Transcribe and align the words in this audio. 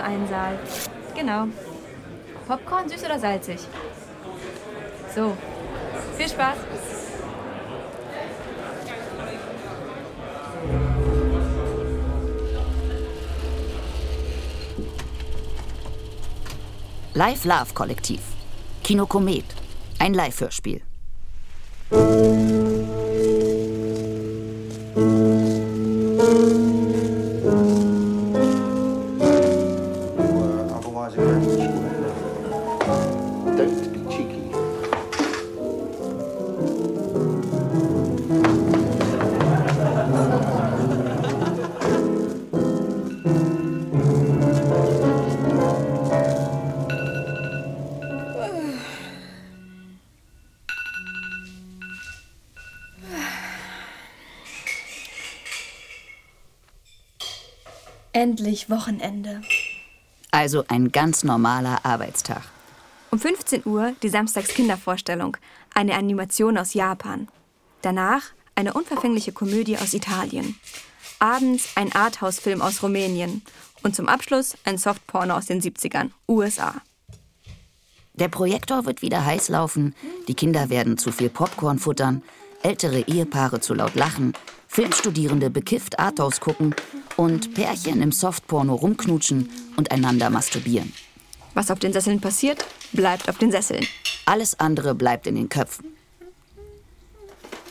nur 0.00 0.08
einen 0.08 0.28
Saal. 0.28 0.58
Genau. 1.14 1.46
Popcorn, 2.46 2.88
süß 2.88 3.04
oder 3.04 3.18
salzig? 3.18 3.60
So. 5.14 5.36
Viel 6.16 6.28
Spaß. 6.28 6.56
Live 17.14 17.44
Love 17.44 17.74
Kollektiv. 17.74 18.20
Kino 18.82 19.06
Komet. 19.06 19.44
Ein 19.98 20.14
Live-Hörspiel. 20.14 20.80
Endlich 58.60 58.68
Wochenende. 58.68 59.40
Also 60.30 60.64
ein 60.68 60.92
ganz 60.92 61.24
normaler 61.24 61.84
Arbeitstag. 61.84 62.42
Um 63.10 63.18
15 63.18 63.62
Uhr 63.64 63.94
die 64.02 64.08
Samstags-Kindervorstellung, 64.08 65.36
eine 65.74 65.94
Animation 65.94 66.58
aus 66.58 66.74
Japan. 66.74 67.28
Danach 67.82 68.22
eine 68.54 68.74
unverfängliche 68.74 69.32
Komödie 69.32 69.78
aus 69.78 69.94
Italien. 69.94 70.58
Abends 71.18 71.70
ein 71.74 71.92
Arthouse-Film 71.92 72.60
aus 72.60 72.82
Rumänien. 72.82 73.42
Und 73.82 73.96
zum 73.96 74.08
Abschluss 74.08 74.56
ein 74.64 74.76
Softporno 74.76 75.34
aus 75.34 75.46
den 75.46 75.62
70ern, 75.62 76.10
USA. 76.28 76.74
Der 78.12 78.28
Projektor 78.28 78.84
wird 78.84 79.00
wieder 79.00 79.24
heiß 79.24 79.48
laufen, 79.48 79.94
die 80.28 80.34
Kinder 80.34 80.68
werden 80.68 80.98
zu 80.98 81.12
viel 81.12 81.30
Popcorn 81.30 81.78
futtern, 81.78 82.22
ältere 82.62 83.00
Ehepaare 83.00 83.60
zu 83.60 83.72
laut 83.72 83.94
lachen, 83.94 84.34
Filmstudierende 84.68 85.48
bekifft 85.48 85.98
Arthouse 85.98 86.40
gucken 86.40 86.74
und 87.20 87.52
Pärchen 87.52 88.00
im 88.00 88.12
Softporno 88.12 88.74
rumknutschen 88.74 89.50
und 89.76 89.90
einander 89.90 90.30
masturbieren. 90.30 90.90
Was 91.52 91.70
auf 91.70 91.78
den 91.78 91.92
Sesseln 91.92 92.18
passiert, 92.18 92.64
bleibt 92.92 93.28
auf 93.28 93.36
den 93.36 93.52
Sesseln. 93.52 93.86
Alles 94.24 94.58
andere 94.58 94.94
bleibt 94.94 95.26
in 95.26 95.34
den 95.34 95.50
Köpfen. 95.50 95.84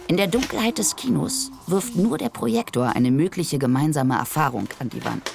In 0.06 0.18
der 0.18 0.28
Dunkelheit 0.28 0.78
des 0.78 0.96
Kinos 0.96 1.50
wirft 1.66 1.96
nur 1.96 2.20
der 2.20 2.30
Projektor 2.30 2.96
eine 2.96 3.10
mögliche 3.10 3.58
gemeinsame 3.58 4.20
Erfahrung 4.20 4.68
an 4.78 4.90
die 4.92 5.04
Wand. 5.04 5.32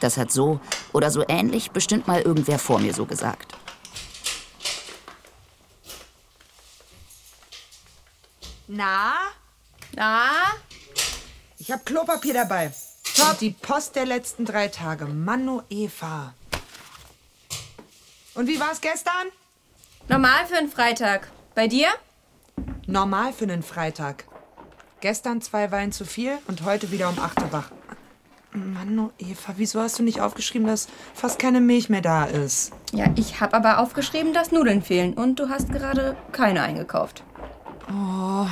Das 0.00 0.16
hat 0.16 0.32
so 0.32 0.58
oder 0.92 1.12
so 1.12 1.24
ähnlich 1.28 1.70
bestimmt 1.70 2.08
mal 2.08 2.20
irgendwer 2.20 2.58
vor 2.58 2.80
mir 2.80 2.94
so 2.94 3.06
gesagt. 3.06 3.54
Na? 8.66 9.12
Na? 9.94 10.32
Ich 11.62 11.70
habe 11.70 11.84
Klopapier 11.84 12.34
dabei. 12.34 12.72
Top. 13.16 13.38
Die 13.38 13.50
Post 13.50 13.94
der 13.94 14.04
letzten 14.04 14.44
drei 14.44 14.66
Tage. 14.66 15.04
Manu 15.04 15.62
Eva. 15.70 16.34
Und 18.34 18.48
wie 18.48 18.58
war's 18.58 18.80
gestern? 18.80 19.28
Normal 20.08 20.44
für 20.48 20.56
einen 20.56 20.68
Freitag. 20.68 21.30
Bei 21.54 21.68
dir? 21.68 21.86
Normal 22.88 23.32
für 23.32 23.44
einen 23.44 23.62
Freitag. 23.62 24.24
Gestern 25.00 25.40
zwei 25.40 25.70
Wein 25.70 25.92
zu 25.92 26.04
viel 26.04 26.36
und 26.48 26.64
heute 26.64 26.90
wieder 26.90 27.08
um 27.08 27.20
8 27.20 27.42
Uhr 27.42 27.52
wach. 27.52 27.70
Manu 28.52 29.12
Eva, 29.20 29.54
wieso 29.56 29.80
hast 29.80 30.00
du 30.00 30.02
nicht 30.02 30.20
aufgeschrieben, 30.20 30.66
dass 30.66 30.88
fast 31.14 31.38
keine 31.38 31.60
Milch 31.60 31.88
mehr 31.88 32.02
da 32.02 32.24
ist? 32.24 32.72
Ja, 32.90 33.06
ich 33.14 33.40
habe 33.40 33.54
aber 33.54 33.78
aufgeschrieben, 33.78 34.34
dass 34.34 34.50
Nudeln 34.50 34.82
fehlen 34.82 35.14
und 35.14 35.38
du 35.38 35.48
hast 35.48 35.70
gerade 35.70 36.16
keine 36.32 36.60
eingekauft. 36.62 37.22
Oh. 37.88 38.48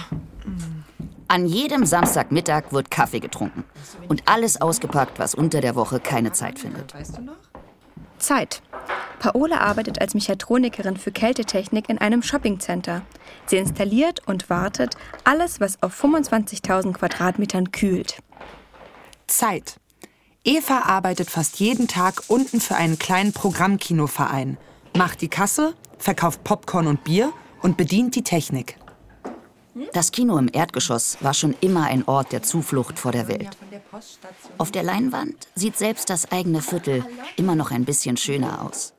An 1.30 1.46
jedem 1.46 1.86
Samstagmittag 1.86 2.72
wird 2.72 2.90
Kaffee 2.90 3.20
getrunken 3.20 3.62
und 4.08 4.24
alles 4.26 4.60
ausgepackt, 4.60 5.20
was 5.20 5.36
unter 5.36 5.60
der 5.60 5.76
Woche 5.76 6.00
keine 6.00 6.32
Zeit 6.32 6.58
findet. 6.58 6.92
Zeit. 8.18 8.62
Paola 9.20 9.58
arbeitet 9.58 10.00
als 10.00 10.14
Mechatronikerin 10.14 10.96
für 10.96 11.12
Kältetechnik 11.12 11.88
in 11.88 11.98
einem 11.98 12.24
Shoppingcenter. 12.24 13.02
Sie 13.46 13.58
installiert 13.58 14.26
und 14.26 14.50
wartet 14.50 14.96
alles, 15.22 15.60
was 15.60 15.80
auf 15.84 16.02
25.000 16.02 16.94
Quadratmetern 16.94 17.70
kühlt. 17.70 18.16
Zeit. 19.28 19.76
Eva 20.42 20.80
arbeitet 20.80 21.30
fast 21.30 21.60
jeden 21.60 21.86
Tag 21.86 22.24
unten 22.26 22.60
für 22.60 22.74
einen 22.74 22.98
kleinen 22.98 23.32
Programmkinoverein, 23.32 24.58
macht 24.96 25.20
die 25.20 25.28
Kasse, 25.28 25.74
verkauft 25.96 26.42
Popcorn 26.42 26.88
und 26.88 27.04
Bier 27.04 27.32
und 27.62 27.76
bedient 27.76 28.16
die 28.16 28.24
Technik. 28.24 28.79
Das 29.92 30.12
Kino 30.12 30.36
im 30.36 30.48
Erdgeschoss 30.52 31.18
war 31.20 31.34
schon 31.34 31.54
immer 31.60 31.84
ein 31.84 32.06
Ort 32.06 32.32
der 32.32 32.42
Zuflucht 32.42 32.98
vor 32.98 33.12
der 33.12 33.28
Welt. 33.28 33.56
Auf 34.58 34.70
der 34.70 34.82
Leinwand 34.82 35.48
sieht 35.54 35.76
selbst 35.76 36.10
das 36.10 36.30
eigene 36.32 36.60
Viertel 36.60 37.04
immer 37.36 37.54
noch 37.54 37.70
ein 37.70 37.84
bisschen 37.84 38.16
schöner 38.16 38.62
aus. 38.62 38.94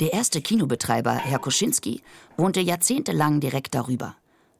Der 0.00 0.12
erste 0.12 0.40
Kinobetreiber, 0.40 1.12
Herr 1.12 1.40
Koschinski, 1.40 2.02
wohnte 2.36 2.60
jahrzehntelang 2.60 3.40
direkt 3.40 3.74
darüber. 3.74 4.14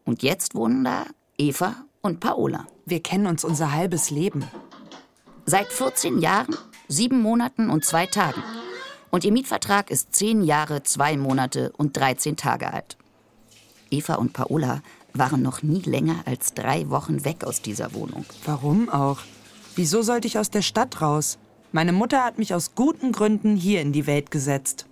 Und 0.04 0.22
jetzt 0.22 0.54
wohnen 0.54 0.84
da 0.84 1.06
Eva 1.36 1.76
und 2.00 2.18
Paola. 2.18 2.66
Wir 2.86 3.02
kennen 3.02 3.26
uns 3.26 3.44
unser 3.44 3.72
halbes 3.72 4.10
Leben. 4.10 4.44
Seit 5.46 5.68
14 5.68 6.18
Jahren, 6.18 6.56
sieben 6.88 7.20
Monaten 7.20 7.70
und 7.70 7.84
zwei 7.84 8.06
Tagen. 8.06 8.42
Und 9.10 9.24
ihr 9.24 9.32
Mietvertrag 9.32 9.90
ist 9.90 10.14
zehn 10.14 10.42
Jahre, 10.42 10.82
zwei 10.82 11.16
Monate 11.16 11.72
und 11.76 11.96
13 11.96 12.36
Tage 12.36 12.72
alt. 12.72 12.97
Eva 13.91 14.15
und 14.15 14.32
Paola 14.32 14.82
waren 15.15 15.43
noch 15.43 15.62
nie 15.62 15.82
länger 15.82 16.22
als 16.26 16.54
drei 16.54 16.88
Wochen 16.91 17.25
weg 17.25 17.44
aus 17.44 17.62
dieser 17.62 17.93
Wohnung. 17.94 18.25
Warum 18.44 18.88
auch? 18.88 19.19
Wieso 19.76 20.03
sollte 20.03 20.26
ich 20.26 20.38
aus 20.38 20.50
der 20.50 20.62
Stadt 20.62 21.00
raus? 21.00 21.38
Meine 21.72 21.93
Mutter 21.93 22.25
hat 22.25 22.38
mich 22.38 22.54
aus 22.54 22.75
guten 22.75 23.12
Gründen 23.12 23.56
hier 23.56 23.81
in 23.81 23.93
die 23.93 24.06
Welt 24.06 24.31
gesetzt. 24.31 24.87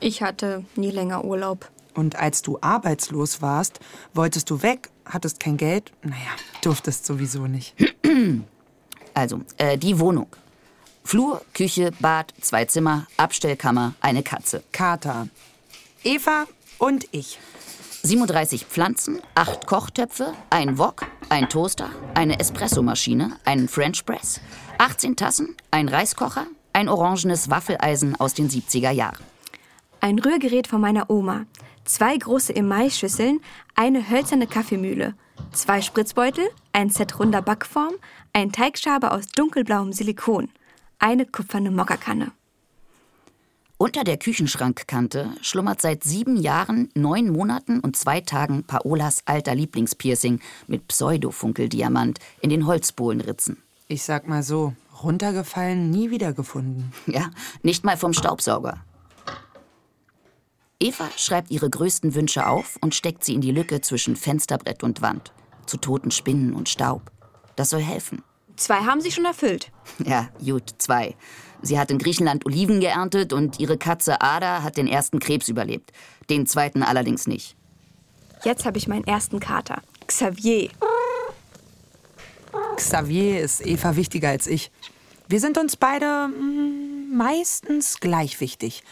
Ich 0.00 0.22
hatte 0.22 0.64
nie 0.74 0.90
länger 0.90 1.24
Urlaub. 1.24 1.70
Und 1.94 2.16
als 2.16 2.42
du 2.42 2.58
arbeitslos 2.60 3.42
warst, 3.42 3.80
wolltest 4.14 4.50
du 4.50 4.62
weg, 4.62 4.90
hattest 5.04 5.38
kein 5.40 5.56
Geld. 5.56 5.92
Naja, 6.02 6.32
durftest 6.62 7.06
sowieso 7.06 7.46
nicht. 7.46 7.74
Also, 9.14 9.42
äh, 9.58 9.76
die 9.76 9.98
Wohnung. 9.98 10.26
Flur, 11.04 11.42
Küche, 11.52 11.90
Bad, 12.00 12.32
zwei 12.40 12.64
Zimmer, 12.64 13.06
Abstellkammer, 13.18 13.94
eine 14.00 14.22
Katze. 14.22 14.62
Kater. 14.72 15.28
Eva 16.02 16.46
und 16.78 17.06
ich. 17.10 17.38
37 18.04 18.66
Pflanzen, 18.66 19.20
8 19.36 19.64
Kochtöpfe, 19.64 20.34
ein 20.50 20.76
Wok, 20.76 21.06
ein 21.28 21.48
Toaster, 21.48 21.88
eine 22.14 22.40
Espressomaschine, 22.40 23.36
einen 23.44 23.68
French 23.68 24.04
Press, 24.04 24.40
18 24.78 25.14
Tassen, 25.14 25.56
ein 25.70 25.88
Reiskocher, 25.88 26.48
ein 26.72 26.88
orangenes 26.88 27.48
Waffeleisen 27.48 28.18
aus 28.18 28.34
den 28.34 28.48
70er 28.50 28.90
Jahren. 28.90 29.22
Ein 30.00 30.18
Rührgerät 30.18 30.66
von 30.66 30.80
meiner 30.80 31.10
Oma. 31.10 31.46
Zwei 31.84 32.16
große 32.16 32.56
Emailschüsseln, 32.56 33.40
eine 33.76 34.10
hölzerne 34.10 34.48
Kaffeemühle. 34.48 35.14
Zwei 35.52 35.80
Spritzbeutel, 35.80 36.48
ein 36.72 36.90
Set 36.90 37.20
runder 37.20 37.40
Backform, 37.40 37.94
ein 38.32 38.50
Teigschaber 38.50 39.12
aus 39.12 39.28
dunkelblauem 39.28 39.92
Silikon. 39.92 40.50
Eine 40.98 41.24
kupferne 41.24 41.70
Mokkakanne. 41.70 42.32
Unter 43.82 44.04
der 44.04 44.16
Küchenschrankkante 44.16 45.32
schlummert 45.40 45.80
seit 45.82 46.04
sieben 46.04 46.36
Jahren, 46.36 46.88
neun 46.94 47.30
Monaten 47.30 47.80
und 47.80 47.96
zwei 47.96 48.20
Tagen 48.20 48.62
Paolas 48.62 49.22
alter 49.24 49.56
Lieblingspiercing 49.56 50.38
mit 50.68 50.86
Pseudofunkeldiamant 50.86 52.20
in 52.40 52.50
den 52.50 52.68
Holzbohlenritzen. 52.68 53.60
Ich 53.88 54.04
sag 54.04 54.28
mal 54.28 54.44
so, 54.44 54.72
runtergefallen, 55.02 55.90
nie 55.90 56.12
wiedergefunden. 56.12 56.92
Ja, 57.06 57.30
nicht 57.64 57.82
mal 57.82 57.96
vom 57.96 58.12
Staubsauger. 58.12 58.84
Eva 60.78 61.10
schreibt 61.16 61.50
ihre 61.50 61.68
größten 61.68 62.14
Wünsche 62.14 62.46
auf 62.46 62.78
und 62.82 62.94
steckt 62.94 63.24
sie 63.24 63.34
in 63.34 63.40
die 63.40 63.50
Lücke 63.50 63.80
zwischen 63.80 64.14
Fensterbrett 64.14 64.84
und 64.84 65.02
Wand. 65.02 65.32
Zu 65.66 65.76
toten 65.76 66.12
Spinnen 66.12 66.54
und 66.54 66.68
Staub. 66.68 67.10
Das 67.56 67.70
soll 67.70 67.82
helfen. 67.82 68.22
Zwei 68.56 68.80
haben 68.80 69.00
sie 69.00 69.12
schon 69.12 69.24
erfüllt. 69.24 69.70
Ja, 70.04 70.28
gut, 70.44 70.74
zwei. 70.78 71.16
Sie 71.60 71.78
hat 71.78 71.90
in 71.90 71.98
Griechenland 71.98 72.46
Oliven 72.46 72.80
geerntet 72.80 73.32
und 73.32 73.60
ihre 73.60 73.78
Katze 73.78 74.20
Ada 74.20 74.62
hat 74.62 74.76
den 74.76 74.88
ersten 74.88 75.20
Krebs 75.20 75.48
überlebt. 75.48 75.92
Den 76.30 76.46
zweiten 76.46 76.82
allerdings 76.82 77.26
nicht. 77.26 77.56
Jetzt 78.44 78.64
habe 78.64 78.78
ich 78.78 78.88
meinen 78.88 79.06
ersten 79.06 79.38
Kater. 79.38 79.82
Xavier. 80.06 80.70
Xavier 82.76 83.40
ist 83.40 83.64
Eva 83.64 83.96
wichtiger 83.96 84.30
als 84.30 84.46
ich. 84.46 84.72
Wir 85.28 85.40
sind 85.40 85.56
uns 85.56 85.76
beide 85.76 86.28
mm, 86.28 87.16
meistens 87.16 88.00
gleich 88.00 88.40
wichtig. 88.40 88.82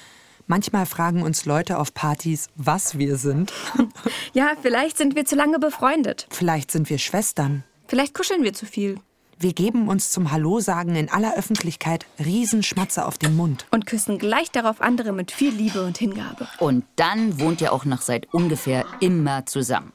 Manchmal 0.47 0.87
fragen 0.87 1.23
uns 1.23 1.45
Leute 1.45 1.79
auf 1.79 1.95
Partys, 1.95 2.49
was 2.57 2.99
wir 2.99 3.17
sind. 3.17 3.53
Ja, 4.33 4.53
vielleicht 4.63 4.97
sind 4.97 5.17
wir 5.17 5.25
zu 5.25 5.35
lange 5.35 5.59
befreundet. 5.59 6.29
Vielleicht 6.31 6.71
sind 6.71 6.89
wir 6.89 6.99
Schwestern. 6.99 7.65
Vielleicht 7.89 8.15
kuscheln 8.15 8.45
wir 8.45 8.53
zu 8.53 8.65
viel. 8.65 9.01
Wir 9.43 9.55
geben 9.55 9.89
uns 9.89 10.11
zum 10.11 10.33
Hallo-Sagen 10.33 10.97
in 10.97 11.09
aller 11.09 11.35
Öffentlichkeit 11.35 12.05
Riesenschmatzer 12.19 13.09
auf 13.09 13.17
den 13.17 13.37
Mund. 13.37 13.65
Und 13.71 13.87
küssen 13.87 14.19
gleich 14.19 14.51
darauf 14.51 14.83
andere 14.83 15.13
mit 15.13 15.31
viel 15.31 15.51
Liebe 15.51 15.83
und 15.83 15.97
Hingabe. 15.97 16.47
Und 16.59 16.85
dann 16.97 17.41
wohnt 17.41 17.63
ihr 17.63 17.73
auch 17.73 17.87
noch 17.87 18.03
seit 18.03 18.35
ungefähr 18.35 18.85
immer 19.01 19.47
zusammen. 19.47 19.95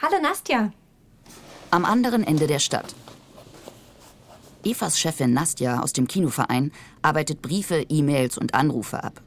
Hallo 0.00 0.18
Nastja. 0.22 0.72
Am 1.70 1.84
anderen 1.84 2.24
Ende 2.24 2.46
der 2.46 2.58
Stadt. 2.58 2.94
Evas 4.64 4.98
Chefin 4.98 5.34
Nastja 5.34 5.80
aus 5.80 5.92
dem 5.92 6.08
Kinoverein 6.08 6.72
arbeitet 7.02 7.42
Briefe, 7.42 7.84
E-Mails 7.90 8.38
und 8.38 8.54
Anrufe 8.54 9.04
ab. 9.04 9.20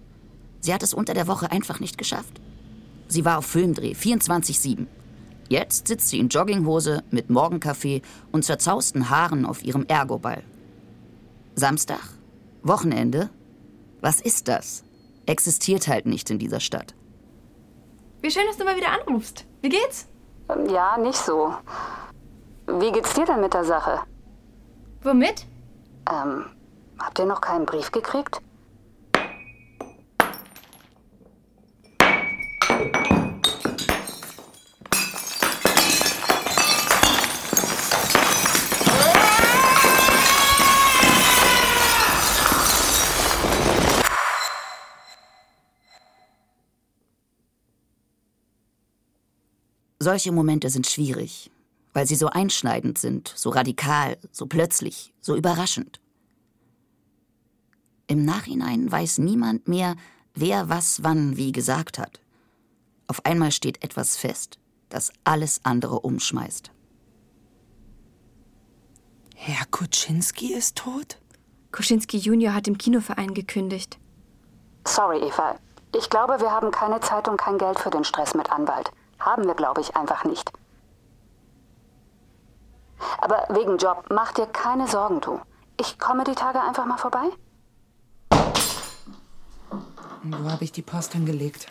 Sie 0.59 0.73
hat 0.73 0.83
es 0.83 0.93
unter 0.93 1.13
der 1.13 1.27
Woche 1.27 1.51
einfach 1.51 1.79
nicht 1.79 1.97
geschafft. 1.97 2.41
Sie 3.07 3.25
war 3.25 3.37
auf 3.37 3.45
Filmdreh 3.45 3.93
24-7. 3.93 4.87
Jetzt 5.49 5.87
sitzt 5.87 6.09
sie 6.09 6.19
in 6.19 6.27
Jogginghose 6.27 7.03
mit 7.09 7.29
Morgenkaffee 7.29 8.01
und 8.31 8.43
zerzausten 8.43 9.09
Haaren 9.09 9.45
auf 9.45 9.63
ihrem 9.63 9.85
Ergoball. 9.85 10.43
Samstag? 11.55 12.01
Wochenende? 12.63 13.29
Was 14.01 14.19
ist 14.19 14.47
das? 14.47 14.83
Existiert 15.25 15.87
halt 15.87 16.05
nicht 16.05 16.29
in 16.29 16.39
dieser 16.39 16.59
Stadt. 16.59 16.93
Wie 18.21 18.31
schön, 18.31 18.43
dass 18.47 18.57
du 18.57 18.65
mal 18.65 18.75
wieder 18.75 18.91
anrufst. 18.91 19.45
Wie 19.61 19.69
geht's? 19.69 20.07
Ja, 20.69 20.97
nicht 20.97 21.17
so. 21.17 21.53
Wie 22.67 22.91
geht's 22.91 23.13
dir 23.13 23.25
denn 23.25 23.41
mit 23.41 23.53
der 23.53 23.63
Sache? 23.63 24.01
Womit? 25.01 25.45
Ähm, 26.11 26.45
habt 26.99 27.19
ihr 27.19 27.25
noch 27.25 27.41
keinen 27.41 27.65
Brief 27.65 27.91
gekriegt? 27.91 28.41
Solche 50.07 50.31
Momente 50.31 50.69
sind 50.69 50.87
schwierig, 50.87 51.51
weil 51.91 52.07
sie 52.07 52.15
so 52.15 52.27
einschneidend 52.27 52.97
sind, 52.97 53.33
so 53.35 53.49
radikal, 53.49 54.17
so 54.31 54.45
plötzlich, 54.45 55.13
so 55.19 55.35
überraschend. 55.35 55.99
Im 58.07 58.23
Nachhinein 58.23 58.89
weiß 58.89 59.17
niemand 59.17 59.67
mehr, 59.67 59.97
wer 60.33 60.69
was 60.69 61.03
wann 61.03 61.35
wie 61.35 61.51
gesagt 61.51 61.99
hat. 61.99 62.21
Auf 63.07 63.25
einmal 63.25 63.51
steht 63.51 63.83
etwas 63.83 64.15
fest, 64.15 64.59
das 64.87 65.11
alles 65.25 65.59
andere 65.63 65.99
umschmeißt. 65.99 66.71
Herr 69.35 69.65
Kuczynski 69.65 70.53
ist 70.53 70.77
tot? 70.77 71.19
Kuschinski 71.73 72.17
Junior 72.17 72.53
hat 72.53 72.69
im 72.69 72.77
Kinoverein 72.77 73.33
gekündigt. 73.33 73.99
Sorry, 74.87 75.17
Eva. 75.17 75.57
Ich 75.93 76.09
glaube, 76.09 76.39
wir 76.39 76.49
haben 76.49 76.71
keine 76.71 77.01
Zeit 77.01 77.27
und 77.27 77.35
kein 77.35 77.57
Geld 77.57 77.77
für 77.77 77.89
den 77.89 78.05
Stress 78.05 78.35
mit 78.35 78.49
Anwalt. 78.49 78.89
Haben 79.27 79.45
wir, 79.45 79.55
glaube 79.55 79.81
ich, 79.81 79.93
einfach 79.93 80.23
nicht. 80.23 80.49
Aber 83.17 83.45
wegen 83.49 83.77
Job, 83.77 84.05
mach 84.09 84.31
dir 84.31 84.45
keine 84.47 84.87
Sorgen, 84.87 85.19
du. 85.19 85.41
Ich 85.77 85.99
komme 85.99 86.23
die 86.23 86.33
Tage 86.33 86.61
einfach 86.61 86.85
mal 86.85 86.97
vorbei. 86.97 87.27
Wo 90.23 90.49
habe 90.49 90.63
ich 90.63 90.71
die 90.71 90.81
Post 90.81 91.11
hingelegt? 91.11 91.67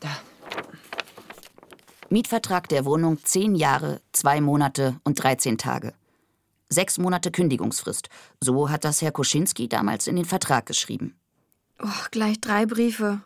Da. 0.00 0.10
Mietvertrag 2.10 2.68
der 2.68 2.84
Wohnung 2.84 3.24
10 3.24 3.54
Jahre, 3.54 4.02
2 4.12 4.42
Monate 4.42 5.00
und 5.02 5.14
13 5.14 5.56
Tage. 5.56 5.94
Sechs 6.68 6.98
Monate 6.98 7.30
Kündigungsfrist. 7.30 8.10
So 8.38 8.68
hat 8.68 8.84
das 8.84 9.00
Herr 9.00 9.12
Koschinski 9.12 9.66
damals 9.66 10.06
in 10.06 10.16
den 10.16 10.26
Vertrag 10.26 10.66
geschrieben. 10.66 11.18
Oh, 11.82 11.88
gleich 12.10 12.38
drei 12.38 12.66
Briefe. 12.66 13.22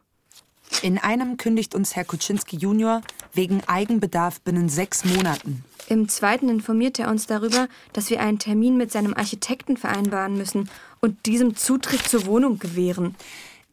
In 0.82 0.98
einem 0.98 1.36
kündigt 1.36 1.74
uns 1.74 1.96
Herr 1.96 2.04
Kuczynski 2.04 2.56
Junior 2.56 3.00
wegen 3.32 3.62
Eigenbedarf 3.66 4.40
binnen 4.40 4.68
sechs 4.68 5.04
Monaten. 5.04 5.64
Im 5.88 6.08
zweiten 6.08 6.48
informiert 6.48 6.98
er 6.98 7.08
uns 7.10 7.26
darüber, 7.26 7.68
dass 7.92 8.10
wir 8.10 8.20
einen 8.20 8.38
Termin 8.38 8.76
mit 8.76 8.90
seinem 8.90 9.14
Architekten 9.14 9.76
vereinbaren 9.76 10.36
müssen 10.36 10.70
und 11.00 11.26
diesem 11.26 11.56
Zutritt 11.56 12.02
zur 12.08 12.26
Wohnung 12.26 12.58
gewähren. 12.58 13.14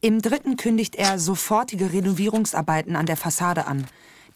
Im 0.00 0.20
dritten 0.20 0.56
kündigt 0.56 0.96
er 0.96 1.18
sofortige 1.18 1.92
Renovierungsarbeiten 1.92 2.96
an 2.96 3.06
der 3.06 3.16
Fassade 3.16 3.66
an. 3.66 3.86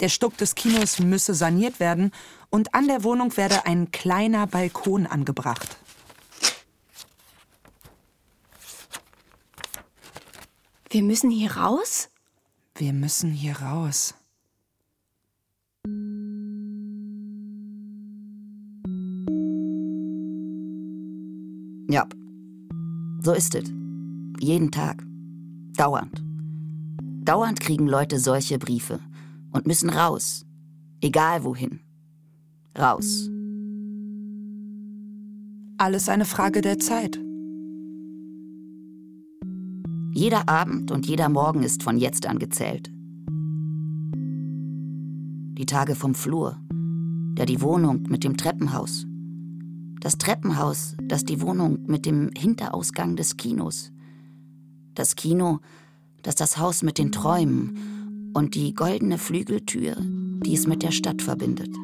Der 0.01 0.09
Stuck 0.09 0.37
des 0.37 0.55
Kinos 0.55 1.01
müsse 1.01 1.35
saniert 1.35 1.81
werden 1.81 2.13
und 2.51 2.75
an 2.75 2.87
der 2.87 3.03
Wohnung 3.03 3.37
werde 3.37 3.67
ein 3.67 3.91
kleiner 3.91 4.47
Balkon 4.47 5.07
angebracht. 5.07 5.77
Wir 10.91 11.03
müssen 11.03 11.31
hier 11.31 11.57
raus? 11.57 12.09
Wir 12.79 12.93
müssen 12.93 13.31
hier 13.31 13.57
raus. 13.57 14.15
Ja, 21.89 22.07
so 23.23 23.33
ist 23.33 23.55
es. 23.55 23.73
Jeden 24.41 24.71
Tag. 24.71 25.03
Dauernd. 25.79 26.23
Dauernd 27.25 27.61
kriegen 27.61 27.87
Leute 27.87 28.19
solche 28.19 28.59
Briefe 28.59 29.01
und 29.53 29.67
müssen 29.67 29.89
raus. 29.89 30.45
Egal 31.01 31.45
wohin. 31.45 31.81
Raus. 32.79 33.31
Alles 35.79 36.11
eine 36.11 36.27
Frage 36.27 36.61
der 36.61 36.79
Zeit. 36.79 37.19
Jeder 40.17 40.49
Abend 40.49 40.93
und 40.93 41.07
jeder 41.07 41.29
Morgen 41.29 41.63
ist 41.63 41.83
von 41.83 41.99
jetzt 41.99 42.25
an 42.25 42.39
gezählt. 42.39 42.91
Die 45.59 45.67
Tage 45.67 45.95
vom 45.95 46.15
Flur, 46.15 46.57
der 47.37 47.45
die 47.45 47.61
Wohnung 47.61 48.05
mit 48.09 48.25
dem 48.25 48.39
Treppenhaus. 48.39 49.05
Das 50.01 50.17
Treppenhaus, 50.17 50.97
das 51.03 51.27
die 51.27 51.43
Wohnung 51.43 51.81
mit 51.87 52.07
dem 52.07 52.31
Hinterausgang 52.35 53.17
des 53.17 53.37
Kinos. 53.37 53.93
Das 54.95 55.17
Kino, 55.17 55.59
das 56.23 56.35
das 56.35 56.57
Haus 56.57 56.83
mit 56.83 56.97
den 56.97 57.13
Träumen 57.13 58.33
und 58.33 58.55
die 58.55 58.73
goldene 58.73 59.19
Flügeltür, 59.19 59.97
die 60.01 60.55
es 60.55 60.67
mit 60.67 60.83
der 60.83 60.93
Stadt 60.93 61.21
verbindet. 61.21 61.77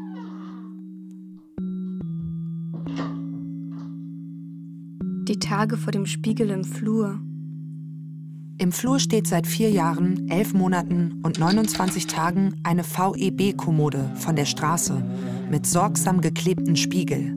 Die 5.28 5.38
Tage 5.38 5.76
vor 5.76 5.92
dem 5.92 6.06
Spiegel 6.06 6.48
im 6.48 6.64
Flur. 6.64 7.20
Im 8.62 8.71
Flur 8.71 9.00
steht 9.00 9.26
seit 9.26 9.49
vier 9.49 9.71
Jahren, 9.71 10.31
elf 10.31 10.54
Monaten 10.54 11.19
und 11.25 11.40
29 11.40 12.07
Tagen 12.07 12.54
eine 12.62 12.85
VEB-Kommode 12.85 14.12
von 14.14 14.37
der 14.37 14.45
Straße 14.45 15.04
mit 15.50 15.66
sorgsam 15.66 16.21
geklebten 16.21 16.76
Spiegel. 16.76 17.35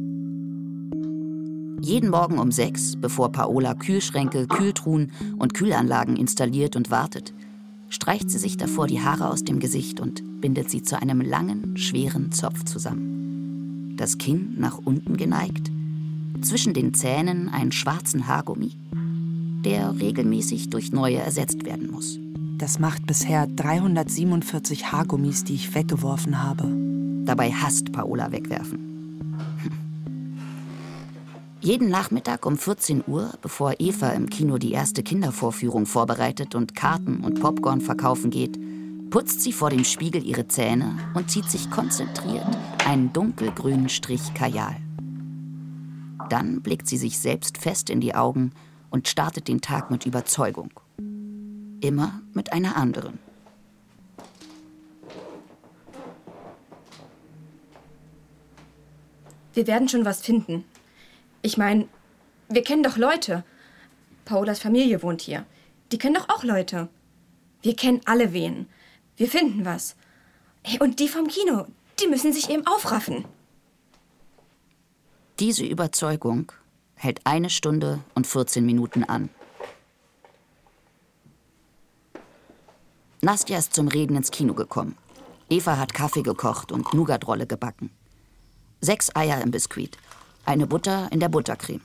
Jeden 1.82 2.12
Morgen 2.12 2.38
um 2.38 2.52
sechs, 2.52 2.96
bevor 2.96 3.32
Paola 3.32 3.74
Kühlschränke, 3.74 4.46
Kühltruhen 4.46 5.12
und 5.40 5.56
Kühlanlagen 5.56 6.16
installiert 6.16 6.76
und 6.76 6.92
wartet, 6.92 7.34
streicht 7.90 8.30
sie 8.30 8.38
sich 8.38 8.58
davor 8.58 8.86
die 8.86 9.02
Haare 9.02 9.32
aus 9.32 9.44
dem 9.44 9.60
Gesicht 9.60 10.00
und 10.00 10.42
bindet 10.42 10.70
sie 10.70 10.84
zu 10.84 11.02
einem 11.02 11.22
langen, 11.22 11.76
schweren 11.76 12.32
Zopf 12.34 12.66
zusammen. 12.66 13.96
Das 13.98 14.20
Kinn 14.20 14.54
nach 14.60 14.78
unten 14.78 15.18
geneigt, 15.18 15.72
zwischen 16.42 16.76
den 16.76 16.94
Zähnen 16.94 17.50
einen 17.50 17.72
schwarzen 17.72 18.28
Haargummi, 18.28 18.74
der 19.66 20.00
regelmäßig 20.00 20.70
durch 20.70 20.92
neue 20.92 21.18
ersetzt 21.18 21.66
werden 21.66 21.92
muss. 21.92 22.20
Das 22.58 22.80
macht 22.80 23.06
bisher 23.06 23.48
347 23.48 24.92
Haargummis, 24.92 25.44
die 25.44 25.56
ich 25.56 25.76
weggeworfen 25.76 26.42
habe. 26.42 26.72
Dabei 27.26 27.52
hasst 27.52 27.92
Paola 27.92 28.32
wegwerfen. 28.32 28.86
Jeden 31.60 31.90
Nachmittag 31.90 32.46
um 32.46 32.58
14 32.58 33.04
Uhr, 33.08 33.32
bevor 33.42 33.74
Eva 33.80 34.10
im 34.10 34.30
Kino 34.30 34.60
die 34.60 34.72
erste 34.72 35.02
Kindervorführung 35.02 35.88
vorbereitet 35.88 36.54
und 36.54 36.76
Karten 36.76 37.22
und 37.22 37.42
Popcorn 37.42 37.82
verkaufen 37.82 38.30
geht, 38.30 38.60
putzt 39.10 39.42
sie 39.42 39.52
vor 39.52 39.72
dem 39.72 39.84
Spiegel 39.84 40.24
ihre 40.24 40.48
Zähne 40.48 40.96
und 41.16 41.32
zieht 41.32 41.50
sich 41.50 41.72
konzentriert 41.72 42.46
einen 42.86 43.12
dunkelgrünen 43.14 43.90
Strich 43.90 44.34
Kajal. 44.36 44.76
Dann 46.30 46.62
blickt 46.62 46.88
sie 46.88 46.98
sich 46.98 47.18
selbst 47.18 47.58
fest 47.58 47.90
in 47.90 48.00
die 48.00 48.14
Augen 48.14 48.52
und 48.96 49.10
startet 49.10 49.50
den 49.50 49.60
Tag 49.60 49.92
mit 49.92 50.06
Überzeugung. 50.06 50.72
Immer 51.82 52.22
mit 52.34 52.54
einer 52.54 52.78
anderen. 52.78 53.20
Wir 59.54 59.68
werden 59.68 59.90
schon 59.90 60.06
was 60.06 60.22
finden. 60.22 60.64
Ich 61.42 61.58
meine, 61.58 61.90
wir 62.48 62.64
kennen 62.64 62.84
doch 62.84 62.96
Leute. 62.96 63.44
Paolas 64.24 64.60
Familie 64.60 65.04
wohnt 65.04 65.22
hier. 65.22 65.46
Die 65.92 65.98
kennen 65.98 66.16
doch 66.16 66.30
auch 66.30 66.46
Leute. 66.46 66.88
Wir 67.64 67.76
kennen 67.76 68.00
alle 68.06 68.32
wen. 68.32 68.66
Wir 69.18 69.28
finden 69.28 69.66
was. 69.66 69.98
Und 70.80 71.02
die 71.02 71.10
vom 71.10 71.28
Kino, 71.28 71.68
die 72.00 72.08
müssen 72.08 72.32
sich 72.32 72.50
eben 72.50 72.66
aufraffen. 72.66 73.26
Diese 75.40 75.66
Überzeugung 75.66 76.54
hält 77.06 77.22
eine 77.24 77.50
Stunde 77.50 78.02
und 78.16 78.28
14 78.28 78.66
Minuten 78.66 79.04
an. 79.04 79.30
Nastja 83.22 83.58
ist 83.58 83.74
zum 83.74 83.88
Reden 83.88 84.18
ins 84.18 84.32
Kino 84.32 84.54
gekommen. 84.54 84.98
Eva 85.50 85.78
hat 85.78 85.94
Kaffee 85.94 86.24
gekocht 86.24 86.72
und 86.72 86.94
Nougatrolle 86.94 87.48
gebacken. 87.48 87.92
Sechs 88.82 89.16
Eier 89.16 89.42
im 89.42 89.52
Biskuit, 89.52 89.98
eine 90.46 90.68
Butter 90.68 91.08
in 91.12 91.20
der 91.20 91.30
Buttercreme. 91.30 91.82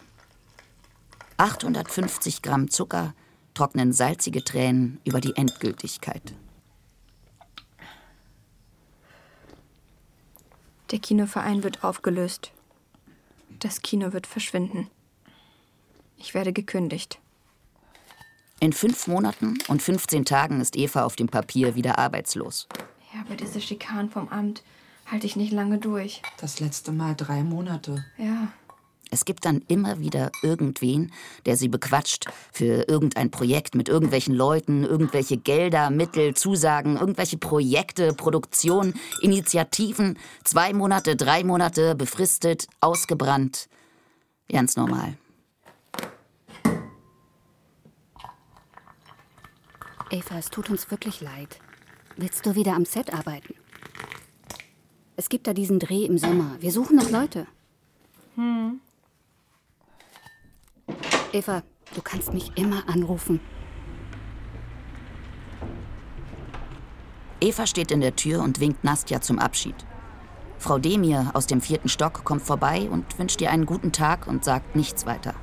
850 1.37 2.43
Gramm 2.43 2.71
Zucker 2.71 3.15
trocknen 3.55 3.93
salzige 3.93 4.43
Tränen 4.43 5.01
über 5.05 5.21
die 5.21 5.37
Endgültigkeit. 5.37 6.35
Der 10.91 10.99
Kinoverein 10.99 11.63
wird 11.63 11.85
aufgelöst. 11.85 12.53
Das 13.61 13.83
Kino 13.83 14.13
wird 14.13 14.27
verschwinden. 14.27 14.91
Ich 16.21 16.35
werde 16.35 16.53
gekündigt. 16.53 17.19
In 18.61 18.75
fünf 18.75 19.07
Monaten 19.07 19.59
und 19.69 19.83
15 19.83 20.27
Tagen 20.27 20.61
ist 20.61 20.77
Eva 20.77 21.05
auf 21.05 21.17
dem 21.17 21.29
Papier 21.29 21.75
wieder 21.75 21.99
arbeitslos. 21.99 22.69
Ja, 23.15 23.23
aber 23.23 23.35
diese 23.35 23.61
Schikanen 23.61 24.11
vom 24.11 24.29
Amt 24.29 24.63
halte 25.07 25.27
ich 25.27 25.35
nicht 25.35 25.51
lange 25.51 25.79
durch. 25.79 26.21
Das 26.39 26.61
letzte 26.61 26.93
Mal 26.93 27.15
drei 27.17 27.43
Monate. 27.43 28.05
Ja. 28.19 28.49
Es 29.11 29.25
gibt 29.25 29.47
dann 29.47 29.63
immer 29.67 29.99
wieder 29.99 30.31
irgendwen, 30.43 31.11
der 31.47 31.57
sie 31.57 31.69
bequatscht 31.69 32.27
für 32.53 32.87
irgendein 32.87 33.31
Projekt 33.31 33.75
mit 33.75 33.89
irgendwelchen 33.89 34.35
Leuten, 34.35 34.85
irgendwelche 34.85 35.39
Gelder, 35.39 35.91
Mittel, 35.91 36.35
Zusagen, 36.35 36.97
irgendwelche 36.97 37.39
Projekte, 37.39 38.13
Produktion, 38.13 38.95
Initiativen, 39.23 40.19
zwei 40.45 40.75
Monate, 40.75 41.17
drei 41.17 41.45
Monate, 41.45 41.95
befristet, 41.95 42.69
ausgebrannt. 42.81 43.69
Ganz 44.49 44.77
normal. 44.77 45.17
Eva, 50.11 50.39
es 50.39 50.51
tut 50.51 50.71
uns 50.71 50.91
wirklich 50.91 51.21
leid. 51.21 51.61
Willst 52.17 52.45
du 52.45 52.57
wieder 52.57 52.75
am 52.75 52.85
Set 52.85 53.15
arbeiten? 53.15 53.55
Es 55.17 55.29
gibt 55.29 55.47
da 55.47 55.55
diesen 55.55 55.79
Dreh 55.79 56.05
im 56.05 56.19
Sommer. 56.19 56.57
Wir 56.61 56.73
suchen 56.73 56.97
noch 56.97 57.11
Leute. 57.11 57.47
Hm. 58.35 58.81
Eva, 61.33 61.63
du 61.95 62.03
kannst 62.03 62.35
mich 62.35 62.51
immer 62.57 62.89
anrufen. 62.89 63.41
Eva 67.41 67.67
steht 67.67 67.93
in 67.93 68.01
der 68.01 68.17
Tür 68.17 68.43
und 68.43 68.59
winkt 68.59 68.83
Nastja 68.83 69.21
zum 69.21 69.39
Abschied. 69.39 69.77
Frau 70.59 70.79
Demir 70.79 71.31
aus 71.35 71.47
dem 71.47 71.61
vierten 71.61 71.89
Stock 71.89 72.25
kommt 72.25 72.43
vorbei 72.43 72.89
und 72.91 73.19
wünscht 73.19 73.41
ihr 73.41 73.51
einen 73.51 73.65
guten 73.65 73.93
Tag 73.93 74.27
und 74.27 74.45
sagt 74.45 74.75
nichts 74.75 75.07
weiter. 75.07 75.35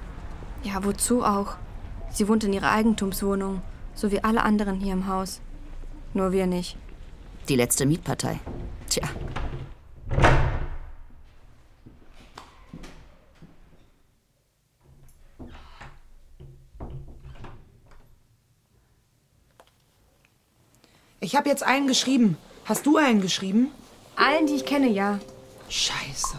Ja, 0.63 0.83
wozu 0.83 1.24
auch? 1.24 1.55
Sie 2.12 2.27
wohnt 2.27 2.43
in 2.43 2.53
ihrer 2.53 2.71
Eigentumswohnung, 2.71 3.62
so 3.98 4.12
wie 4.12 4.24
alle 4.24 4.44
anderen 4.44 4.80
hier 4.80 4.94
im 4.94 5.08
Haus. 5.08 5.42
Nur 6.13 6.32
wir 6.32 6.48
nicht. 6.48 6.77
Die 7.50 7.56
letzte 7.56 7.86
Mietpartei. 7.86 8.39
Tja. 8.88 9.10
Ich 21.20 21.36
habe 21.36 21.50
jetzt 21.50 21.63
einen 21.63 21.88
geschrieben. 21.88 22.38
Hast 22.66 22.86
du 22.86 22.98
einen 22.98 23.22
geschrieben? 23.22 23.72
Allen, 24.16 24.48
die 24.48 24.54
ich 24.54 24.66
kenne, 24.66 24.88
ja. 24.88 25.20
Scheiße. 25.68 26.38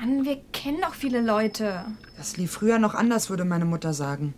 Mann, 0.00 0.24
wir 0.24 0.40
kennen 0.52 0.80
doch 0.80 0.94
viele 0.94 1.20
Leute. 1.20 1.84
Das 2.16 2.36
lief 2.36 2.50
früher 2.52 2.78
noch 2.78 2.94
anders, 2.94 3.30
würde 3.30 3.44
meine 3.44 3.66
Mutter 3.66 3.92
sagen. 3.92 4.34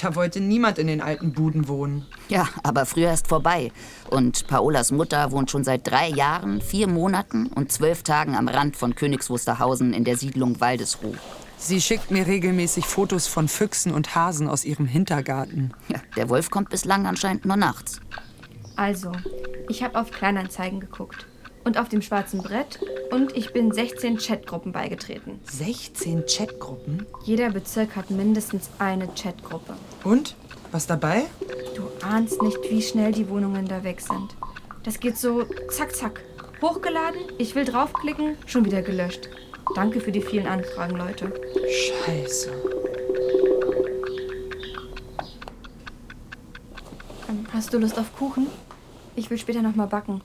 Da 0.00 0.14
wollte 0.14 0.40
niemand 0.40 0.78
in 0.78 0.86
den 0.86 1.00
alten 1.00 1.32
Buden 1.32 1.68
wohnen. 1.68 2.06
Ja, 2.28 2.48
aber 2.62 2.86
früher 2.86 3.12
ist 3.12 3.28
vorbei. 3.28 3.70
Und 4.08 4.46
Paolas 4.46 4.92
Mutter 4.92 5.30
wohnt 5.30 5.50
schon 5.50 5.64
seit 5.64 5.86
drei 5.86 6.08
Jahren, 6.08 6.60
vier 6.60 6.86
Monaten 6.86 7.48
und 7.48 7.70
zwölf 7.70 8.02
Tagen 8.02 8.34
am 8.34 8.48
Rand 8.48 8.76
von 8.76 8.94
Königs 8.94 9.28
Wusterhausen 9.28 9.92
in 9.92 10.04
der 10.04 10.16
Siedlung 10.16 10.60
Waldesruh. 10.60 11.14
Sie 11.58 11.82
schickt 11.82 12.10
mir 12.10 12.26
regelmäßig 12.26 12.86
Fotos 12.86 13.26
von 13.26 13.46
Füchsen 13.46 13.92
und 13.92 14.14
Hasen 14.14 14.48
aus 14.48 14.64
ihrem 14.64 14.86
Hintergarten. 14.86 15.72
Ja, 15.88 16.00
der 16.16 16.30
Wolf 16.30 16.50
kommt 16.50 16.70
bislang 16.70 17.06
anscheinend 17.06 17.44
nur 17.44 17.56
nachts. 17.56 18.00
Also, 18.76 19.12
ich 19.68 19.82
habe 19.82 20.00
auf 20.00 20.10
Kleinanzeigen 20.10 20.80
geguckt 20.80 21.26
und 21.64 21.78
auf 21.78 21.88
dem 21.88 22.02
schwarzen 22.02 22.42
Brett 22.42 22.80
und 23.10 23.36
ich 23.36 23.52
bin 23.52 23.72
16 23.72 24.18
Chatgruppen 24.18 24.72
beigetreten. 24.72 25.40
16 25.44 26.24
Chatgruppen? 26.26 27.06
Jeder 27.24 27.50
Bezirk 27.50 27.96
hat 27.96 28.10
mindestens 28.10 28.70
eine 28.78 29.08
Chatgruppe. 29.08 29.74
Und? 30.04 30.36
Was 30.72 30.86
dabei? 30.86 31.24
Du 31.74 31.82
ahnst 32.06 32.40
nicht, 32.42 32.58
wie 32.70 32.80
schnell 32.80 33.12
die 33.12 33.28
Wohnungen 33.28 33.66
da 33.66 33.82
weg 33.82 34.00
sind. 34.00 34.36
Das 34.84 35.00
geht 35.00 35.16
so 35.16 35.44
zack, 35.70 35.94
zack. 35.94 36.20
Hochgeladen, 36.62 37.20
ich 37.38 37.54
will 37.54 37.64
draufklicken, 37.64 38.36
schon 38.46 38.64
wieder 38.64 38.82
gelöscht. 38.82 39.28
Danke 39.74 40.00
für 40.00 40.12
die 40.12 40.20
vielen 40.22 40.46
Anfragen, 40.46 40.96
Leute. 40.96 41.32
Scheiße. 42.04 42.50
Ähm, 47.28 47.46
Hast 47.52 47.72
du 47.72 47.78
Lust 47.78 47.98
auf 47.98 48.14
Kuchen? 48.16 48.46
Ich 49.16 49.30
will 49.30 49.38
später 49.38 49.62
noch 49.62 49.74
mal 49.74 49.86
backen. 49.86 50.20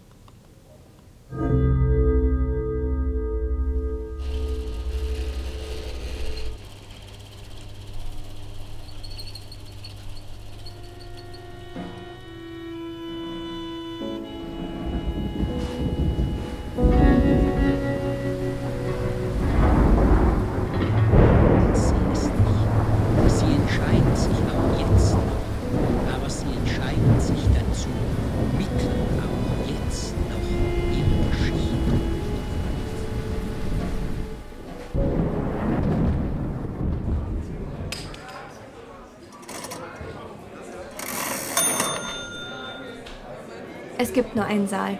Nur 44.35 44.45
einen 44.45 44.67
Saal. 44.67 44.99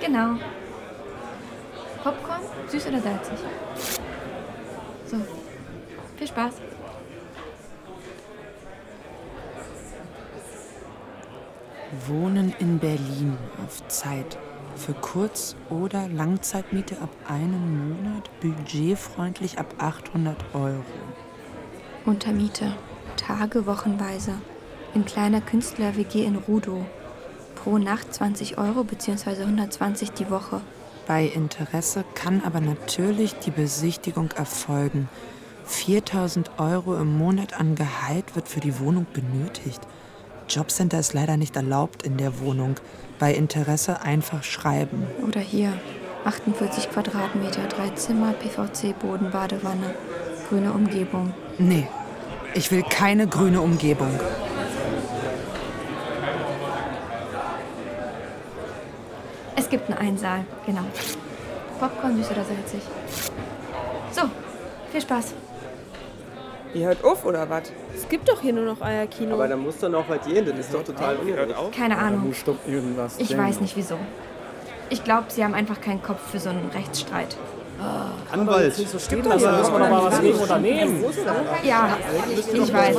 Genau. 0.00 0.36
Popcorn, 2.02 2.40
süß 2.68 2.86
oder 2.86 3.00
salzig? 3.00 3.38
So. 5.06 5.16
Viel 6.16 6.28
Spaß. 6.28 6.54
Wohnen 12.06 12.54
in 12.58 12.78
Berlin 12.78 13.36
auf 13.64 13.86
Zeit. 13.88 14.38
Für 14.76 14.94
Kurz- 14.94 15.56
oder 15.68 16.08
Langzeitmiete 16.08 16.96
ab 17.02 17.10
einem 17.28 17.88
Monat, 17.88 18.30
budgetfreundlich 18.40 19.58
ab 19.58 19.74
800 19.78 20.36
Euro. 20.54 20.84
Untermiete. 22.06 22.72
Tage 23.16 23.66
wochenweise. 23.66 24.34
In 24.94 25.04
kleiner 25.04 25.40
Künstler-WG 25.40 26.24
in 26.24 26.36
Rudow. 26.36 26.86
Pro 27.62 27.76
Nacht 27.76 28.14
20 28.14 28.56
Euro 28.56 28.84
bzw. 28.84 29.42
120 29.42 30.12
die 30.12 30.30
Woche. 30.30 30.62
Bei 31.06 31.26
Interesse 31.26 32.04
kann 32.14 32.42
aber 32.42 32.60
natürlich 32.60 33.34
die 33.34 33.50
Besichtigung 33.50 34.30
erfolgen. 34.30 35.10
4000 35.66 36.52
Euro 36.58 36.96
im 36.96 37.18
Monat 37.18 37.60
an 37.60 37.74
Gehalt 37.74 38.34
wird 38.34 38.48
für 38.48 38.60
die 38.60 38.80
Wohnung 38.80 39.06
benötigt. 39.12 39.80
Jobcenter 40.48 40.98
ist 40.98 41.12
leider 41.12 41.36
nicht 41.36 41.54
erlaubt 41.54 42.02
in 42.02 42.16
der 42.16 42.40
Wohnung. 42.40 42.76
Bei 43.18 43.34
Interesse 43.34 44.00
einfach 44.00 44.42
schreiben. 44.42 45.06
Oder 45.28 45.40
hier. 45.40 45.74
48 46.24 46.90
Quadratmeter, 46.90 47.66
drei 47.68 47.90
Zimmer, 47.90 48.32
PVC-Boden, 48.32 49.30
Badewanne. 49.30 49.94
Grüne 50.48 50.72
Umgebung. 50.72 51.34
Nee, 51.58 51.86
ich 52.54 52.72
will 52.72 52.82
keine 52.82 53.26
grüne 53.26 53.60
Umgebung. 53.60 54.18
Es 59.70 59.78
gibt 59.78 59.88
einen 59.88 60.08
Einsaal, 60.08 60.44
genau. 60.66 60.82
Popcorn 61.78 62.16
süß 62.16 62.32
oder 62.32 62.42
salzig? 62.42 62.80
So, 64.10 64.22
viel 64.90 65.00
Spaß. 65.00 65.34
Ihr 66.74 66.88
hört 66.88 67.04
auf, 67.04 67.24
oder 67.24 67.48
was? 67.48 67.70
Es 67.94 68.08
gibt 68.08 68.28
doch 68.28 68.40
hier 68.40 68.52
nur 68.52 68.64
noch 68.64 68.80
euer 68.80 69.06
Kino. 69.06 69.34
Aber 69.34 69.46
dann 69.46 69.60
muss 69.60 69.78
doch 69.78 69.88
noch 69.88 70.08
was 70.08 70.26
gehen, 70.26 70.44
das 70.44 70.58
ist 70.58 70.74
doch 70.74 70.82
total 70.82 71.18
unnötig. 71.18 71.54
Keine 71.70 71.96
Ahnung. 71.96 72.34
Ich 73.18 73.38
weiß 73.38 73.60
nicht 73.60 73.76
wieso. 73.76 73.94
Ich 74.88 75.04
glaube, 75.04 75.26
sie 75.28 75.44
haben 75.44 75.54
einfach 75.54 75.80
keinen 75.80 76.02
Kopf 76.02 76.32
für 76.32 76.40
so 76.40 76.50
einen 76.50 76.68
Rechtsstreit. 76.74 77.36
Anwalt. 78.32 78.74
So 78.74 78.98
Stehen 78.98 79.24
lassen, 79.24 79.58
muss 79.58 79.70
man 79.70 79.80
doch 79.82 79.90
mal 79.90 80.04
was 80.04 80.20
gegen 80.20 80.38
unternehmen. 80.38 81.04
Ja, 81.62 81.96
ich 82.52 82.72
weiß. 82.72 82.96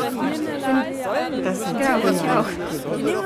Das 1.44 1.60
ist 1.60 1.66
genau, 1.68 1.98
ich 1.98 2.30
auch. 2.30 2.46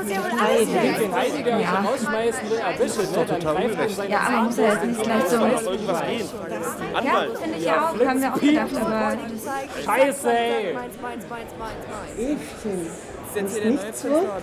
Den 0.06 1.14
Heidi, 1.14 1.42
der 1.42 1.58
Ja. 1.58 1.80
euch 1.80 1.88
rausschmeißen 1.88 2.50
will, 2.50 2.58
erwischt, 2.58 3.16
ne? 3.16 3.26
dann 3.26 3.40
greift 3.40 3.96
sein 3.96 4.10
Ja, 4.10 4.20
aber 4.20 4.42
muss 4.44 4.56
ja 4.56 4.72
jetzt 4.72 4.86
nicht 4.86 5.02
gleich 5.02 5.28
so. 5.28 5.36
Ja, 5.36 7.26
finde 7.40 7.58
ich 7.58 7.64
ja 7.64 7.90
auch. 7.90 8.06
Haben 8.06 8.20
wir 8.20 8.34
auch 8.34 8.40
gedacht, 8.40 8.76
aber 8.80 9.16
Scheiße, 9.84 10.30
ey. 10.30 10.76
Sie 13.34 13.40
ist 13.40 13.64
nicht 13.64 13.96
so? 13.96 14.08
Oder? 14.08 14.38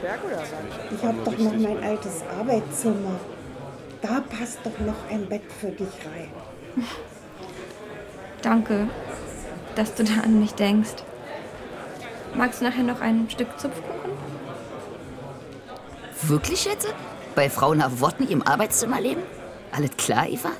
Ich 0.91 1.03
habe 1.03 1.17
doch 1.25 1.37
noch 1.37 1.53
mein 1.53 1.83
altes 1.83 2.23
Arbeitszimmer. 2.39 3.19
Da 4.01 4.21
passt 4.37 4.59
doch 4.63 4.85
noch 4.85 5.09
ein 5.09 5.25
Bett 5.27 5.43
für 5.59 5.67
dich 5.71 5.87
rein. 6.05 6.29
Danke, 8.43 8.87
dass 9.75 9.95
du 9.95 10.03
da 10.03 10.21
an 10.23 10.39
mich 10.39 10.53
denkst. 10.53 11.03
Magst 12.35 12.61
du 12.61 12.65
nachher 12.65 12.83
noch 12.83 13.01
ein 13.01 13.29
Stück 13.29 13.59
Zupfkuchen? 13.59 14.11
Wirklich 16.23 16.65
jetzt? 16.65 16.93
Bei 17.35 17.49
Frau 17.49 17.73
Nowotny 17.73 18.31
im 18.31 18.45
Arbeitszimmer 18.45 19.01
leben? 19.01 19.21
Alles 19.71 19.91
klar, 19.97 20.27
Eva? 20.27 20.51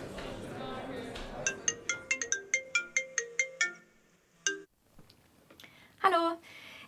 Hallo, 6.02 6.38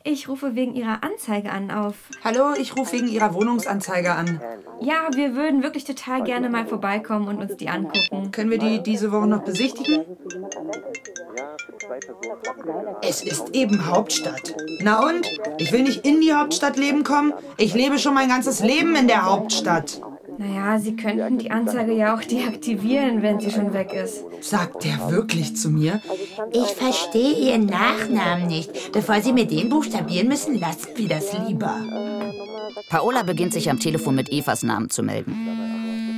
ich 0.06 0.30
rufe 0.30 0.56
wegen 0.56 0.76
Ihrer 0.76 1.04
Anzeige 1.04 1.52
an 1.52 1.72
auf. 1.72 1.96
Hallo, 2.24 2.54
ich 2.58 2.78
rufe 2.78 2.94
wegen 2.94 3.08
Ihrer 3.08 3.34
Wohnungsanzeige 3.34 4.14
an. 4.14 4.40
Ja, 4.80 5.10
wir 5.16 5.36
würden 5.36 5.64
wirklich 5.64 5.84
total 5.84 6.24
gerne 6.24 6.48
mal 6.50 6.68
vorbeikommen 6.68 7.28
und 7.28 7.40
uns 7.40 7.58
die 7.58 7.70
angucken. 7.70 8.32
Können 8.32 8.52
wir 8.52 8.60
die 8.60 8.84
diese 8.84 9.12
Woche 9.12 9.28
noch 9.28 9.44
besichtigen? 9.44 10.06
Es 13.02 13.24
ist 13.24 13.56
eben 13.56 13.88
Hauptstadt. 13.88 14.56
Na 14.82 15.08
und? 15.08 15.28
Ich 15.58 15.72
will 15.72 15.84
nicht 15.84 16.06
in 16.06 16.22
die 16.22 16.34
Hauptstadt 16.34 16.78
leben 16.78 17.04
kommen. 17.04 17.34
Ich 17.58 17.74
lebe 17.74 17.98
schon 17.98 18.14
mein 18.14 18.30
ganzes 18.30 18.60
Leben 18.62 18.96
in 18.96 19.08
der 19.08 19.26
Hauptstadt. 19.26 20.02
Naja, 20.38 20.80
Sie 20.80 20.96
könnten 20.96 21.38
die 21.38 21.52
Anzeige 21.52 21.94
ja 21.94 22.16
auch 22.16 22.22
deaktivieren, 22.22 23.22
wenn 23.22 23.40
sie 23.40 23.52
schon 23.52 23.74
weg 23.74 23.94
ist. 23.94 24.24
Sagt 24.42 24.84
der 24.84 25.10
wirklich 25.10 25.56
zu 25.56 25.70
mir? 25.70 26.02
Ich 26.52 26.68
verstehe 26.76 27.34
Ihren 27.34 27.66
Nachnamen 27.66 28.48
nicht. 28.48 28.92
Bevor 28.92 29.22
Sie 29.22 29.34
mir 29.34 29.46
den 29.46 29.70
buchstabieren 29.70 30.28
müssen, 30.28 30.60
lassen 30.60 30.90
wir 30.96 31.08
das 31.08 31.32
lieber. 31.48 31.82
Paola 32.90 33.24
beginnt 33.24 33.54
sich 33.54 33.70
am 33.70 33.80
Telefon 33.80 34.16
mit 34.16 34.32
Evas 34.32 34.64
Namen 34.64 34.90
zu 34.90 35.04
melden. 35.04 35.36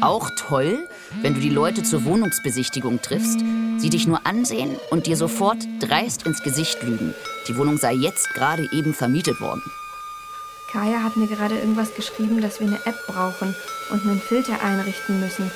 Auch 0.02 0.30
toll, 0.38 0.88
wenn 1.22 1.34
du 1.34 1.40
die 1.40 1.50
Leute 1.50 1.84
zur 1.84 2.06
Wohnungsbesichtigung 2.06 3.02
triffst, 3.02 3.40
sie 3.78 3.90
dich 3.90 4.08
nur 4.08 4.26
ansehen 4.28 4.76
und 4.92 5.08
dir 5.08 5.18
sofort 5.18 5.58
dreist 5.80 6.26
ins 6.26 6.44
Gesicht 6.44 6.82
lügen. 6.84 7.14
Die 7.48 7.58
Wohnung 7.58 7.78
sei 7.78 7.94
jetzt 7.94 8.34
gerade 8.34 8.68
eben 8.72 8.94
vermietet 8.94 9.42
worden. 9.42 9.64
Kaya 10.72 11.02
hat 11.04 11.16
mir 11.16 11.28
gerade 11.28 11.58
irgendwas 11.58 11.94
geschrieben, 11.94 12.42
dass 12.42 12.60
wir 12.60 12.68
eine 12.68 12.86
App 12.86 13.08
brauchen 13.08 13.56
und 13.90 14.02
einen 14.04 14.22
Filter 14.22 14.62
einrichten 14.62 15.20
müssen. 15.20 15.50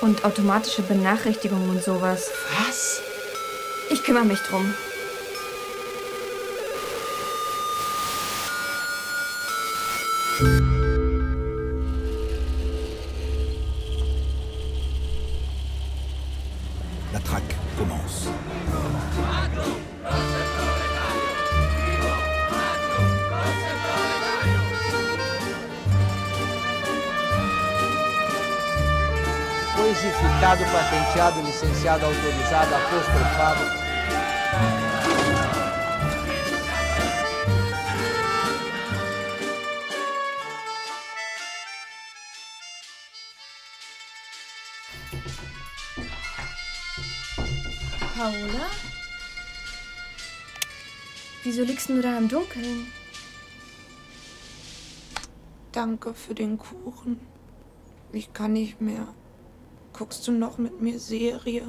Und 0.00 0.24
automatische 0.24 0.82
Benachrichtigungen 0.82 1.70
und 1.70 1.82
sowas. 1.82 2.30
Was? 2.58 3.00
Ich 3.90 4.02
kümmere 4.02 4.24
mich 4.24 4.40
drum. 4.40 4.74
La 10.40 10.73
patenteado, 31.64 31.64
licenciado, 31.64 32.06
autorizado, 32.06 32.74
apostrofado. 32.76 33.84
Paola? 48.16 48.70
Wieso 51.42 51.62
liegst 51.62 51.88
du 51.88 52.00
da 52.00 52.16
im 52.18 52.28
Dunkeln? 52.28 52.86
Danke 55.72 56.14
für 56.14 56.34
den 56.34 56.56
Kuchen. 56.56 57.20
Ich 58.12 58.32
kann 58.32 58.52
nicht 58.52 58.80
mehr. 58.80 59.08
Guckst 59.96 60.26
du 60.26 60.32
noch 60.32 60.58
mit 60.58 60.82
mir 60.82 60.98
Serie? 60.98 61.62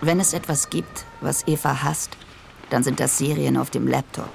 Wenn 0.00 0.18
es 0.18 0.32
etwas 0.32 0.70
gibt, 0.70 1.06
was 1.20 1.46
Eva 1.46 1.84
hasst, 1.84 2.16
dann 2.70 2.82
sind 2.82 2.98
das 2.98 3.16
Serien 3.16 3.56
auf 3.56 3.70
dem 3.70 3.86
Laptop. 3.86 4.28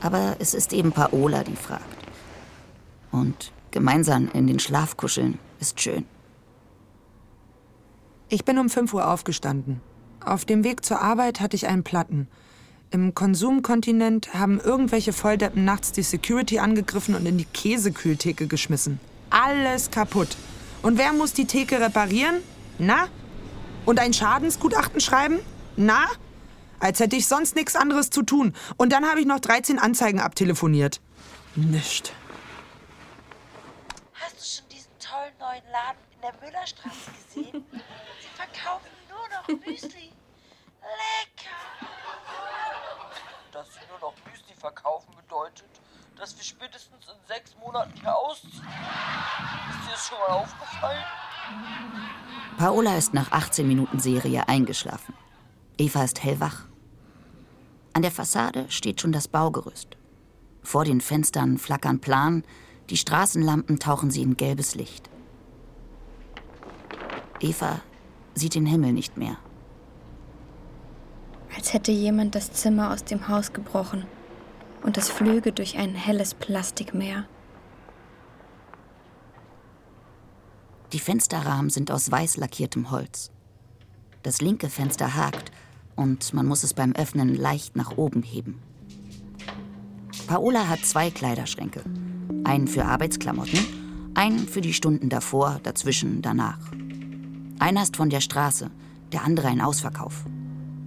Aber 0.00 0.36
es 0.38 0.54
ist 0.54 0.72
eben 0.72 0.92
Paola, 0.92 1.42
die 1.42 1.56
fragt. 1.56 1.82
Und 3.10 3.50
gemeinsam 3.72 4.28
in 4.32 4.46
den 4.46 4.60
Schlaf 4.60 4.96
kuscheln 4.96 5.40
ist 5.58 5.80
schön. 5.80 6.04
Ich 8.28 8.44
bin 8.44 8.58
um 8.58 8.70
5 8.70 8.94
Uhr 8.94 9.10
aufgestanden. 9.10 9.80
Auf 10.24 10.44
dem 10.44 10.62
Weg 10.62 10.84
zur 10.84 11.00
Arbeit 11.00 11.40
hatte 11.40 11.56
ich 11.56 11.66
einen 11.66 11.82
Platten. 11.82 12.28
Im 12.92 13.12
Konsumkontinent 13.16 14.34
haben 14.34 14.60
irgendwelche 14.60 15.12
Volldeppen 15.12 15.64
nachts 15.64 15.90
die 15.90 16.04
Security 16.04 16.60
angegriffen 16.60 17.16
und 17.16 17.26
in 17.26 17.38
die 17.38 17.44
Käsekühltheke 17.44 18.46
geschmissen. 18.46 19.00
Alles 19.38 19.90
kaputt. 19.90 20.34
Und 20.80 20.96
wer 20.96 21.12
muss 21.12 21.34
die 21.34 21.46
Theke 21.46 21.78
reparieren? 21.78 22.42
Na? 22.78 23.08
Und 23.84 24.00
ein 24.00 24.14
Schadensgutachten 24.14 24.98
schreiben? 24.98 25.40
Na? 25.76 26.06
Als 26.80 27.00
hätte 27.00 27.16
ich 27.16 27.28
sonst 27.28 27.54
nichts 27.54 27.76
anderes 27.76 28.08
zu 28.08 28.22
tun. 28.22 28.56
Und 28.78 28.94
dann 28.94 29.04
habe 29.04 29.20
ich 29.20 29.26
noch 29.26 29.40
13 29.40 29.78
Anzeigen 29.78 30.20
abtelefoniert. 30.20 31.02
Nicht. 31.54 32.14
Hast 34.14 34.36
du 34.36 34.44
schon 34.62 34.68
diesen 34.70 34.98
tollen 34.98 35.34
neuen 35.38 35.70
Laden 35.70 36.00
in 36.14 36.20
der 36.22 36.32
Müllerstraße 36.40 37.10
gesehen? 37.34 37.66
Sie 37.72 38.28
verkaufen 38.34 38.88
nur 39.10 39.28
noch 39.28 39.66
Müsli. 39.66 40.12
Lecker. 40.80 41.86
Dass 43.52 43.66
sie 43.74 43.80
nur 43.90 43.98
noch 44.00 44.14
Müsli 44.24 44.54
verkaufen 44.58 45.14
bedeutet, 45.14 45.75
dass 46.16 46.36
wir 46.36 46.44
spätestens 46.44 47.06
in 47.06 47.28
sechs 47.28 47.54
Monaten 47.60 47.92
hier 48.00 48.16
ausziehen. 48.16 48.52
Ist 48.52 48.62
dir 48.62 49.92
das 49.92 50.06
schon 50.06 50.18
mal 50.18 50.34
aufgefallen? 50.34 51.04
Paola 52.58 52.96
ist 52.96 53.12
nach 53.12 53.32
18 53.32 53.66
Minuten 53.68 53.98
Serie 54.00 54.48
eingeschlafen. 54.48 55.14
Eva 55.78 56.04
ist 56.04 56.22
hellwach. 56.22 56.64
An 57.92 58.02
der 58.02 58.10
Fassade 58.10 58.66
steht 58.70 59.00
schon 59.00 59.12
das 59.12 59.28
Baugerüst. 59.28 59.96
Vor 60.62 60.84
den 60.84 61.00
Fenstern 61.00 61.58
flackern 61.58 62.00
Plan, 62.00 62.44
die 62.88 62.96
Straßenlampen 62.96 63.78
tauchen 63.78 64.10
sie 64.10 64.22
in 64.22 64.36
gelbes 64.36 64.74
Licht. 64.74 65.10
Eva 67.40 67.80
sieht 68.34 68.54
den 68.54 68.66
Himmel 68.66 68.92
nicht 68.92 69.16
mehr. 69.16 69.36
Als 71.54 71.72
hätte 71.72 71.92
jemand 71.92 72.34
das 72.34 72.52
Zimmer 72.52 72.92
aus 72.92 73.04
dem 73.04 73.28
Haus 73.28 73.52
gebrochen 73.52 74.06
und 74.82 74.98
es 74.98 75.08
flöge 75.08 75.52
durch 75.52 75.76
ein 75.76 75.94
helles 75.94 76.34
Plastikmeer. 76.34 77.26
Die 80.92 81.00
Fensterrahmen 81.00 81.70
sind 81.70 81.90
aus 81.90 82.10
weiß 82.10 82.36
lackiertem 82.36 82.90
Holz. 82.90 83.30
Das 84.22 84.40
linke 84.40 84.70
Fenster 84.70 85.14
hakt 85.14 85.50
und 85.96 86.32
man 86.32 86.46
muss 86.46 86.62
es 86.62 86.74
beim 86.74 86.92
Öffnen 86.92 87.34
leicht 87.34 87.76
nach 87.76 87.96
oben 87.96 88.22
heben. 88.22 88.62
Paola 90.26 90.68
hat 90.68 90.80
zwei 90.80 91.10
Kleiderschränke. 91.10 91.82
Einen 92.44 92.68
für 92.68 92.84
Arbeitsklamotten, 92.84 94.12
einen 94.14 94.46
für 94.48 94.60
die 94.60 94.72
Stunden 94.72 95.08
davor, 95.08 95.60
dazwischen, 95.62 96.22
danach. 96.22 96.58
Einer 97.58 97.82
ist 97.82 97.96
von 97.96 98.10
der 98.10 98.20
Straße, 98.20 98.70
der 99.12 99.24
andere 99.24 99.48
ein 99.48 99.60
Ausverkauf. 99.60 100.24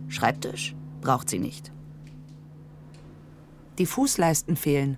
Schreibtisch 0.07 0.75
braucht 1.01 1.29
sie 1.29 1.39
nicht. 1.39 1.71
Die 3.79 3.85
Fußleisten 3.85 4.57
fehlen. 4.57 4.97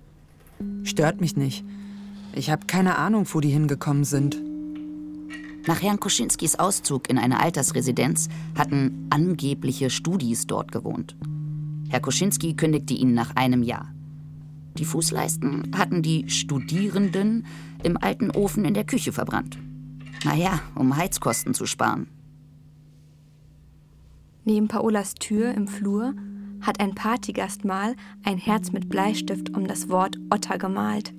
Stört 0.84 1.22
mich 1.22 1.38
nicht. 1.38 1.64
Ich 2.34 2.50
habe 2.50 2.66
keine 2.66 2.98
Ahnung, 2.98 3.28
wo 3.32 3.40
die 3.40 3.50
hingekommen 3.50 4.04
sind. 4.04 4.42
Nach 5.68 5.84
Herrn 5.84 6.00
Koschinskis 6.00 6.58
Auszug 6.58 7.08
in 7.08 7.20
eine 7.20 7.40
Altersresidenz 7.40 8.28
hatten 8.58 9.06
angebliche 9.12 9.92
Studis 9.92 10.48
dort 10.48 10.72
gewohnt. 10.72 11.16
Herr 11.90 12.00
Koschinski 12.00 12.56
kündigte 12.56 12.96
ihnen 12.96 13.14
nach 13.14 13.36
einem 13.36 13.62
Jahr. 13.62 13.94
Die 14.80 14.86
Fußleisten 14.86 15.74
hatten 15.78 16.02
die 16.02 16.28
Studierenden 16.30 17.46
im 17.84 17.98
alten 17.98 18.32
Ofen 18.32 18.66
in 18.66 18.74
der 18.74 18.86
Küche 18.86 19.12
verbrannt. 19.12 19.60
Naja, 20.24 20.60
um 20.74 20.96
Heizkosten 20.96 21.54
zu 21.54 21.68
sparen. 21.68 22.08
Neben 24.44 24.68
Paolas 24.68 25.14
Tür 25.14 25.54
im 25.54 25.68
Flur 25.68 26.16
hat 26.62 26.80
ein 26.80 26.96
Partygast 26.96 27.66
mal 27.66 27.96
ein 28.24 28.38
Herz 28.38 28.72
mit 28.72 28.90
Bleistift 28.90 29.56
um 29.56 29.68
das 29.68 29.90
Wort 29.90 30.18
Otter 30.30 30.58
gemalt. 30.58 31.14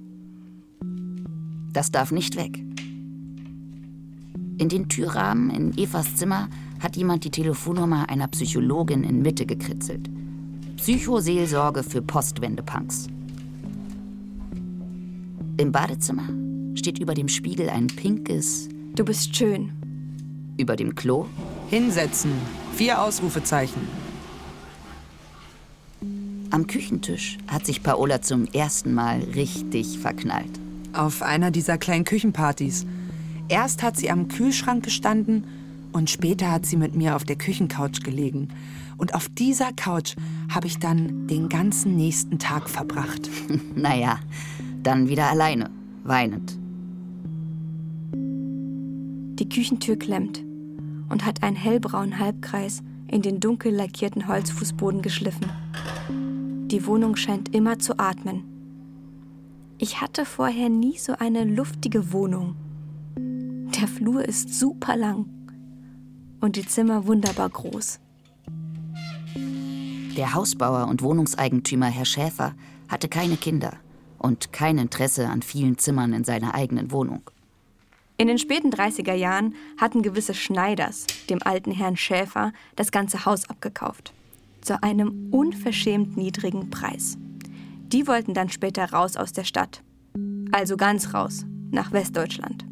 Das 1.73 1.91
darf 1.91 2.13
nicht 2.13 2.37
weg. 2.37 2.59
In 4.59 4.69
den 4.69 4.89
Türrahmen 4.89 5.51
in 5.51 5.77
Evas 5.77 6.17
Zimmer 6.17 6.49
hat 6.81 6.97
jemand 6.97 7.25
die 7.25 7.31
Telefonnummer 7.31 8.09
einer 8.09 8.29
Psychologin 8.29 9.03
in 9.05 9.23
Mitte 9.23 9.47
gekritzelt. 9.47 10.09
Psychoseelsorge 10.77 11.83
für 11.83 12.03
Postwendepunks. 12.03 13.09
Im 15.57 15.73
Badezimmer 15.73 16.29
steht 16.75 16.99
über 16.99 17.15
dem 17.15 17.29
Spiegel 17.29 17.71
ein 17.71 17.87
pinkes 17.87 18.69
Du 18.95 19.05
bist 19.05 19.35
schön. 19.35 19.73
Über 20.59 20.77
dem 20.77 20.95
Klo 20.95 21.27
Hinsetzen. 21.69 22.33
Vier 22.75 23.01
Ausrufezeichen. 23.01 24.02
Am 26.53 26.67
Küchentisch 26.67 27.39
hat 27.49 27.65
sich 27.65 27.83
Paola 27.83 28.21
zum 28.21 28.45
ersten 28.45 28.93
Mal 28.93 29.21
richtig 29.35 29.99
verknallt. 29.99 30.61
Auf 30.93 31.23
einer 31.23 31.51
dieser 31.51 31.79
kleinen 31.79 32.05
Küchenpartys. 32.05 32.85
Erst 33.49 33.83
hat 33.83 33.97
sie 33.97 34.11
am 34.11 34.29
Kühlschrank 34.29 34.85
gestanden 34.85 35.45
und 35.93 36.11
später 36.11 36.51
hat 36.51 36.67
sie 36.67 36.77
mit 36.77 36.95
mir 36.95 37.17
auf 37.17 37.25
der 37.25 37.37
Küchencouch 37.37 38.03
gelegen. 38.05 38.49
Und 38.99 39.15
auf 39.15 39.31
dieser 39.31 39.73
Couch 39.73 40.15
habe 40.53 40.67
ich 40.67 40.79
dann 40.79 41.27
den 41.27 41.49
ganzen 41.49 41.97
nächsten 41.97 42.39
Tag 42.39 42.69
verbracht. 42.69 43.31
naja, 43.75 44.19
dann 44.83 45.09
wieder 45.09 45.31
alleine, 45.31 45.71
weinend. 46.05 46.59
Die 49.41 49.49
Küchentür 49.49 49.97
klemmt 49.97 50.45
und 51.09 51.25
hat 51.25 51.43
einen 51.43 51.57
hellbraunen 51.57 52.19
Halbkreis 52.19 52.83
in 53.09 53.23
den 53.23 53.41
dunkel 53.41 53.73
lackierten 53.75 54.29
Holzfußboden 54.29 55.01
geschliffen. 55.01 55.47
Die 56.73 56.87
Wohnung 56.87 57.17
scheint 57.17 57.55
immer 57.55 57.79
zu 57.79 57.99
atmen. 57.99 58.45
Ich 59.77 60.01
hatte 60.01 60.25
vorher 60.25 60.71
nie 60.71 60.97
so 60.97 61.13
eine 61.19 61.45
luftige 61.45 62.15
Wohnung. 62.15 62.57
Der 63.79 63.87
Flur 63.87 64.25
ist 64.25 64.59
super 64.59 64.97
lang 64.97 65.27
und 66.41 66.57
die 66.57 66.65
Zimmer 66.65 67.07
wunderbar 67.07 67.51
groß. 67.51 68.01
Der 70.17 70.33
Hausbauer 70.33 70.89
und 70.89 71.03
Wohnungseigentümer 71.03 71.89
Herr 71.89 72.07
Schäfer 72.07 72.55
hatte 72.89 73.11
keine 73.11 73.37
Kinder 73.37 73.75
und 74.17 74.55
kein 74.55 74.79
Interesse 74.79 75.29
an 75.29 75.43
vielen 75.43 75.77
Zimmern 75.77 76.15
in 76.15 76.25
seiner 76.25 76.55
eigenen 76.55 76.91
Wohnung. 76.91 77.21
In 78.17 78.29
den 78.29 78.39
späten 78.39 78.71
30er 78.71 79.13
Jahren 79.13 79.55
hatten 79.77 80.01
gewisse 80.01 80.33
Schneiders 80.33 81.07
dem 81.29 81.41
alten 81.43 81.73
Herrn 81.73 81.99
Schäfer 81.99 82.55
das 82.77 82.93
ganze 82.93 83.27
Haus 83.27 83.51
abgekauft. 83.51 84.15
Zu 84.63 84.81
einem 84.81 85.29
unverschämt 85.33 86.17
niedrigen 86.17 86.71
Preis. 86.71 87.19
Die 87.89 88.07
wollten 88.07 88.33
dann 88.33 88.49
später 88.49 88.93
raus 88.93 89.17
aus 89.17 89.33
der 89.33 89.43
Stadt. 89.43 89.83
Also 90.53 90.77
ganz 90.77 91.13
raus, 91.15 91.45
nach 91.73 91.91
Westdeutschland. 91.91 92.65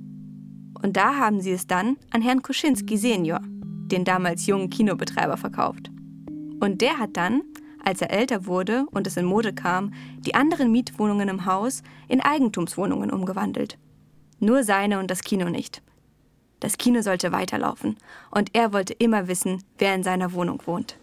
Und 0.80 0.96
da 0.96 1.16
haben 1.16 1.40
sie 1.40 1.50
es 1.50 1.66
dann 1.66 1.96
an 2.12 2.22
Herrn 2.22 2.42
Kuschinski 2.42 2.96
Senior, 2.96 3.40
den 3.42 4.04
damals 4.04 4.46
jungen 4.46 4.70
Kinobetreiber, 4.70 5.36
verkauft. 5.36 5.90
Und 6.60 6.80
der 6.80 6.98
hat 6.98 7.16
dann, 7.16 7.42
als 7.84 8.00
er 8.00 8.12
älter 8.12 8.46
wurde 8.46 8.86
und 8.92 9.08
es 9.08 9.16
in 9.16 9.24
Mode 9.24 9.52
kam, 9.52 9.92
die 10.20 10.36
anderen 10.36 10.70
Mietwohnungen 10.70 11.28
im 11.28 11.44
Haus 11.44 11.82
in 12.06 12.20
Eigentumswohnungen 12.20 13.10
umgewandelt. 13.10 13.78
Nur 14.38 14.62
seine 14.62 15.00
und 15.00 15.10
das 15.10 15.22
Kino 15.22 15.48
nicht. 15.48 15.82
Das 16.60 16.78
Kino 16.78 17.02
sollte 17.02 17.32
weiterlaufen 17.32 17.96
und 18.30 18.54
er 18.54 18.72
wollte 18.72 18.92
immer 18.92 19.26
wissen, 19.26 19.64
wer 19.78 19.96
in 19.96 20.04
seiner 20.04 20.32
Wohnung 20.34 20.62
wohnt. 20.66 20.99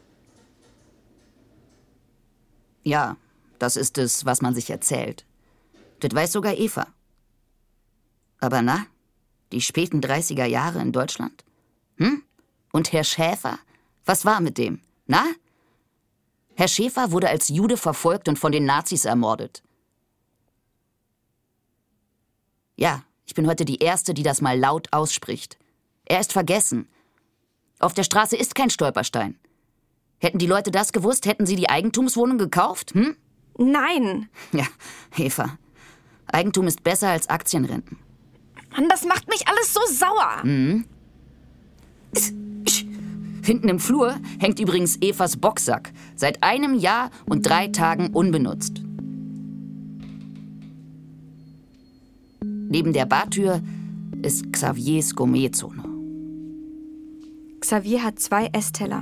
Ja, 2.88 3.18
das 3.60 3.76
ist 3.76 3.98
es, 3.98 4.24
was 4.24 4.42
man 4.42 4.56
sich 4.56 4.70
erzählt. 4.70 5.26
Das 6.00 6.16
weiß 6.16 6.32
sogar 6.32 6.58
Eva. 6.58 6.88
Aber 8.40 8.62
na, 8.62 8.86
die 9.52 9.60
späten 9.60 10.00
30er 10.00 10.46
Jahre 10.46 10.80
in 10.80 10.94
Deutschland? 10.94 11.44
Hm? 11.98 12.24
Und 12.72 12.94
Herr 12.94 13.04
Schäfer? 13.04 13.60
Was 14.06 14.24
war 14.24 14.40
mit 14.40 14.58
dem? 14.58 14.80
Na? 15.06 15.26
Herr 16.56 16.70
Schäfer 16.70 17.12
wurde 17.12 17.28
als 17.28 17.50
Jude 17.50 17.76
verfolgt 17.76 18.30
und 18.30 18.40
von 18.40 18.54
den 18.54 18.64
Nazis 18.64 19.04
ermordet. 19.04 19.64
Ja, 22.78 23.04
ich 23.26 23.34
bin 23.34 23.48
heute 23.48 23.66
die 23.66 23.80
Erste, 23.80 24.14
die 24.14 24.24
das 24.24 24.40
mal 24.40 24.58
laut 24.58 24.94
ausspricht. 24.94 25.58
Er 26.06 26.22
ist 26.22 26.32
vergessen. 26.32 26.88
Auf 27.80 27.94
der 27.94 28.04
Straße 28.04 28.38
ist 28.38 28.56
kein 28.56 28.70
Stolperstein. 28.70 29.38
Hätten 30.20 30.40
die 30.40 30.48
Leute 30.48 30.72
das 30.72 30.94
gewusst, 30.94 31.26
hätten 31.26 31.46
sie 31.46 31.56
die 31.56 31.70
Eigentumswohnung 31.70 32.38
gekauft? 32.38 32.94
Hm? 32.94 33.16
Nein. 33.58 34.30
Ja, 34.52 34.66
Eva. 35.16 35.58
Eigentum 36.28 36.68
ist 36.68 36.84
besser 36.84 37.10
als 37.10 37.30
Aktienrenten. 37.30 37.98
Mann, 38.72 38.90
das 38.90 39.06
macht 39.06 39.28
mich 39.30 39.48
alles 39.48 39.74
so 39.74 39.80
sauer. 39.92 40.44
Mhm. 40.44 40.86
Hinten 43.44 43.70
im 43.70 43.80
Flur 43.80 44.16
hängt 44.40 44.60
übrigens 44.60 44.98
Evas 45.02 45.38
Boxsack. 45.38 45.94
Seit 46.16 46.44
einem 46.44 46.76
Jahr 46.76 47.12
und 47.26 47.48
drei 47.48 47.68
Tagen 47.68 48.10
unbenutzt. 48.14 48.82
Neben 52.42 52.92
der 52.92 53.06
Bartür 53.06 53.62
ist 54.22 54.52
Xaviers 54.52 55.16
Gourmetzone. 55.16 55.84
Xavier 57.62 58.04
hat 58.04 58.20
zwei 58.20 58.50
Essteller. 58.52 59.02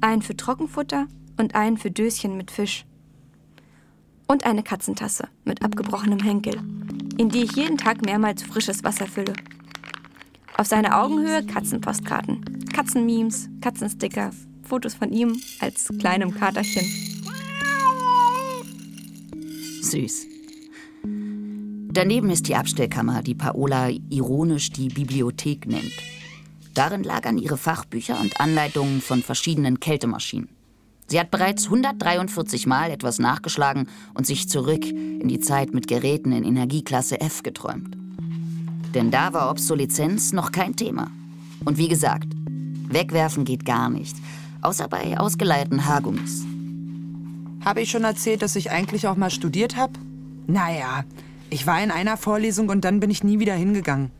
Einen 0.00 0.22
für 0.22 0.36
Trockenfutter 0.36 1.06
und 1.38 1.54
einen 1.54 1.76
für 1.76 1.90
Döschen 1.90 2.36
mit 2.36 2.50
Fisch. 2.50 2.84
Und 4.26 4.44
eine 4.44 4.62
Katzentasse 4.62 5.28
mit 5.44 5.62
abgebrochenem 5.62 6.20
Henkel, 6.20 6.54
in 7.16 7.30
die 7.30 7.44
ich 7.44 7.56
jeden 7.56 7.78
Tag 7.78 8.04
mehrmals 8.04 8.42
frisches 8.42 8.84
Wasser 8.84 9.06
fülle. 9.06 9.32
Auf 10.56 10.66
seiner 10.66 11.02
Augenhöhe 11.02 11.44
Katzenpostkarten, 11.46 12.68
Katzenmemes, 12.72 13.48
Katzensticker, 13.60 14.30
Fotos 14.62 14.94
von 14.94 15.12
ihm 15.12 15.40
als 15.60 15.88
kleinem 15.98 16.32
Katerchen. 16.32 16.84
Süß. 19.82 20.26
Daneben 21.90 22.30
ist 22.30 22.46
die 22.48 22.54
Abstellkammer, 22.54 23.22
die 23.22 23.34
Paola 23.34 23.88
ironisch 24.10 24.70
die 24.70 24.88
Bibliothek 24.88 25.66
nennt. 25.66 25.92
Darin 26.78 27.02
lagern 27.02 27.38
ihre 27.38 27.56
Fachbücher 27.56 28.20
und 28.20 28.40
Anleitungen 28.40 29.00
von 29.00 29.20
verschiedenen 29.20 29.80
Kältemaschinen. 29.80 30.48
Sie 31.08 31.18
hat 31.18 31.32
bereits 31.32 31.64
143 31.64 32.68
Mal 32.68 32.92
etwas 32.92 33.18
nachgeschlagen 33.18 33.88
und 34.14 34.28
sich 34.28 34.48
zurück 34.48 34.86
in 34.86 35.26
die 35.26 35.40
Zeit 35.40 35.74
mit 35.74 35.88
Geräten 35.88 36.30
in 36.30 36.44
Energieklasse 36.44 37.20
F 37.20 37.42
geträumt. 37.42 37.96
Denn 38.94 39.10
da 39.10 39.32
war 39.32 39.50
Obsoleszenz 39.50 40.32
noch 40.32 40.52
kein 40.52 40.76
Thema. 40.76 41.10
Und 41.64 41.78
wie 41.78 41.88
gesagt, 41.88 42.28
wegwerfen 42.86 43.44
geht 43.44 43.64
gar 43.64 43.90
nicht, 43.90 44.16
außer 44.62 44.86
bei 44.86 45.18
ausgeleihten 45.18 45.84
Haargummis. 45.84 46.46
Habe 47.64 47.80
ich 47.80 47.90
schon 47.90 48.04
erzählt, 48.04 48.42
dass 48.42 48.54
ich 48.54 48.70
eigentlich 48.70 49.08
auch 49.08 49.16
mal 49.16 49.30
studiert 49.30 49.74
habe? 49.74 49.94
Naja, 50.46 51.02
ich 51.50 51.66
war 51.66 51.82
in 51.82 51.90
einer 51.90 52.16
Vorlesung 52.16 52.68
und 52.68 52.84
dann 52.84 53.00
bin 53.00 53.10
ich 53.10 53.24
nie 53.24 53.40
wieder 53.40 53.54
hingegangen. 53.54 54.12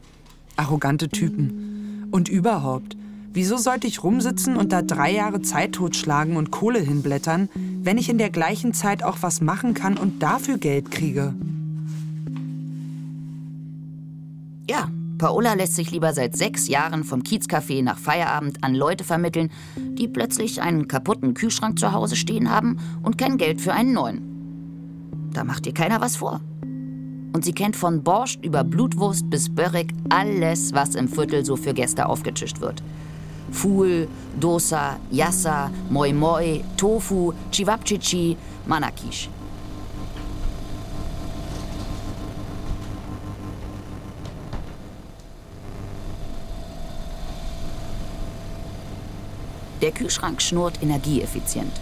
Arrogante 0.56 1.08
Typen. 1.08 1.77
Und 2.10 2.28
überhaupt, 2.28 2.96
wieso 3.32 3.56
sollte 3.56 3.86
ich 3.86 4.02
rumsitzen 4.02 4.56
und 4.56 4.72
da 4.72 4.82
drei 4.82 5.12
Jahre 5.12 5.42
Zeit 5.42 5.72
totschlagen 5.72 6.36
und 6.36 6.50
Kohle 6.50 6.80
hinblättern, 6.80 7.48
wenn 7.82 7.98
ich 7.98 8.08
in 8.08 8.18
der 8.18 8.30
gleichen 8.30 8.72
Zeit 8.74 9.02
auch 9.02 9.18
was 9.20 9.40
machen 9.40 9.74
kann 9.74 9.96
und 9.96 10.22
dafür 10.22 10.58
Geld 10.58 10.90
kriege? 10.90 11.34
Ja, 14.68 14.88
Paola 15.18 15.54
lässt 15.54 15.74
sich 15.74 15.90
lieber 15.90 16.12
seit 16.12 16.36
sechs 16.36 16.68
Jahren 16.68 17.02
vom 17.02 17.22
Kiezcafé 17.22 17.82
nach 17.82 17.98
Feierabend 17.98 18.62
an 18.62 18.74
Leute 18.74 19.02
vermitteln, 19.04 19.50
die 19.76 20.08
plötzlich 20.08 20.62
einen 20.62 20.86
kaputten 20.88 21.34
Kühlschrank 21.34 21.78
zu 21.78 21.92
Hause 21.92 22.16
stehen 22.16 22.50
haben 22.50 22.78
und 23.02 23.18
kein 23.18 23.36
Geld 23.36 23.60
für 23.60 23.72
einen 23.72 23.92
neuen. 23.92 25.30
Da 25.32 25.44
macht 25.44 25.66
dir 25.66 25.74
keiner 25.74 26.00
was 26.00 26.16
vor. 26.16 26.40
Und 27.32 27.44
sie 27.44 27.52
kennt 27.52 27.76
von 27.76 28.02
Borscht 28.02 28.44
über 28.44 28.64
Blutwurst 28.64 29.28
bis 29.30 29.54
Börek 29.54 29.92
alles, 30.08 30.72
was 30.72 30.94
im 30.94 31.08
Viertel 31.08 31.44
so 31.44 31.56
für 31.56 31.74
Gäste 31.74 32.06
aufgetischt 32.06 32.60
wird. 32.60 32.82
Fuhl, 33.50 34.08
Dosa, 34.38 34.98
Yassa, 35.10 35.70
Moi 35.90 36.12
Moi, 36.12 36.60
Tofu, 36.76 37.32
Chivapchichi, 37.50 38.36
Manakish. 38.66 39.28
Der 49.80 49.92
Kühlschrank 49.92 50.42
schnurrt 50.42 50.82
energieeffizient. 50.82 51.72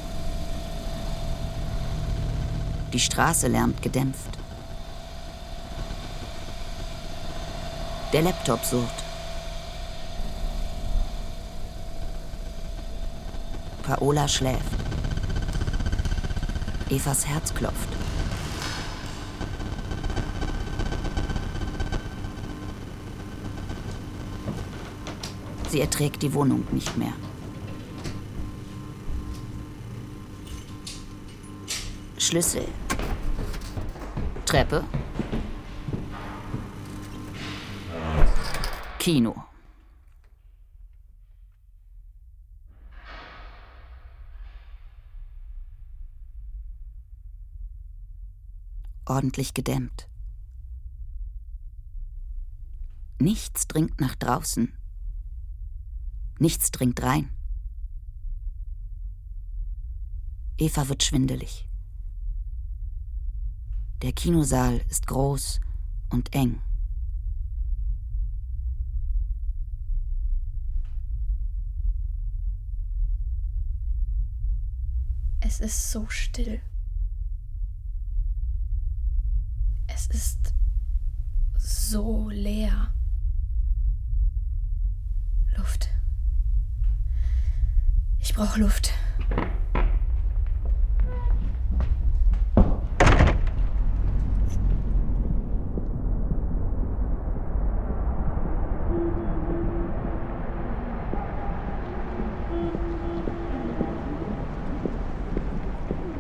Die 2.93 3.01
Straße 3.01 3.49
lärmt 3.49 3.81
gedämpft. 3.81 4.36
Der 8.17 8.23
Laptop 8.23 8.65
surrt. 8.65 9.05
Paola 13.83 14.27
schläft. 14.27 14.63
Evas 16.89 17.27
Herz 17.27 17.53
klopft. 17.53 17.91
Sie 25.69 25.83
erträgt 25.83 26.23
die 26.23 26.33
Wohnung 26.33 26.65
nicht 26.71 26.97
mehr. 26.97 27.13
Schlüssel. 32.17 32.67
Treppe. 34.47 34.85
Kino. 39.07 39.37
Ordentlich 49.05 49.55
gedämmt. 49.55 50.09
Nichts 53.21 53.69
dringt 53.69 54.01
nach 54.01 54.17
draußen. 54.17 54.77
Nichts 56.41 56.73
dringt 56.73 57.01
rein. 57.01 57.31
Eva 60.59 60.89
wird 60.89 61.05
schwindelig. 61.05 61.69
Der 64.03 64.13
Kinosaal 64.13 64.79
ist 64.89 65.07
groß 65.07 65.61
und 66.09 66.35
eng. 66.35 66.66
Es 75.59 75.61
ist 75.63 75.91
so 75.91 76.07
still. 76.11 76.61
Es 79.87 80.07
ist 80.09 80.53
so 81.57 82.29
leer. 82.29 82.93
Luft. 85.57 85.89
Ich 88.19 88.35
brauche 88.35 88.61
Luft. 88.61 88.93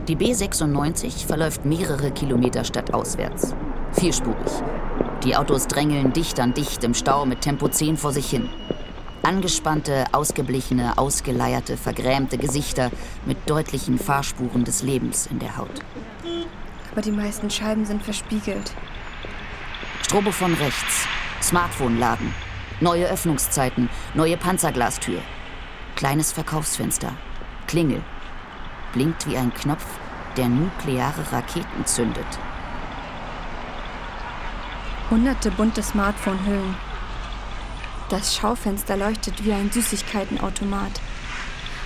Die 0.08 0.16
B96 0.16 1.26
verläuft 1.26 1.64
mehrere 1.64 2.12
Kilometer 2.12 2.62
stadtauswärts. 2.62 3.56
Vierspurig. 3.90 4.52
Die 5.24 5.34
Autos 5.34 5.66
drängeln 5.66 6.12
dicht 6.12 6.38
an 6.38 6.54
dicht 6.54 6.84
im 6.84 6.94
Stau 6.94 7.26
mit 7.26 7.40
Tempo 7.40 7.66
10 7.66 7.96
vor 7.96 8.12
sich 8.12 8.30
hin. 8.30 8.48
Angespannte, 9.24 10.04
ausgeblichene, 10.12 10.96
ausgeleierte, 10.96 11.76
vergrämte 11.76 12.38
Gesichter 12.38 12.92
mit 13.24 13.36
deutlichen 13.50 13.98
Fahrspuren 13.98 14.62
des 14.62 14.84
Lebens 14.84 15.26
in 15.26 15.40
der 15.40 15.56
Haut. 15.56 15.80
Aber 16.92 17.00
die 17.00 17.10
meisten 17.10 17.50
Scheiben 17.50 17.84
sind 17.84 18.00
verspiegelt. 18.00 18.72
Strobo 20.02 20.30
von 20.30 20.54
rechts. 20.54 21.08
Smartphone-Laden. 21.42 22.32
Neue 22.80 23.06
Öffnungszeiten. 23.08 23.90
Neue 24.14 24.36
Panzerglastür. 24.36 25.18
Kleines 25.96 26.30
Verkaufsfenster. 26.30 27.12
Klingel. 27.66 28.04
Blinkt 28.96 29.28
wie 29.28 29.36
ein 29.36 29.52
Knopf, 29.52 29.84
der 30.38 30.48
nukleare 30.48 31.30
Raketen 31.30 31.84
zündet. 31.84 32.24
Hunderte 35.10 35.50
bunte 35.50 35.82
Smartphone-Hüllen. 35.82 36.74
Das 38.08 38.34
Schaufenster 38.34 38.96
leuchtet 38.96 39.44
wie 39.44 39.52
ein 39.52 39.70
Süßigkeitenautomat. 39.70 40.92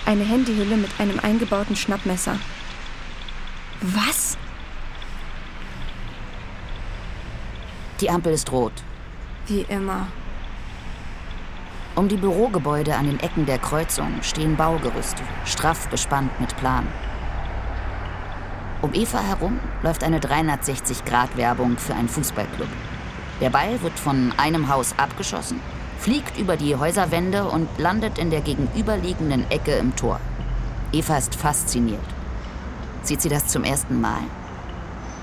Eine 0.05 0.23
Handyhülle 0.23 0.77
mit 0.77 1.01
einem 1.01 1.19
eingebauten 1.19 1.75
Schnappmesser. 1.75 2.39
Was? 3.81 4.37
Die 7.99 8.09
Ampel 8.09 8.31
ist 8.31 8.49
rot. 8.53 8.73
Wie 9.47 9.65
immer. 9.67 10.07
Um 12.01 12.07
die 12.07 12.17
Bürogebäude 12.17 12.95
an 12.95 13.05
den 13.05 13.19
Ecken 13.19 13.45
der 13.45 13.59
Kreuzung 13.59 14.23
stehen 14.23 14.55
Baugerüste, 14.55 15.21
straff 15.45 15.87
bespannt 15.87 16.31
mit 16.39 16.57
Plan. 16.57 16.87
Um 18.81 18.91
Eva 18.95 19.19
herum 19.19 19.59
läuft 19.83 20.03
eine 20.03 20.17
360-Grad-Werbung 20.17 21.77
für 21.77 21.93
einen 21.93 22.09
Fußballclub. 22.09 22.67
Der 23.39 23.51
Ball 23.51 23.79
wird 23.83 23.99
von 23.99 24.33
einem 24.37 24.67
Haus 24.67 24.95
abgeschossen, 24.97 25.59
fliegt 25.99 26.39
über 26.39 26.57
die 26.57 26.75
Häuserwände 26.75 27.43
und 27.43 27.67
landet 27.77 28.17
in 28.17 28.31
der 28.31 28.41
gegenüberliegenden 28.41 29.45
Ecke 29.51 29.73
im 29.73 29.95
Tor. 29.95 30.19
Eva 30.91 31.17
ist 31.17 31.35
fasziniert. 31.35 32.01
Sieht 33.03 33.21
sie 33.21 33.29
das 33.29 33.45
zum 33.45 33.63
ersten 33.63 34.01
Mal? 34.01 34.23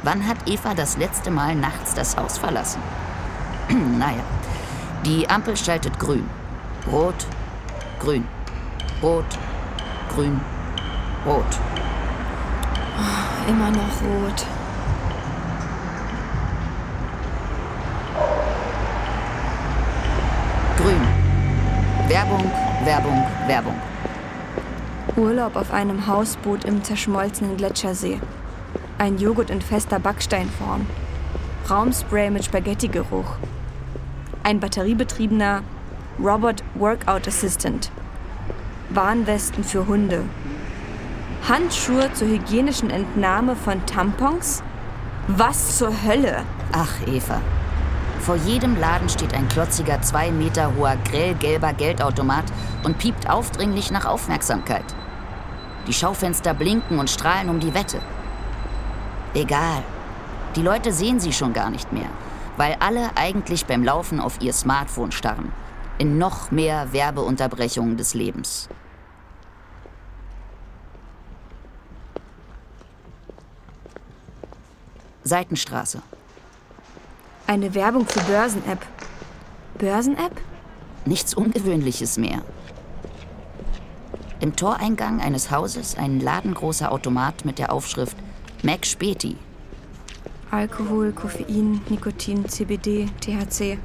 Wann 0.05 0.29
hat 0.29 0.49
Eva 0.49 0.75
das 0.75 0.97
letzte 0.97 1.33
Mal 1.33 1.57
nachts 1.57 1.95
das 1.95 2.17
Haus 2.17 2.39
verlassen? 2.39 2.81
naja, 3.99 4.23
die 5.05 5.29
Ampel 5.29 5.57
schaltet 5.57 5.99
grün. 5.99 6.38
Rot, 6.91 7.27
grün. 8.01 8.25
Rot, 9.03 9.39
grün, 10.15 10.41
rot. 11.27 11.45
Oh, 12.99 13.51
immer 13.51 13.71
noch 13.71 14.03
rot. 14.03 14.47
Grün. 20.79 21.03
Werbung, 22.09 22.51
Werbung, 22.85 23.23
Werbung. 23.47 23.75
Urlaub 25.17 25.57
auf 25.57 25.71
einem 25.71 26.07
Hausboot 26.07 26.65
im 26.65 26.83
zerschmolzenen 26.83 27.59
Gletschersee. 27.59 28.19
Ein 28.97 29.19
Joghurt 29.19 29.51
in 29.51 29.61
fester 29.61 29.99
Backsteinform. 29.99 30.87
Raumspray 31.69 32.31
mit 32.31 32.47
Spaghetti-Geruch. 32.47 33.37
Ein 34.43 34.59
batteriebetriebener 34.59 35.63
Robot 36.21 36.65
Workout 36.75 37.29
Assistant. 37.29 37.93
Warnwesten 38.91 39.63
für 39.63 39.87
Hunde. 39.87 40.25
Handschuhe 41.49 42.13
zur 42.13 42.27
hygienischen 42.27 42.91
Entnahme 42.91 43.55
von 43.55 43.87
Tampons? 43.87 44.65
Was 45.29 45.79
zur 45.79 45.93
Hölle? 46.03 46.43
Ach, 46.73 46.93
Eva. 47.07 47.41
Vor 48.19 48.35
jedem 48.35 48.77
Laden 48.81 49.09
steht 49.09 49.33
ein 49.33 49.47
klotziger, 49.47 50.03
zwei 50.03 50.33
Meter 50.33 50.75
hoher, 50.77 50.97
grellgelber 51.09 51.73
Geldautomat 51.73 52.47
und 52.83 52.99
piept 52.99 53.31
aufdringlich 53.31 53.93
nach 53.93 54.05
Aufmerksamkeit. 54.05 54.87
Die 55.87 55.95
Schaufenster 55.95 56.53
blinken 56.53 56.99
und 56.99 57.11
strahlen 57.11 57.49
um 57.49 57.61
die 57.61 57.75
Wette. 57.75 58.01
Egal. 59.35 59.85
Die 60.57 60.63
Leute 60.63 60.93
sehen 60.93 61.21
sie 61.21 61.33
schon 61.33 61.53
gar 61.53 61.71
nicht 61.71 61.93
mehr, 61.93 62.11
weil 62.57 62.77
alle 62.81 63.11
eigentlich 63.15 63.67
beim 63.67 63.85
Laufen 63.85 64.19
auf 64.19 64.41
ihr 64.41 64.53
Smartphone 64.53 65.13
starren. 65.13 65.53
In 65.99 66.17
noch 66.17 66.53
mehr 66.53 66.93
Werbeunterbrechungen 66.93 67.97
des 67.97 68.15
Lebens. 68.15 68.69
Seitenstraße. 75.25 76.01
Eine 77.49 77.75
Werbung 77.75 78.07
für 78.07 78.21
Börsen-App. 78.21 78.87
Börsen-App? 79.79 80.41
Nichts 81.05 81.35
Ungewöhnliches 81.35 82.17
mehr. 82.17 82.43
Im 84.41 84.55
Toreingang 84.55 85.21
eines 85.21 85.51
Hauses 85.51 85.99
ein 85.99 86.21
ladengroßer 86.21 86.93
Automat 86.93 87.45
mit 87.45 87.59
der 87.59 87.73
Aufschrift 87.73 88.17
Mac 88.63 88.87
Späti. 88.87 89.37
Alkohol, 90.53 91.13
Koffein, 91.13 91.81
Nikotin, 91.89 92.49
CBD, 92.49 93.07
THC, 93.21 93.79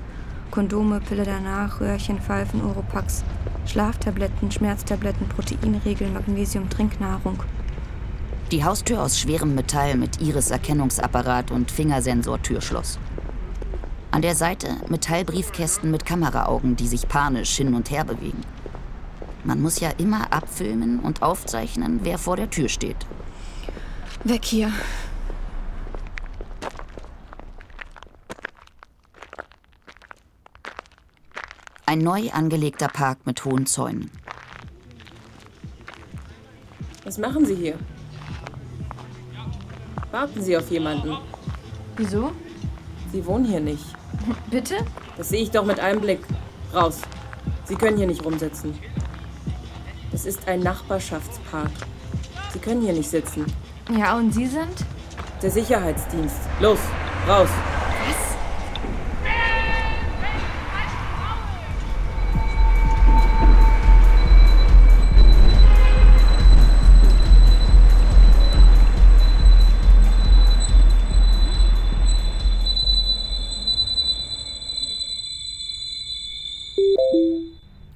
Kondome, 0.54 1.02
Pille 1.02 1.24
danach, 1.24 1.82
Röhrchen, 1.82 2.20
Pfeifen, 2.22 2.64
Oropax, 2.64 3.24
Schlaftabletten, 3.66 4.52
Schmerztabletten, 4.52 5.28
Proteinriegel, 5.28 6.12
Magnesium, 6.12 6.70
Trinknahrung. 6.70 7.40
Die 8.52 8.64
Haustür 8.64 9.02
aus 9.02 9.18
schwerem 9.18 9.56
Metall 9.56 9.98
mit 9.98 10.22
Iris-Erkennungsapparat 10.22 11.50
und 11.50 11.72
Fingersensor-Türschloss. 11.72 13.00
An 14.12 14.22
der 14.22 14.36
Seite 14.36 14.68
Metallbriefkästen 14.90 15.90
mit 15.90 16.06
Kameraaugen, 16.06 16.76
die 16.76 16.88
sich 16.88 17.08
panisch 17.08 17.58
hin 17.58 17.74
und 17.74 17.90
her 17.90 18.04
bewegen. 18.04 18.44
Man 19.44 19.60
muss 19.60 19.80
ja 19.80 19.90
immer 19.98 20.32
abfilmen 20.32 21.00
und 21.00 21.24
aufzeichnen, 21.24 22.02
wer 22.04 22.20
vor 22.20 22.38
der 22.38 22.52
Tür 22.52 22.70
steht. 22.70 23.08
Weg 24.24 24.46
hier. 24.46 24.72
Ein 31.94 32.00
neu 32.00 32.32
angelegter 32.32 32.88
Park 32.88 33.20
mit 33.26 33.46
hohen 33.46 33.68
Zäunen. 33.68 34.10
Was 37.04 37.20
machen 37.20 37.46
Sie 37.46 37.54
hier? 37.54 37.76
Warten 40.10 40.42
Sie 40.42 40.58
auf 40.58 40.72
jemanden. 40.72 41.16
Wieso? 41.96 42.32
Sie 43.12 43.24
wohnen 43.24 43.46
hier 43.46 43.60
nicht. 43.60 43.86
Bitte? 44.50 44.78
Das 45.18 45.30
sehe 45.30 45.44
ich 45.44 45.52
doch 45.52 45.66
mit 45.66 45.80
einem 45.80 46.02
Blick. 46.02 46.22
Raus. 46.74 47.00
Sie 47.66 47.76
können 47.76 47.98
hier 47.98 48.08
nicht 48.08 48.26
rumsitzen. 48.26 48.74
Das 50.12 50.26
ist 50.26 50.48
ein 50.48 50.62
Nachbarschaftspark. 50.62 51.70
Sie 52.54 52.58
können 52.60 52.82
hier 52.82 52.94
nicht 52.94 53.12
sitzen. 53.12 53.46
Ja, 53.96 54.18
und 54.18 54.34
Sie 54.34 54.48
sind? 54.48 54.84
Der 55.44 55.52
Sicherheitsdienst. 55.52 56.40
Los, 56.60 56.80
raus. 57.28 57.50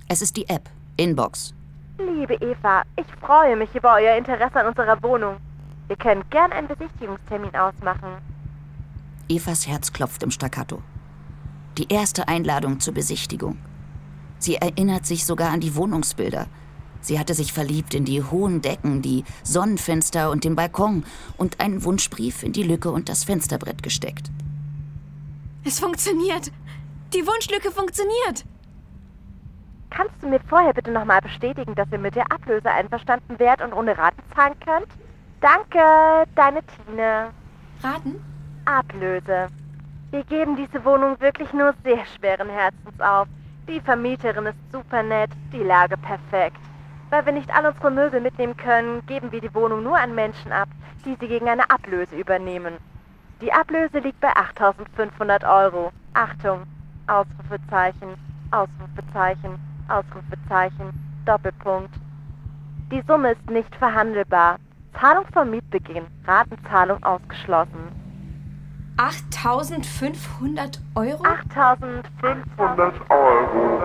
Es 0.10 0.22
ist 0.22 0.38
die 0.38 0.48
App, 0.48 0.70
Inbox. 0.96 1.54
Liebe 1.98 2.36
Eva, 2.36 2.84
ich 2.96 3.08
freue 3.20 3.58
mich 3.58 3.76
über 3.76 3.96
euer 3.96 4.15
Interesse 4.15 4.56
an 4.62 4.67
unserer 4.67 5.02
Wohnung. 5.04 5.38
Wir 5.88 5.98
können 5.98 6.24
gern 6.30 6.54
einen 6.54 6.70
Besichtigungstermin 6.70 7.54
ausmachen. 7.54 8.22
Evas 9.28 9.67
Herz 9.67 9.91
klopft 9.91 10.24
im 10.24 10.32
Staccato. 10.32 10.82
Die 11.78 11.91
erste 11.91 12.30
Einladung 12.30 12.80
zur 12.80 12.93
Besichtigung. 12.93 13.58
Sie 14.39 14.56
erinnert 14.56 15.06
sich 15.06 15.26
sogar 15.26 15.52
an 15.52 15.60
die 15.60 15.76
Wohnungsbilder. 15.76 16.48
Sie 17.02 17.20
hatte 17.20 17.34
sich 17.34 17.52
verliebt 17.52 17.93
in 17.93 18.06
die 18.06 18.24
hohen 18.24 18.62
Decken, 18.62 19.02
die 19.02 19.26
Sonnenfenster 19.43 20.32
und 20.32 20.46
den 20.46 20.56
Balkon 20.56 21.04
und 21.36 21.60
einen 21.60 21.84
Wunschbrief 21.84 22.43
in 22.43 22.54
die 22.54 22.63
Lücke 22.63 22.91
und 22.91 23.10
das 23.10 23.26
Fensterbrett 23.26 23.84
gesteckt. 23.84 24.32
Es 25.65 25.82
funktioniert. 25.82 26.52
Die 27.13 27.28
Wunschlücke 27.28 27.72
funktioniert. 27.72 28.46
Kannst 29.89 30.21
du 30.21 30.28
mir 30.28 30.39
vorher 30.47 30.73
bitte 30.73 30.91
nochmal 30.91 31.21
bestätigen, 31.21 31.76
dass 31.76 31.91
ihr 31.91 31.97
mit 31.97 32.15
der 32.15 32.32
Ablöse 32.32 32.69
einverstanden 32.69 33.39
wärt 33.39 33.62
und 33.62 33.73
ohne 33.73 33.97
Raten 33.97 34.21
zahlen 34.36 34.56
könnt? 34.60 34.88
Danke, 35.41 36.28
deine 36.36 36.62
Tine. 36.63 37.30
Raten? 37.84 38.23
Ablöse. 38.65 39.47
Wir 40.12 40.23
geben 40.23 40.56
diese 40.56 40.84
Wohnung 40.86 41.19
wirklich 41.19 41.52
nur 41.54 41.73
sehr 41.84 42.06
schweren 42.06 42.50
Herzens 42.50 43.00
auf. 43.00 43.28
Die 43.67 43.82
Vermieterin 43.82 44.45
ist 44.45 44.71
super 44.71 45.04
nett, 45.04 45.30
die 45.52 45.63
Lage 45.63 45.97
perfekt. 45.97 46.58
Weil 47.10 47.26
wir 47.26 47.34
nicht 47.34 47.54
all 47.54 47.65
unsere 47.65 47.91
Möbel 47.91 48.21
mitnehmen 48.21 48.58
können, 48.58 49.06
geben 49.06 49.32
wir 49.32 49.41
die 49.41 49.54
Wohnung 49.54 49.84
nur 49.84 49.97
an 49.97 50.15
Menschen 50.15 50.52
ab, 50.52 50.69
die 51.06 51.15
sie 51.19 51.28
gegen 51.28 51.50
eine 51.50 51.69
Ablöse 51.69 52.15
übernehmen. 52.15 52.78
Die 53.41 53.54
Ablöse 53.54 54.00
liegt 54.00 54.19
bei 54.19 54.36
8500 54.36 55.43
Euro. 55.43 55.91
Achtung, 56.13 56.63
Ausrufezeichen, 57.08 58.15
Ausrufezeichen, 58.52 59.60
Ausrufezeichen, 59.89 60.93
Doppelpunkt. 61.26 61.93
Die 62.91 63.02
Summe 63.08 63.32
ist 63.32 63.50
nicht 63.50 63.76
verhandelbar. 63.76 64.58
Zahlung 65.00 65.26
vom 65.34 65.50
Mietbeginn, 65.50 66.06
Ratenzahlung 66.26 67.04
ausgeschlossen. 67.04 67.91
8500 68.97 70.80
Euro? 70.95 71.23
8500 71.23 72.93
Euro. 73.10 73.84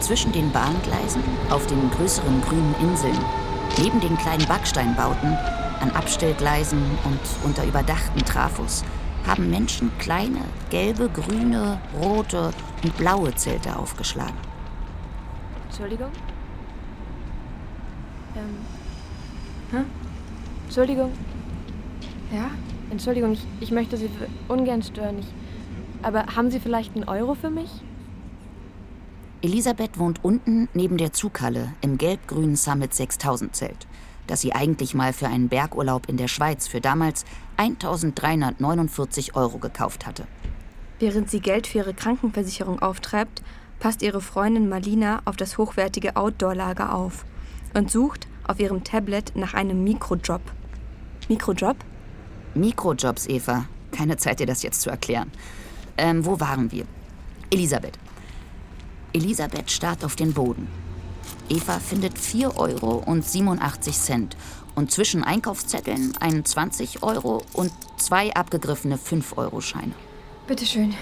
Zwischen 0.00 0.32
den 0.32 0.52
Bahngleisen, 0.52 1.22
auf 1.48 1.66
den 1.66 1.90
größeren 1.92 2.42
grünen 2.42 2.74
Inseln, 2.82 3.18
neben 3.78 4.00
den 4.00 4.16
kleinen 4.16 4.46
Backsteinbauten, 4.46 5.36
an 5.80 5.90
Abstellgleisen 5.90 6.80
und 7.04 7.20
unter 7.44 7.64
überdachten 7.64 8.24
Trafos 8.24 8.84
haben 9.26 9.50
Menschen 9.50 9.90
kleine, 9.98 10.40
gelbe, 10.70 11.08
grüne, 11.08 11.80
rote 12.00 12.50
und 12.82 12.96
blaue 12.96 13.34
Zelte 13.34 13.76
aufgeschlagen. 13.76 14.36
Entschuldigung? 15.66 16.10
Ähm. 18.36 18.56
Hä? 19.70 19.84
Entschuldigung. 20.64 21.12
Ja? 22.32 22.50
Entschuldigung, 22.90 23.32
ich, 23.32 23.46
ich 23.60 23.70
möchte 23.70 23.96
Sie 23.96 24.10
ungern 24.48 24.82
stören. 24.82 25.18
Ich, 25.18 25.26
aber 26.02 26.26
haben 26.36 26.50
Sie 26.50 26.60
vielleicht 26.60 26.94
einen 26.94 27.08
Euro 27.08 27.34
für 27.34 27.50
mich? 27.50 27.70
Elisabeth 29.44 29.98
wohnt 29.98 30.24
unten 30.24 30.70
neben 30.72 30.96
der 30.96 31.12
Zughalle 31.12 31.74
im 31.82 31.98
gelb-grünen 31.98 32.56
Summit 32.56 32.94
6000 32.94 33.54
Zelt, 33.54 33.86
das 34.26 34.40
sie 34.40 34.54
eigentlich 34.54 34.94
mal 34.94 35.12
für 35.12 35.26
einen 35.26 35.50
Bergurlaub 35.50 36.08
in 36.08 36.16
der 36.16 36.28
Schweiz 36.28 36.66
für 36.66 36.80
damals 36.80 37.26
1349 37.58 39.36
Euro 39.36 39.58
gekauft 39.58 40.06
hatte. 40.06 40.26
Während 40.98 41.28
sie 41.28 41.40
Geld 41.40 41.66
für 41.66 41.76
ihre 41.76 41.92
Krankenversicherung 41.92 42.80
auftreibt, 42.80 43.42
passt 43.80 44.00
ihre 44.00 44.22
Freundin 44.22 44.70
Malina 44.70 45.20
auf 45.26 45.36
das 45.36 45.58
hochwertige 45.58 46.16
Outdoor-Lager 46.16 46.94
auf 46.94 47.26
und 47.74 47.90
sucht 47.90 48.26
auf 48.48 48.58
ihrem 48.58 48.82
Tablet 48.82 49.36
nach 49.36 49.52
einem 49.52 49.84
Mikrojob. 49.84 50.40
Mikrojob? 51.28 51.76
Mikrojobs, 52.54 53.28
Eva. 53.28 53.66
Keine 53.92 54.16
Zeit, 54.16 54.40
dir 54.40 54.46
das 54.46 54.62
jetzt 54.62 54.80
zu 54.80 54.88
erklären. 54.88 55.30
Ähm, 55.98 56.24
wo 56.24 56.40
waren 56.40 56.72
wir? 56.72 56.86
Elisabeth. 57.50 57.98
Elisabeth 59.14 59.70
starrt 59.70 60.04
auf 60.04 60.16
den 60.16 60.34
Boden. 60.34 60.68
Eva 61.48 61.78
findet 61.78 62.18
4 62.18 62.56
Euro 62.56 62.96
und 62.96 63.24
87 63.24 63.96
Cent 63.96 64.36
und 64.74 64.90
zwischen 64.90 65.22
Einkaufszetteln 65.22 66.14
einen 66.20 66.44
20 66.44 67.02
Euro 67.02 67.42
und 67.52 67.70
zwei 67.96 68.34
abgegriffene 68.34 68.96
5-Euro-Scheine. 68.96 69.92
Bitteschön. 70.46 70.94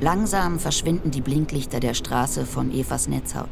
Langsam 0.00 0.58
verschwinden 0.58 1.10
die 1.10 1.20
Blinklichter 1.20 1.78
der 1.78 1.92
Straße 1.92 2.46
von 2.46 2.70
Evas 2.70 3.06
Netzhaut. 3.06 3.50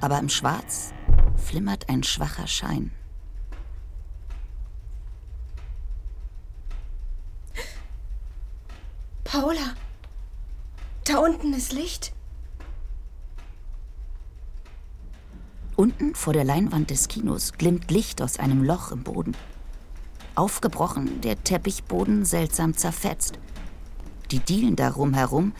Aber 0.00 0.20
im 0.20 0.28
Schwarz 0.28 0.92
flimmert 1.36 1.88
ein 1.88 2.04
schwacher 2.04 2.46
Schein. 2.46 2.92
Paula, 9.24 9.74
da 11.04 11.18
unten 11.18 11.52
ist 11.54 11.72
Licht. 11.72 12.12
Unten 15.74 16.14
vor 16.14 16.34
der 16.34 16.44
Leinwand 16.44 16.90
des 16.90 17.08
Kinos 17.08 17.52
glimmt 17.54 17.90
Licht 17.90 18.22
aus 18.22 18.38
einem 18.38 18.62
Loch 18.62 18.92
im 18.92 19.02
Boden. 19.02 19.36
Aufgebrochen, 20.36 21.20
der 21.20 21.42
Teppichboden 21.42 22.24
seltsam 22.24 22.76
zerfetzt 22.76 23.40
die 24.30 24.40
Dielen 24.40 24.76
darum 24.76 25.14
herum, 25.14 25.52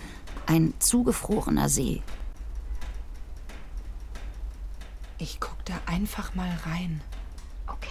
ein 0.46 0.74
zugefrorener 0.78 1.68
See. 1.68 2.02
Ich 5.18 5.40
guck 5.40 5.64
da 5.64 5.74
einfach 5.86 6.34
mal 6.34 6.50
rein. 6.66 7.00
Okay. 7.66 7.88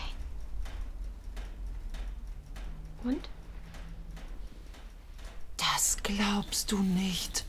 Und? 3.04 3.30
Das 5.58 5.98
glaubst 6.04 6.72
du 6.72 6.78
nicht. 6.80 7.46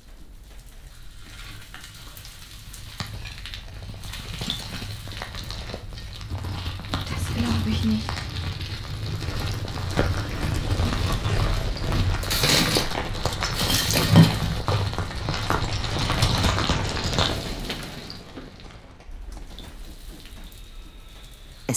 Das 6.91 7.35
glaube 7.37 7.71
ich 7.71 7.85
nicht. 7.85 8.26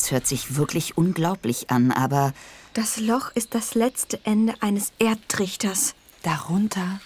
Hört 0.09 0.25
sich 0.25 0.55
wirklich 0.55 0.97
unglaublich 0.97 1.69
an, 1.69 1.91
aber 1.91 2.33
Das 2.73 2.99
Loch 2.99 3.31
ist 3.35 3.53
das 3.53 3.75
letzte 3.75 4.19
Ende 4.25 4.55
eines 4.59 4.91
Erdtrichters. 4.97 5.93
Darunter 6.23 6.99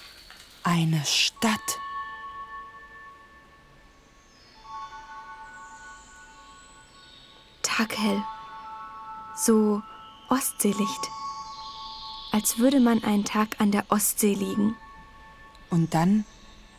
eine 0.63 1.03
Stadt. 1.05 1.79
Taghell. 7.61 8.23
So 9.35 9.81
Ostseelicht. 10.29 11.09
Als 12.31 12.57
würde 12.57 12.79
man 12.79 13.03
einen 13.03 13.25
Tag 13.25 13.59
an 13.59 13.71
der 13.71 13.85
Ostsee 13.89 14.33
liegen. 14.33 14.75
Und 15.69 15.93
dann 15.93 16.23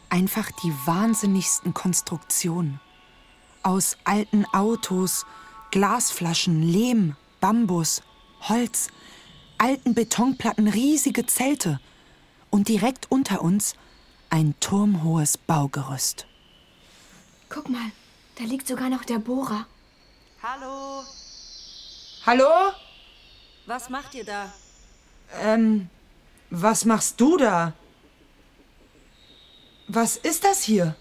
einfach 0.09 0.51
die 0.63 0.73
wahnsinnigsten 0.87 1.75
Konstruktionen. 1.75 2.81
Aus 3.63 3.97
alten 4.05 4.45
Autos, 4.53 5.27
Glasflaschen, 5.75 6.63
Lehm, 6.63 7.17
Bambus, 7.41 8.01
Holz, 8.43 8.91
alten 9.59 9.93
Betonplatten, 9.93 10.69
riesige 10.69 11.27
Zelte. 11.27 11.81
Und 12.49 12.69
direkt 12.69 13.11
unter 13.11 13.43
uns 13.43 13.75
ein 14.31 14.55
turmhohes 14.61 15.37
Baugerüst. 15.37 16.29
Guck 17.49 17.69
mal, 17.71 17.91
da 18.37 18.45
liegt 18.45 18.69
sogar 18.69 18.89
noch 18.89 19.05
der 19.05 19.19
Bohrer. 19.19 19.67
Hallo, 20.45 21.03
Hallo? 22.25 22.73
was 23.67 23.91
macht 23.91 24.15
ihr 24.15 24.25
da? 24.25 24.53
Ähm, 25.41 25.91
was 26.51 26.85
machst 26.85 27.21
du 27.21 27.37
da? 27.37 27.73
Was 29.89 30.19
ist 30.19 30.45
das 30.45 30.63
hier? 30.63 30.95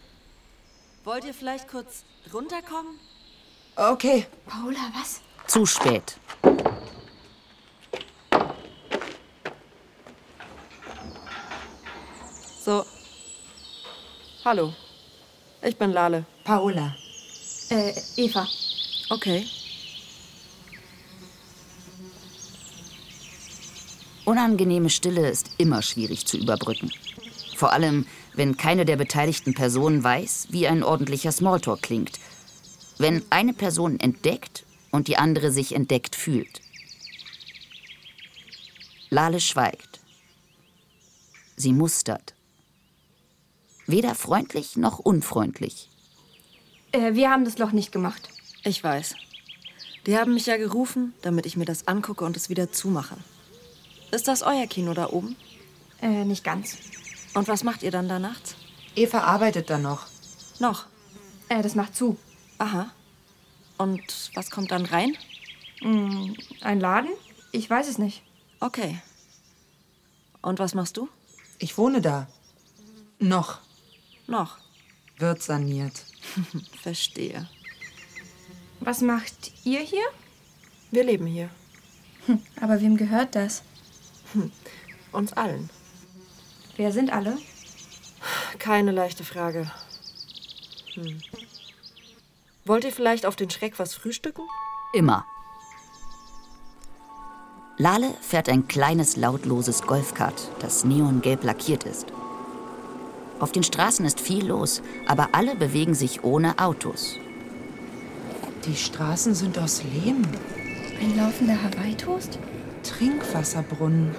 Wollt 1.03 1.25
ihr 1.25 1.35
vielleicht 1.35 1.67
kurz 1.67 2.05
runterkommen? 2.33 2.99
Okay. 3.75 4.25
Paula, 4.45 4.91
was? 4.93 5.21
zu 5.47 5.65
spät. 5.65 6.17
So. 12.63 12.85
Hallo. 14.45 14.73
Ich 15.61 15.77
bin 15.77 15.91
Lale. 15.91 16.25
Paola. 16.43 16.95
Äh, 17.69 17.93
Eva. 18.15 18.47
Okay. 19.09 19.45
Unangenehme 24.25 24.89
Stille 24.89 25.29
ist 25.29 25.51
immer 25.57 25.81
schwierig 25.81 26.25
zu 26.25 26.37
überbrücken. 26.37 26.91
Vor 27.55 27.73
allem, 27.73 28.07
wenn 28.33 28.57
keine 28.57 28.85
der 28.85 28.95
beteiligten 28.95 29.53
Personen 29.53 30.03
weiß, 30.03 30.47
wie 30.49 30.67
ein 30.67 30.81
ordentlicher 30.81 31.31
Smalltalk 31.31 31.81
klingt. 31.83 32.19
Wenn 32.97 33.23
eine 33.29 33.53
Person 33.53 33.99
entdeckt 33.99 34.65
und 34.91 35.07
die 35.07 35.17
andere 35.17 35.51
sich 35.51 35.75
entdeckt 35.75 36.15
fühlt. 36.15 36.61
Lale 39.09 39.39
schweigt. 39.39 39.99
Sie 41.55 41.73
mustert. 41.73 42.33
Weder 43.85 44.15
freundlich 44.15 44.75
noch 44.75 44.99
unfreundlich. 44.99 45.89
Äh, 46.91 47.13
wir 47.13 47.29
haben 47.29 47.45
das 47.45 47.57
Loch 47.57 47.71
nicht 47.71 47.91
gemacht. 47.91 48.29
Ich 48.63 48.83
weiß. 48.83 49.15
Die 50.05 50.17
haben 50.17 50.33
mich 50.33 50.45
ja 50.45 50.57
gerufen, 50.57 51.13
damit 51.21 51.45
ich 51.45 51.57
mir 51.57 51.65
das 51.65 51.87
angucke 51.87 52.25
und 52.25 52.37
es 52.37 52.49
wieder 52.49 52.71
zumache. 52.71 53.17
Ist 54.11 54.27
das 54.27 54.41
euer 54.41 54.67
Kino 54.67 54.93
da 54.93 55.09
oben? 55.09 55.35
Äh, 56.01 56.25
nicht 56.25 56.43
ganz. 56.43 56.77
Und 57.33 57.47
was 57.47 57.63
macht 57.63 57.83
ihr 57.83 57.91
dann 57.91 58.07
da 58.07 58.19
nachts? 58.19 58.55
Eva 58.95 59.19
arbeitet 59.19 59.69
da 59.69 59.77
noch. 59.77 60.07
Noch? 60.59 60.85
Äh, 61.49 61.61
das 61.61 61.75
macht 61.75 61.95
zu. 61.95 62.17
Aha. 62.63 62.89
Und 63.77 64.31
was 64.35 64.49
kommt 64.49 64.71
dann 64.71 64.85
rein? 64.85 65.17
Hm, 65.81 66.37
ein 66.61 66.79
Laden? 66.79 67.09
Ich 67.51 67.69
weiß 67.69 67.89
es 67.89 67.97
nicht. 67.97 68.23
Okay. 68.61 69.01
Und 70.41 70.59
was 70.59 70.73
machst 70.73 70.95
du? 70.95 71.09
Ich 71.59 71.77
wohne 71.77 71.99
da. 71.99 72.27
Noch. 73.19 73.59
Noch. 74.27 74.59
Wird 75.17 75.43
saniert. 75.43 76.05
Verstehe. 76.81 77.49
Was 78.79 79.01
macht 79.01 79.51
ihr 79.65 79.81
hier? 79.81 80.05
Wir 80.89 81.03
leben 81.03 81.25
hier. 81.25 81.49
Hm, 82.27 82.41
aber 82.61 82.79
wem 82.79 82.95
gehört 82.95 83.35
das? 83.35 83.63
Uns 85.11 85.33
allen. 85.33 85.69
Wer 86.77 86.93
sind 86.93 87.11
alle? 87.11 87.37
Keine 88.57 88.91
leichte 88.91 89.25
Frage. 89.25 89.69
Hm. 90.93 91.19
Wollt 92.65 92.85
ihr 92.85 92.93
vielleicht 92.93 93.25
auf 93.25 93.35
den 93.35 93.49
Schreck 93.49 93.77
was 93.77 93.93
frühstücken? 93.93 94.43
Immer. 94.93 95.25
Lale 97.77 98.13
fährt 98.21 98.47
ein 98.49 98.67
kleines, 98.67 99.17
lautloses 99.17 99.81
Golfkart, 99.81 100.49
das 100.59 100.85
neongelb 100.85 101.43
lackiert 101.43 101.83
ist. 101.83 102.07
Auf 103.39 103.51
den 103.51 103.63
Straßen 103.63 104.05
ist 104.05 104.21
viel 104.21 104.45
los, 104.45 104.81
aber 105.07 105.29
alle 105.33 105.55
bewegen 105.55 105.95
sich 105.95 106.23
ohne 106.23 106.59
Autos. 106.59 107.17
Die 108.65 108.77
Straßen 108.77 109.35
sind 109.35 109.57
aus 109.59 109.83
Lehm. 109.83 110.21
Ein 111.01 111.17
laufender 111.17 111.61
Hawaii-Toast? 111.61 112.39
Trinkwasserbrunnen. 112.83 114.15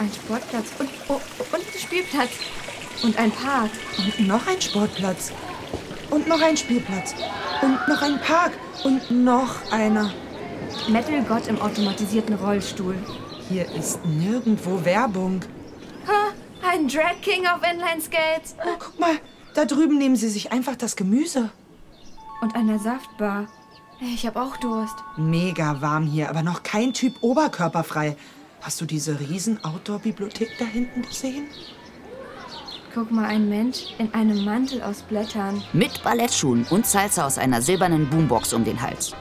Ein 0.00 0.10
Sportplatz 0.12 0.66
und, 0.80 0.88
oh, 1.08 1.20
und 1.52 1.54
ein 1.54 1.78
Spielplatz. 1.78 2.30
Und 3.04 3.16
ein 3.18 3.30
Park. 3.30 3.70
Und 3.98 4.26
noch 4.26 4.44
ein 4.48 4.60
Sportplatz. 4.60 5.30
Und 6.10 6.26
noch 6.26 6.40
ein 6.40 6.56
Spielplatz. 6.56 7.14
Und 7.62 7.88
noch 7.88 8.02
ein 8.02 8.20
Park. 8.20 8.52
Und 8.84 9.10
noch 9.10 9.70
einer. 9.72 10.10
Metal 10.88 11.22
Gott 11.22 11.46
im 11.48 11.60
automatisierten 11.60 12.34
Rollstuhl. 12.34 12.96
Hier 13.48 13.70
ist 13.72 14.04
nirgendwo 14.04 14.84
Werbung. 14.84 15.40
Ha, 16.06 16.32
ein 16.68 16.88
Drag 16.88 17.20
King 17.22 17.46
auf 17.46 17.60
Inline-Skates. 17.62 18.56
Oh, 18.64 18.76
guck 18.78 18.98
mal, 18.98 19.16
da 19.54 19.64
drüben 19.64 19.98
nehmen 19.98 20.16
sie 20.16 20.28
sich 20.28 20.52
einfach 20.52 20.76
das 20.76 20.96
Gemüse. 20.96 21.50
Und 22.40 22.54
eine 22.54 22.78
Saftbar. 22.78 23.46
Ich 24.00 24.26
hab 24.26 24.36
auch 24.36 24.56
Durst. 24.58 24.96
Mega 25.16 25.80
warm 25.80 26.06
hier, 26.06 26.28
aber 26.28 26.42
noch 26.42 26.62
kein 26.62 26.92
Typ 26.92 27.14
oberkörperfrei. 27.22 28.16
Hast 28.60 28.80
du 28.80 28.84
diese 28.84 29.18
riesen 29.20 29.64
Outdoor-Bibliothek 29.64 30.50
da 30.58 30.64
hinten 30.64 31.02
gesehen? 31.02 31.46
Guck 32.96 33.10
mal, 33.10 33.26
ein 33.26 33.50
Mensch 33.50 33.94
in 33.98 34.14
einem 34.14 34.42
Mantel 34.42 34.80
aus 34.80 35.02
Blättern. 35.02 35.62
Mit 35.74 36.02
Ballettschuhen 36.02 36.64
und 36.70 36.86
Salsa 36.86 37.26
aus 37.26 37.36
einer 37.36 37.60
silbernen 37.60 38.08
Boombox 38.08 38.54
um 38.54 38.64
den 38.64 38.80
Hals. 38.80 39.12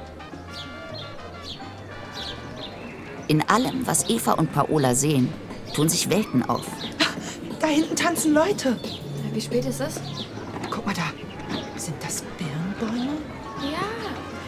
In 3.28 3.42
allem, 3.50 3.86
was 3.86 4.10
Eva 4.10 4.32
und 4.32 4.54
Paola 4.54 4.96
sehen, 4.96 5.28
tun 5.74 5.90
sich 5.90 6.10
Welten 6.10 6.42
auf. 6.44 6.66
Da 7.60 7.68
hinten 7.68 7.98
tanzen 7.98 8.34
Leute. 8.34 8.78
Wie 9.34 9.42
spät 9.42 9.66
ist 9.66 9.82
es? 9.82 10.00
Guck 10.70 10.86
mal 10.86 10.96
da. 10.96 11.12
Sind 11.76 11.96
das 12.02 12.24
Birnbäume? 12.38 13.18
Ja, 13.60 13.84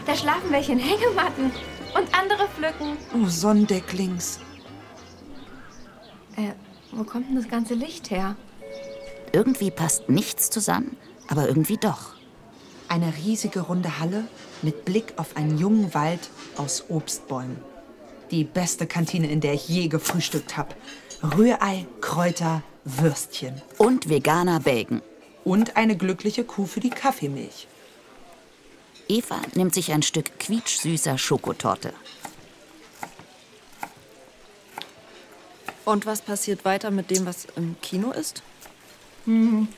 da 0.06 0.14
schlafen 0.14 0.50
welche 0.50 0.72
in 0.72 0.78
Hängematten. 0.78 1.50
Und 1.94 2.18
andere 2.18 2.48
pflücken. 2.48 2.96
Oh, 3.12 3.26
Sonnendecklings. 3.26 4.40
Äh, 6.36 6.52
wo 6.92 7.04
kommt 7.04 7.28
denn 7.28 7.36
das 7.36 7.48
ganze 7.48 7.74
Licht 7.74 8.10
her? 8.10 8.34
Irgendwie 9.32 9.70
passt 9.70 10.08
nichts 10.08 10.50
zusammen, 10.50 10.96
aber 11.28 11.48
irgendwie 11.48 11.76
doch. 11.76 12.14
Eine 12.88 13.12
riesige 13.16 13.60
runde 13.60 13.98
Halle 13.98 14.24
mit 14.62 14.84
Blick 14.84 15.14
auf 15.16 15.36
einen 15.36 15.58
jungen 15.58 15.92
Wald 15.94 16.30
aus 16.56 16.84
Obstbäumen. 16.88 17.58
Die 18.30 18.44
beste 18.44 18.86
Kantine, 18.86 19.30
in 19.30 19.40
der 19.40 19.54
ich 19.54 19.68
je 19.68 19.88
gefrühstückt 19.88 20.56
habe. 20.56 20.74
Rührei, 21.22 21.86
Kräuter, 22.00 22.62
Würstchen. 22.84 23.60
Und 23.76 24.08
veganer 24.08 24.60
Bacon. 24.60 25.02
Und 25.44 25.76
eine 25.76 25.96
glückliche 25.96 26.44
Kuh 26.44 26.66
für 26.66 26.80
die 26.80 26.90
Kaffeemilch. 26.90 27.66
Eva 29.08 29.40
nimmt 29.54 29.74
sich 29.74 29.92
ein 29.92 30.02
Stück 30.02 30.38
quietschsüßer 30.38 31.16
Schokotorte. 31.16 31.92
Und 35.86 36.04
was 36.04 36.20
passiert 36.20 36.66
weiter 36.66 36.90
mit 36.90 37.10
dem, 37.10 37.24
was 37.24 37.46
im 37.56 37.76
Kino 37.80 38.10
ist? 38.10 38.42
Hm. 39.24 39.68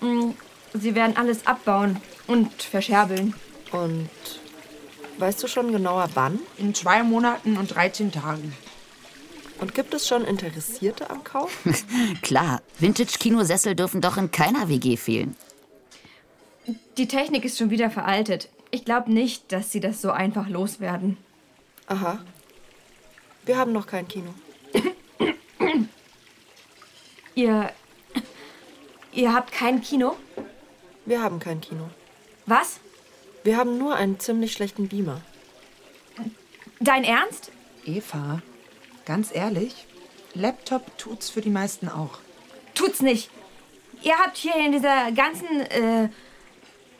Hm, 0.00 0.34
Sie 0.74 0.94
werden 0.94 1.16
alles 1.16 1.46
abbauen 1.46 2.00
und 2.26 2.62
verscherbeln. 2.62 3.34
Und 3.70 4.08
weißt 5.18 5.42
du 5.42 5.46
schon 5.46 5.72
genauer 5.72 6.08
wann? 6.14 6.40
In 6.58 6.74
zwei 6.74 7.02
Monaten 7.02 7.56
und 7.56 7.74
13 7.74 8.12
Tagen. 8.12 8.54
Und 9.60 9.74
gibt 9.74 9.94
es 9.94 10.08
schon 10.08 10.24
Interessierte 10.24 11.10
am 11.10 11.22
Kauf? 11.22 11.62
Klar, 12.22 12.60
Vintage-Kinosessel 12.80 13.76
dürfen 13.76 14.00
doch 14.00 14.16
in 14.16 14.30
keiner 14.30 14.68
WG 14.68 14.96
fehlen. 14.96 15.36
Die 16.96 17.08
Technik 17.08 17.44
ist 17.44 17.58
schon 17.58 17.70
wieder 17.70 17.90
veraltet. 17.90 18.48
Ich 18.70 18.84
glaube 18.84 19.12
nicht, 19.12 19.52
dass 19.52 19.70
sie 19.70 19.80
das 19.80 20.02
so 20.02 20.10
einfach 20.10 20.48
loswerden. 20.48 21.16
Aha. 21.86 22.18
Wir 23.44 23.56
haben 23.56 23.72
noch 23.72 23.86
kein 23.86 24.08
Kino. 24.08 24.34
Ihr. 27.34 27.70
Ihr 29.14 29.32
habt 29.32 29.52
kein 29.52 29.80
Kino? 29.80 30.16
Wir 31.06 31.22
haben 31.22 31.38
kein 31.38 31.60
Kino. 31.60 31.88
Was? 32.46 32.80
Wir 33.44 33.56
haben 33.56 33.78
nur 33.78 33.94
einen 33.94 34.18
ziemlich 34.18 34.52
schlechten 34.52 34.88
Beamer. 34.88 35.20
Dein 36.80 37.04
Ernst? 37.04 37.52
Eva, 37.84 38.42
ganz 39.04 39.30
ehrlich, 39.32 39.86
Laptop 40.34 40.98
tut's 40.98 41.30
für 41.30 41.40
die 41.40 41.50
meisten 41.50 41.88
auch. 41.88 42.18
Tut's 42.74 43.00
nicht. 43.00 43.30
Ihr 44.02 44.18
habt 44.18 44.36
hier 44.36 44.56
in 44.56 44.72
dieser 44.72 45.12
ganzen, 45.12 45.60
äh, 45.60 46.08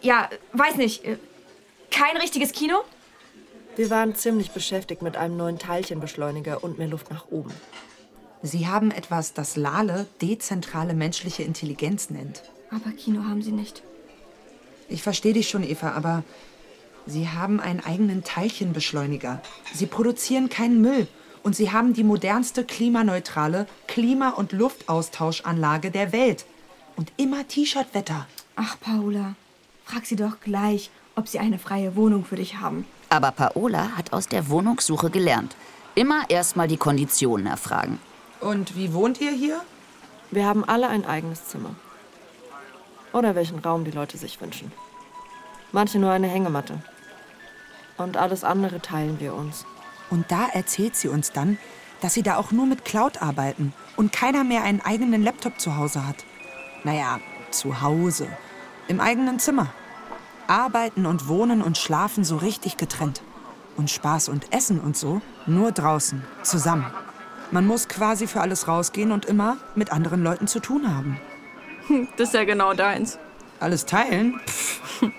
ja, 0.00 0.30
weiß 0.52 0.76
nicht, 0.76 1.04
äh, 1.04 1.18
kein 1.90 2.16
richtiges 2.16 2.52
Kino? 2.52 2.84
Wir 3.74 3.90
waren 3.90 4.14
ziemlich 4.14 4.52
beschäftigt 4.52 5.02
mit 5.02 5.16
einem 5.16 5.36
neuen 5.36 5.58
Teilchenbeschleuniger 5.58 6.62
und 6.62 6.78
mehr 6.78 6.86
Luft 6.86 7.10
nach 7.10 7.26
oben. 7.30 7.52
Sie 8.46 8.68
haben 8.68 8.90
etwas, 8.90 9.32
das 9.32 9.56
Lale 9.56 10.06
dezentrale 10.20 10.92
menschliche 10.92 11.42
Intelligenz 11.42 12.10
nennt. 12.10 12.42
Aber 12.70 12.90
Kino 12.90 13.24
haben 13.24 13.42
sie 13.42 13.52
nicht. 13.52 13.82
Ich 14.86 15.02
verstehe 15.02 15.32
dich 15.32 15.48
schon, 15.48 15.64
Eva, 15.64 15.92
aber 15.92 16.24
Sie 17.06 17.30
haben 17.30 17.58
einen 17.58 17.80
eigenen 17.80 18.22
Teilchenbeschleuniger. 18.22 19.40
Sie 19.72 19.86
produzieren 19.86 20.50
keinen 20.50 20.82
Müll. 20.82 21.08
Und 21.42 21.56
Sie 21.56 21.72
haben 21.72 21.94
die 21.94 22.04
modernste 22.04 22.64
klimaneutrale 22.64 23.66
Klima- 23.86 24.30
und 24.30 24.52
Luftaustauschanlage 24.52 25.90
der 25.90 26.12
Welt. 26.12 26.44
Und 26.96 27.12
immer 27.16 27.48
T-Shirt-Wetter. 27.48 28.26
Ach, 28.56 28.76
Paula, 28.78 29.36
frag 29.86 30.04
sie 30.04 30.16
doch 30.16 30.40
gleich, 30.40 30.90
ob 31.16 31.28
sie 31.28 31.38
eine 31.38 31.58
freie 31.58 31.96
Wohnung 31.96 32.26
für 32.26 32.36
dich 32.36 32.56
haben. 32.60 32.84
Aber 33.08 33.30
Paola 33.30 33.96
hat 33.96 34.12
aus 34.12 34.28
der 34.28 34.50
Wohnungssuche 34.50 35.08
gelernt. 35.08 35.56
Immer 35.94 36.28
erstmal 36.28 36.68
die 36.68 36.76
Konditionen 36.76 37.46
erfragen. 37.46 37.98
Und 38.44 38.76
wie 38.76 38.92
wohnt 38.92 39.22
ihr 39.22 39.30
hier? 39.30 39.62
Wir 40.30 40.44
haben 40.44 40.64
alle 40.64 40.88
ein 40.88 41.06
eigenes 41.06 41.46
Zimmer. 41.46 41.74
Oder 43.14 43.34
welchen 43.34 43.60
Raum 43.60 43.84
die 43.84 43.90
Leute 43.90 44.18
sich 44.18 44.38
wünschen. 44.38 44.70
Manche 45.72 45.98
nur 45.98 46.10
eine 46.10 46.26
Hängematte. 46.26 46.82
Und 47.96 48.18
alles 48.18 48.44
andere 48.44 48.80
teilen 48.80 49.18
wir 49.18 49.34
uns. 49.34 49.64
Und 50.10 50.30
da 50.30 50.46
erzählt 50.52 50.94
sie 50.94 51.08
uns 51.08 51.32
dann, 51.32 51.56
dass 52.02 52.12
sie 52.12 52.22
da 52.22 52.36
auch 52.36 52.52
nur 52.52 52.66
mit 52.66 52.84
Cloud 52.84 53.22
arbeiten 53.22 53.72
und 53.96 54.12
keiner 54.12 54.44
mehr 54.44 54.62
einen 54.62 54.82
eigenen 54.82 55.22
Laptop 55.22 55.58
zu 55.58 55.78
Hause 55.78 56.06
hat. 56.06 56.16
Naja, 56.82 57.20
zu 57.50 57.80
Hause. 57.80 58.28
Im 58.88 59.00
eigenen 59.00 59.38
Zimmer. 59.38 59.72
Arbeiten 60.48 61.06
und 61.06 61.28
wohnen 61.28 61.62
und 61.62 61.78
schlafen 61.78 62.24
so 62.24 62.36
richtig 62.36 62.76
getrennt. 62.76 63.22
Und 63.78 63.90
Spaß 63.90 64.28
und 64.28 64.52
Essen 64.52 64.80
und 64.80 64.98
so 64.98 65.22
nur 65.46 65.72
draußen, 65.72 66.22
zusammen. 66.42 66.84
Man 67.54 67.68
muss 67.68 67.86
quasi 67.86 68.26
für 68.26 68.40
alles 68.40 68.66
rausgehen 68.66 69.12
und 69.12 69.26
immer 69.26 69.58
mit 69.76 69.92
anderen 69.92 70.24
Leuten 70.24 70.48
zu 70.48 70.58
tun 70.58 70.92
haben. 70.92 71.20
Das 72.16 72.28
ist 72.28 72.34
ja 72.34 72.42
genau 72.42 72.72
deins. 72.72 73.16
Alles 73.60 73.86
teilen? 73.86 74.40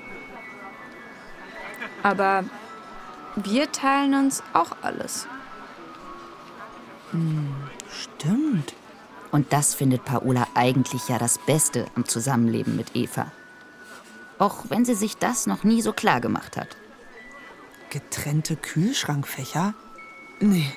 Aber 2.04 2.44
wir 3.38 3.72
teilen 3.72 4.16
uns 4.16 4.44
auch 4.52 4.72
alles. 4.82 5.28
Hm, 7.12 7.56
stimmt. 7.90 8.74
Und 9.32 9.54
das 9.54 9.74
findet 9.74 10.04
Paola 10.04 10.46
eigentlich 10.56 11.08
ja 11.08 11.18
das 11.18 11.38
Beste 11.38 11.86
am 11.96 12.04
Zusammenleben 12.04 12.76
mit 12.76 12.98
Eva. 12.98 13.32
Auch 14.40 14.66
wenn 14.68 14.84
sie 14.84 14.96
sich 14.96 15.16
das 15.16 15.48
noch 15.48 15.64
nie 15.64 15.82
so 15.82 15.94
klar 15.94 16.20
gemacht 16.20 16.58
hat. 16.58 16.76
Getrennte 17.92 18.58
Kühlschrankfächer? 18.58 19.74
Nee. 20.42 20.74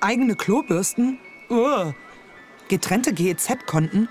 Eigene 0.00 0.34
Klobürsten? 0.34 1.18
Uah. 1.50 1.94
Getrennte 2.68 3.12
GEZ-Konten? 3.12 4.08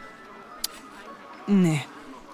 Nee. 1.48 1.82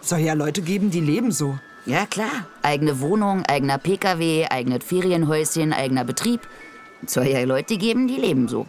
Soll 0.01 0.19
ja 0.19 0.33
Leute 0.33 0.61
geben, 0.61 0.91
die 0.91 0.99
leben 0.99 1.31
so. 1.31 1.57
Ja, 1.85 2.05
klar. 2.05 2.47
Eigene 2.63 2.99
Wohnung, 2.99 3.45
eigener 3.45 3.77
Pkw, 3.77 4.47
eigenes 4.49 4.83
Ferienhäuschen, 4.83 5.71
eigener 5.71 6.03
Betrieb. 6.03 6.41
Soll 7.05 7.27
ja 7.27 7.43
Leute 7.43 7.77
geben, 7.77 8.07
die 8.07 8.17
leben 8.17 8.47
so. 8.47 8.65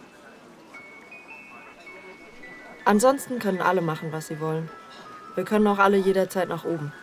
Ansonsten 2.85 3.39
können 3.39 3.59
alle 3.59 3.81
machen, 3.81 4.11
was 4.11 4.27
sie 4.27 4.39
wollen. 4.39 4.69
Wir 5.35 5.43
können 5.43 5.67
auch 5.67 5.79
alle 5.79 5.97
jederzeit 5.97 6.47
nach 6.47 6.63
oben. 6.63 6.93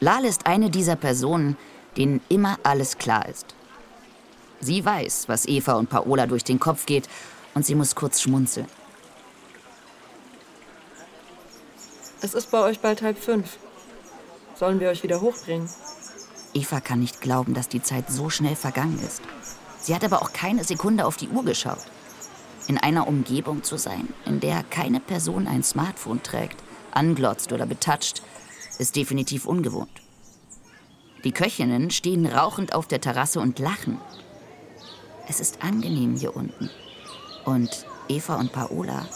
Lale 0.00 0.28
ist 0.28 0.46
eine 0.46 0.70
dieser 0.70 0.96
Personen, 0.96 1.58
denen 1.96 2.22
immer 2.28 2.58
alles 2.62 2.96
klar 2.96 3.28
ist. 3.28 3.54
Sie 4.60 4.84
weiß, 4.84 5.28
was 5.28 5.46
Eva 5.46 5.74
und 5.74 5.88
Paola 5.88 6.26
durch 6.26 6.44
den 6.44 6.60
Kopf 6.60 6.86
geht, 6.86 7.08
und 7.54 7.66
sie 7.66 7.74
muss 7.74 7.94
kurz 7.94 8.20
schmunzeln. 8.20 8.66
Es 12.20 12.34
ist 12.34 12.50
bei 12.50 12.60
euch 12.60 12.80
bald 12.80 13.02
halb 13.02 13.18
fünf. 13.18 13.56
Sollen 14.54 14.78
wir 14.78 14.90
euch 14.90 15.02
wieder 15.02 15.22
hochbringen? 15.22 15.68
Eva 16.52 16.80
kann 16.80 17.00
nicht 17.00 17.20
glauben, 17.20 17.54
dass 17.54 17.68
die 17.68 17.82
Zeit 17.82 18.10
so 18.10 18.28
schnell 18.28 18.56
vergangen 18.56 19.00
ist. 19.06 19.22
Sie 19.80 19.94
hat 19.94 20.04
aber 20.04 20.20
auch 20.20 20.32
keine 20.32 20.64
Sekunde 20.64 21.06
auf 21.06 21.16
die 21.16 21.28
Uhr 21.28 21.44
geschaut. 21.44 21.78
In 22.68 22.76
einer 22.76 23.08
Umgebung 23.08 23.62
zu 23.62 23.78
sein, 23.78 24.08
in 24.26 24.40
der 24.40 24.62
keine 24.64 25.00
Person 25.00 25.46
ein 25.46 25.62
Smartphone 25.62 26.22
trägt, 26.22 26.62
anglotzt 26.92 27.52
oder 27.52 27.66
betatscht, 27.66 28.22
ist 28.78 28.96
definitiv 28.96 29.46
ungewohnt. 29.46 30.02
Die 31.24 31.32
Köchinnen 31.32 31.90
stehen 31.90 32.26
rauchend 32.26 32.74
auf 32.74 32.86
der 32.86 33.00
Terrasse 33.00 33.40
und 33.40 33.58
lachen. 33.58 33.98
Es 35.30 35.38
ist 35.38 35.62
angenehm 35.62 36.16
hier 36.16 36.34
unten. 36.34 36.68
Und 37.44 37.86
Eva 38.08 38.34
und 38.34 38.50
Paola 38.52 39.06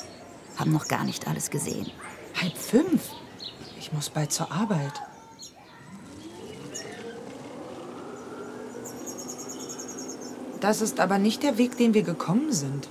haben 0.56 0.70
noch 0.70 0.86
gar 0.86 1.02
nicht 1.02 1.26
alles 1.26 1.50
gesehen. 1.50 1.90
Halb 2.40 2.56
fünf? 2.56 3.10
Ich 3.80 3.92
muss 3.92 4.10
bald 4.10 4.30
zur 4.30 4.52
Arbeit. 4.52 4.92
Das 10.60 10.82
ist 10.82 11.00
aber 11.00 11.18
nicht 11.18 11.42
der 11.42 11.58
Weg, 11.58 11.76
den 11.78 11.94
wir 11.94 12.04
gekommen 12.04 12.52
sind. 12.52 12.88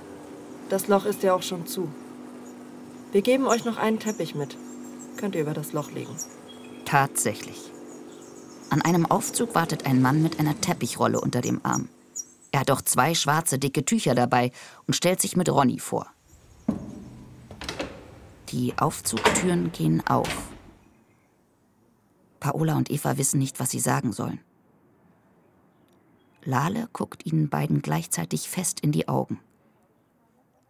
Das 0.68 0.88
Loch 0.88 1.06
ist 1.06 1.22
ja 1.22 1.32
auch 1.32 1.42
schon 1.42 1.66
zu. 1.66 1.88
Wir 3.12 3.22
geben 3.22 3.46
euch 3.46 3.64
noch 3.64 3.78
einen 3.78 4.00
Teppich 4.00 4.34
mit. 4.34 4.54
Könnt 5.16 5.34
ihr 5.34 5.40
über 5.40 5.54
das 5.54 5.72
Loch 5.72 5.90
legen. 5.92 6.14
Tatsächlich. 6.84 7.70
An 8.68 8.82
einem 8.82 9.06
Aufzug 9.06 9.54
wartet 9.54 9.86
ein 9.86 10.02
Mann 10.02 10.22
mit 10.22 10.38
einer 10.40 10.60
Teppichrolle 10.60 11.18
unter 11.18 11.40
dem 11.40 11.60
Arm. 11.62 11.88
Er 12.54 12.60
hat 12.60 12.70
auch 12.70 12.82
zwei 12.82 13.16
schwarze, 13.16 13.58
dicke 13.58 13.84
Tücher 13.84 14.14
dabei 14.14 14.52
und 14.86 14.94
stellt 14.94 15.20
sich 15.20 15.36
mit 15.36 15.48
Ronny 15.48 15.80
vor. 15.80 16.06
Die 18.50 18.78
Aufzugtüren 18.78 19.72
gehen 19.72 20.06
auf. 20.06 20.52
Paola 22.38 22.76
und 22.76 22.92
Eva 22.92 23.18
wissen 23.18 23.40
nicht, 23.40 23.58
was 23.58 23.70
sie 23.72 23.80
sagen 23.80 24.12
sollen. 24.12 24.38
Lale 26.44 26.88
guckt 26.92 27.26
ihnen 27.26 27.48
beiden 27.48 27.82
gleichzeitig 27.82 28.48
fest 28.48 28.78
in 28.78 28.92
die 28.92 29.08
Augen. 29.08 29.40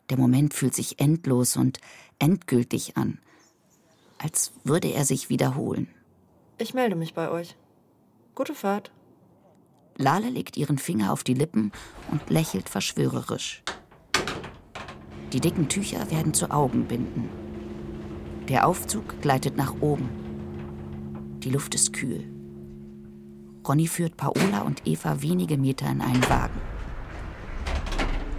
Der 0.08 0.16
Moment 0.16 0.54
fühlt 0.54 0.74
sich 0.74 1.00
endlos 1.00 1.54
und 1.58 1.80
endgültig 2.18 2.96
an, 2.96 3.18
als 4.16 4.54
würde 4.64 4.88
er 4.88 5.04
sich 5.04 5.28
wiederholen. 5.28 5.90
Ich 6.56 6.72
melde 6.72 6.96
mich 6.96 7.12
bei 7.12 7.28
euch. 7.28 7.56
Gute 8.34 8.54
Fahrt. 8.54 8.90
Lale 9.96 10.28
legt 10.28 10.56
ihren 10.56 10.78
Finger 10.78 11.12
auf 11.12 11.22
die 11.22 11.34
Lippen 11.34 11.70
und 12.10 12.28
lächelt 12.28 12.68
verschwörerisch. 12.68 13.62
Die 15.32 15.40
dicken 15.40 15.68
Tücher 15.68 16.10
werden 16.10 16.34
zu 16.34 16.50
Augenbinden. 16.50 17.28
Der 18.48 18.66
Aufzug 18.66 19.20
gleitet 19.20 19.56
nach 19.56 19.74
oben. 19.80 20.08
Die 21.38 21.50
Luft 21.50 21.74
ist 21.74 21.92
kühl. 21.92 22.24
Ronny 23.66 23.86
führt 23.86 24.16
Paola 24.16 24.62
und 24.62 24.86
Eva 24.86 25.22
wenige 25.22 25.56
Meter 25.56 25.90
in 25.90 26.00
einen 26.00 26.28
Wagen. 26.28 26.60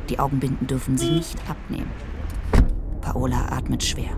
Die 0.10 0.20
Augenbinden 0.20 0.68
dürfen 0.68 0.98
sie 0.98 1.10
nicht 1.10 1.38
abnehmen. 1.50 1.92
Paola 3.02 3.48
atmet 3.52 3.84
schwer. 3.84 4.16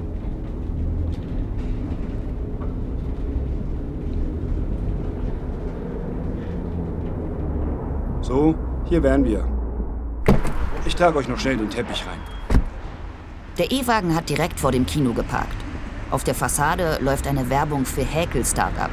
So, 8.27 8.55
hier 8.89 9.01
wären 9.03 9.23
wir. 9.23 9.47
Ich 10.85 10.93
trage 10.97 11.17
euch 11.17 11.29
noch 11.29 11.39
schnell 11.39 11.55
den 11.55 11.69
Teppich 11.69 12.05
rein. 12.05 12.19
Der 13.57 13.71
E-Wagen 13.71 14.13
hat 14.13 14.27
direkt 14.27 14.59
vor 14.59 14.73
dem 14.73 14.85
Kino 14.85 15.13
geparkt. 15.13 15.55
Auf 16.11 16.25
der 16.25 16.35
Fassade 16.35 16.97
läuft 16.99 17.25
eine 17.25 17.49
Werbung 17.49 17.85
für 17.85 18.03
Häkel 18.03 18.43
Startup. 18.43 18.89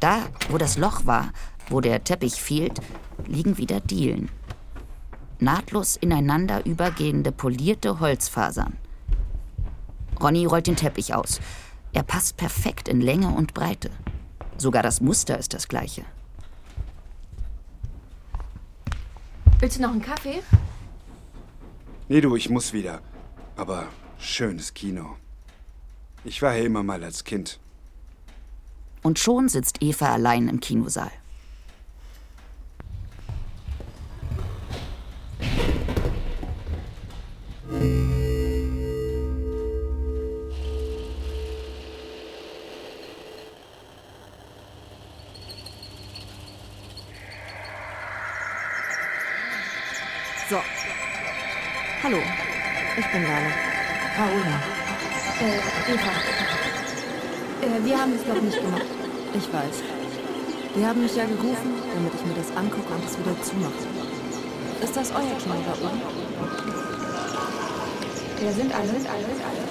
Da, 0.00 0.18
wo 0.48 0.58
das 0.58 0.78
Loch 0.78 1.06
war, 1.06 1.28
wo 1.68 1.80
der 1.80 2.02
Teppich 2.02 2.42
fehlt, 2.42 2.80
liegen 3.28 3.56
wieder 3.56 3.78
Dielen. 3.78 4.30
Nahtlos 5.38 5.94
ineinander 5.94 6.66
übergehende 6.66 7.30
polierte 7.30 8.00
Holzfasern. 8.00 8.76
Ronny 10.20 10.44
rollt 10.44 10.66
den 10.66 10.74
Teppich 10.74 11.14
aus. 11.14 11.40
Er 11.92 12.02
passt 12.02 12.36
perfekt 12.36 12.88
in 12.88 13.00
Länge 13.00 13.28
und 13.28 13.54
Breite. 13.54 13.90
Sogar 14.58 14.82
das 14.82 15.00
Muster 15.00 15.38
ist 15.38 15.54
das 15.54 15.68
gleiche. 15.68 16.04
Willst 19.58 19.78
du 19.78 19.82
noch 19.82 19.90
einen 19.90 20.02
Kaffee? 20.02 20.42
Nee, 22.08 22.20
du, 22.20 22.36
ich 22.36 22.50
muss 22.50 22.72
wieder. 22.72 23.00
Aber 23.56 23.88
schönes 24.18 24.74
Kino. 24.74 25.16
Ich 26.24 26.42
war 26.42 26.52
hier 26.52 26.64
immer 26.64 26.82
mal 26.82 27.02
als 27.02 27.24
Kind. 27.24 27.58
Und 29.02 29.18
schon 29.18 29.48
sitzt 29.48 29.82
Eva 29.82 30.12
allein 30.12 30.48
im 30.48 30.60
Kinosaal. 30.60 31.10
So. 50.48 50.62
Hallo. 52.04 52.18
Ich 52.96 53.06
bin 53.06 53.22
Lale. 53.24 53.50
Paola. 54.16 54.62
Äh, 55.42 55.92
Eva. 55.92 56.12
Äh, 57.62 57.84
wir 57.84 58.00
haben 58.00 58.14
es 58.14 58.24
noch 58.26 58.40
nicht 58.40 58.60
gemacht. 58.60 58.86
Ich 59.34 59.52
weiß. 59.52 59.82
Die 60.76 60.86
haben 60.86 61.02
mich 61.02 61.16
ja 61.16 61.24
gerufen, 61.24 61.82
damit 61.92 62.14
ich 62.14 62.26
mir 62.26 62.34
das 62.34 62.56
angucke 62.56 62.94
und 62.94 63.04
es 63.04 63.18
wieder 63.18 63.42
zumache. 63.42 63.86
Ist 64.84 64.96
das 64.96 65.10
euer 65.10 65.36
Kino 65.42 65.56
da 65.66 65.72
oben? 65.84 66.00
Wer 68.38 68.52
sind 68.52 68.72
alle? 68.72 68.86
Sind 68.86 69.08
alle? 69.10 69.26
Sind 69.26 69.42
alle? 69.42 69.66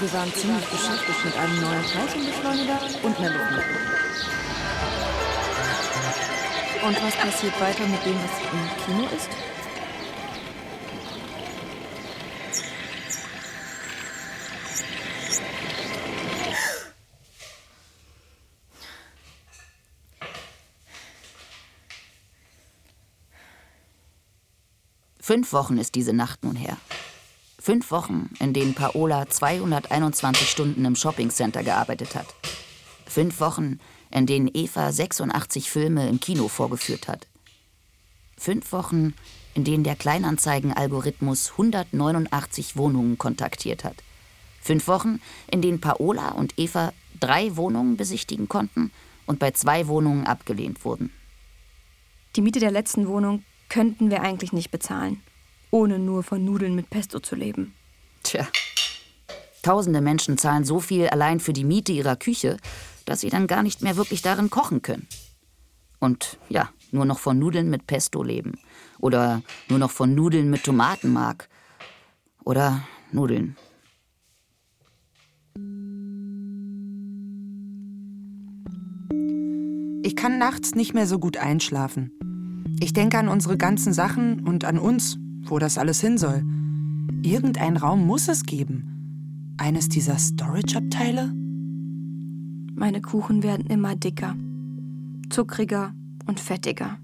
Wir 0.00 0.12
waren 0.14 0.32
ziemlich 0.32 0.66
beschäftigt 0.68 1.24
mit 1.26 1.36
einem 1.36 1.60
neuen 1.60 1.84
Teilchenbeschleuniger 1.84 2.78
und 3.02 3.18
einer 3.18 3.30
Luftmaschine. 3.30 3.97
Und 6.88 6.96
was 7.02 7.14
passiert 7.16 7.60
weiter 7.60 7.86
mit 7.86 8.02
dem, 8.02 8.14
was 8.14 8.40
im 8.50 8.86
Kino 8.86 9.06
ist? 9.14 9.28
Fünf 25.20 25.52
Wochen 25.52 25.76
ist 25.76 25.94
diese 25.94 26.14
Nacht 26.14 26.42
nun 26.42 26.56
her. 26.56 26.78
Fünf 27.60 27.90
Wochen, 27.90 28.30
in 28.40 28.54
denen 28.54 28.72
Paola 28.72 29.28
221 29.28 30.48
Stunden 30.48 30.86
im 30.86 30.96
Shoppingcenter 30.96 31.62
gearbeitet 31.62 32.14
hat. 32.14 32.34
Fünf 33.18 33.40
Wochen, 33.40 33.80
in 34.12 34.26
denen 34.26 34.48
Eva 34.54 34.92
86 34.92 35.68
Filme 35.72 36.08
im 36.08 36.20
Kino 36.20 36.46
vorgeführt 36.46 37.08
hat. 37.08 37.26
Fünf 38.36 38.70
Wochen, 38.70 39.12
in 39.54 39.64
denen 39.64 39.82
der 39.82 39.96
Kleinanzeigen-Algorithmus 39.96 41.50
189 41.50 42.76
Wohnungen 42.76 43.18
kontaktiert 43.18 43.82
hat. 43.82 43.96
Fünf 44.60 44.86
Wochen, 44.86 45.20
in 45.50 45.62
denen 45.62 45.80
Paola 45.80 46.28
und 46.28 46.56
Eva 46.60 46.92
drei 47.18 47.56
Wohnungen 47.56 47.96
besichtigen 47.96 48.48
konnten 48.48 48.92
und 49.26 49.40
bei 49.40 49.50
zwei 49.50 49.88
Wohnungen 49.88 50.24
abgelehnt 50.24 50.84
wurden. 50.84 51.10
Die 52.36 52.40
Miete 52.40 52.60
der 52.60 52.70
letzten 52.70 53.08
Wohnung 53.08 53.42
könnten 53.68 54.12
wir 54.12 54.22
eigentlich 54.22 54.52
nicht 54.52 54.70
bezahlen, 54.70 55.24
ohne 55.72 55.98
nur 55.98 56.22
von 56.22 56.44
Nudeln 56.44 56.76
mit 56.76 56.88
Pesto 56.88 57.18
zu 57.18 57.34
leben. 57.34 57.74
Tja. 58.22 58.46
Tausende 59.62 60.00
Menschen 60.00 60.38
zahlen 60.38 60.64
so 60.64 60.78
viel 60.78 61.08
allein 61.08 61.40
für 61.40 61.52
die 61.52 61.64
Miete 61.64 61.90
ihrer 61.90 62.14
Küche, 62.16 62.58
dass 63.08 63.20
sie 63.20 63.30
dann 63.30 63.46
gar 63.46 63.62
nicht 63.62 63.80
mehr 63.80 63.96
wirklich 63.96 64.20
darin 64.20 64.50
kochen 64.50 64.82
können. 64.82 65.08
Und 65.98 66.38
ja, 66.50 66.68
nur 66.92 67.06
noch 67.06 67.18
von 67.18 67.38
Nudeln 67.38 67.70
mit 67.70 67.86
Pesto 67.86 68.22
leben. 68.22 68.52
Oder 68.98 69.42
nur 69.68 69.78
noch 69.78 69.90
von 69.90 70.14
Nudeln 70.14 70.50
mit 70.50 70.64
Tomatenmark. 70.64 71.48
Oder 72.44 72.82
Nudeln. 73.10 73.56
Ich 80.02 80.14
kann 80.14 80.38
nachts 80.38 80.74
nicht 80.74 80.92
mehr 80.92 81.06
so 81.06 81.18
gut 81.18 81.38
einschlafen. 81.38 82.12
Ich 82.78 82.92
denke 82.92 83.18
an 83.18 83.28
unsere 83.28 83.56
ganzen 83.56 83.94
Sachen 83.94 84.46
und 84.46 84.66
an 84.66 84.78
uns, 84.78 85.16
wo 85.44 85.58
das 85.58 85.78
alles 85.78 86.00
hin 86.00 86.18
soll. 86.18 86.44
Irgendein 87.22 87.78
Raum 87.78 88.06
muss 88.06 88.28
es 88.28 88.44
geben. 88.44 89.54
Eines 89.56 89.88
dieser 89.88 90.18
Storage-Abteile? 90.18 91.47
Meine 92.78 93.00
Kuchen 93.00 93.42
werden 93.42 93.66
immer 93.66 93.96
dicker, 93.96 94.36
zuckriger 95.30 95.94
und 96.28 96.38
fettiger. 96.38 96.98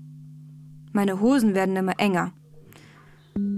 Meine 0.92 1.20
Hosen 1.20 1.56
werden 1.56 1.74
immer 1.74 1.98
enger. 1.98 2.30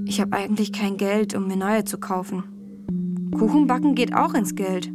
Ich 0.06 0.18
habe 0.22 0.34
eigentlich 0.34 0.72
kein 0.72 0.96
Geld, 0.96 1.34
um 1.34 1.46
mir 1.46 1.58
neue 1.58 1.84
zu 1.84 1.98
kaufen. 1.98 2.42
Kuchenbacken 3.36 3.94
geht 3.94 4.14
auch 4.14 4.32
ins 4.32 4.54
Geld. 4.54 4.90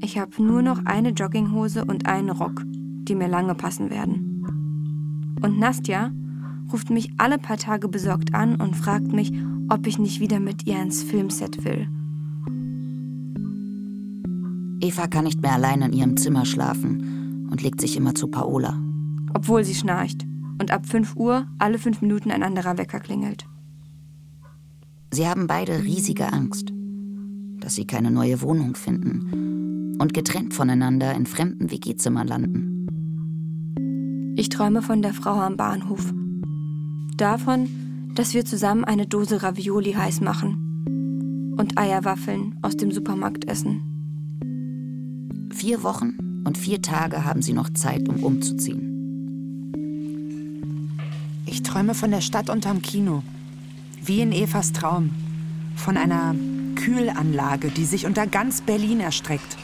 Ich 0.00 0.16
habe 0.16 0.40
nur 0.40 0.62
noch 0.62 0.84
eine 0.84 1.08
Jogginghose 1.08 1.84
und 1.84 2.06
einen 2.06 2.30
Rock, 2.30 2.62
die 2.64 3.16
mir 3.16 3.26
lange 3.26 3.56
passen 3.56 3.90
werden. 3.90 4.46
Und 5.42 5.58
Nastja 5.58 6.12
ruft 6.72 6.88
mich 6.88 7.10
alle 7.18 7.38
paar 7.38 7.56
Tage 7.56 7.88
besorgt 7.88 8.32
an 8.32 8.60
und 8.60 8.76
fragt 8.76 9.12
mich, 9.12 9.32
ob 9.68 9.88
ich 9.88 9.98
nicht 9.98 10.20
wieder 10.20 10.38
mit 10.38 10.68
ihr 10.68 10.80
ins 10.80 11.02
Filmset 11.02 11.64
will. 11.64 11.88
Eva 14.82 15.06
kann 15.06 15.24
nicht 15.24 15.40
mehr 15.40 15.52
allein 15.52 15.80
in 15.82 15.92
ihrem 15.92 16.16
Zimmer 16.16 16.44
schlafen 16.44 17.48
und 17.50 17.62
legt 17.62 17.80
sich 17.80 17.96
immer 17.96 18.16
zu 18.16 18.26
Paola. 18.26 18.80
Obwohl 19.32 19.64
sie 19.64 19.76
schnarcht 19.76 20.26
und 20.60 20.72
ab 20.72 20.86
5 20.86 21.14
Uhr 21.16 21.46
alle 21.58 21.78
fünf 21.78 22.02
Minuten 22.02 22.32
ein 22.32 22.42
anderer 22.42 22.76
Wecker 22.78 22.98
klingelt. 22.98 23.46
Sie 25.12 25.26
haben 25.26 25.46
beide 25.46 25.84
riesige 25.84 26.32
Angst, 26.32 26.72
dass 27.60 27.76
sie 27.76 27.86
keine 27.86 28.10
neue 28.10 28.42
Wohnung 28.42 28.74
finden 28.74 29.96
und 30.00 30.14
getrennt 30.14 30.52
voneinander 30.52 31.14
in 31.14 31.26
fremden 31.26 31.70
WG-Zimmern 31.70 32.26
landen. 32.26 32.72
Ich 34.36 34.48
träume 34.48 34.82
von 34.82 35.00
der 35.00 35.14
Frau 35.14 35.34
am 35.34 35.56
Bahnhof. 35.56 36.12
Davon, 37.16 37.68
dass 38.14 38.34
wir 38.34 38.44
zusammen 38.44 38.84
eine 38.84 39.06
Dose 39.06 39.42
Ravioli 39.42 39.92
heiß 39.92 40.22
machen 40.22 41.54
und 41.56 41.78
Eierwaffeln 41.78 42.58
aus 42.62 42.76
dem 42.76 42.90
Supermarkt 42.90 43.46
essen. 43.46 43.91
Vier 45.52 45.82
Wochen 45.82 46.42
und 46.44 46.56
vier 46.56 46.80
Tage 46.80 47.24
haben 47.24 47.42
sie 47.42 47.52
noch 47.52 47.68
Zeit, 47.70 48.08
um 48.08 48.24
umzuziehen. 48.24 48.88
Ich 51.46 51.62
träume 51.62 51.94
von 51.94 52.10
der 52.10 52.22
Stadt 52.22 52.48
unterm 52.48 52.80
Kino. 52.82 53.22
Wie 54.02 54.22
in 54.22 54.32
Evas 54.32 54.72
Traum. 54.72 55.10
Von 55.76 55.96
einer 55.96 56.34
Kühlanlage, 56.74 57.68
die 57.68 57.84
sich 57.84 58.06
unter 58.06 58.26
ganz 58.26 58.62
Berlin 58.62 59.00
erstreckt. 59.00 59.58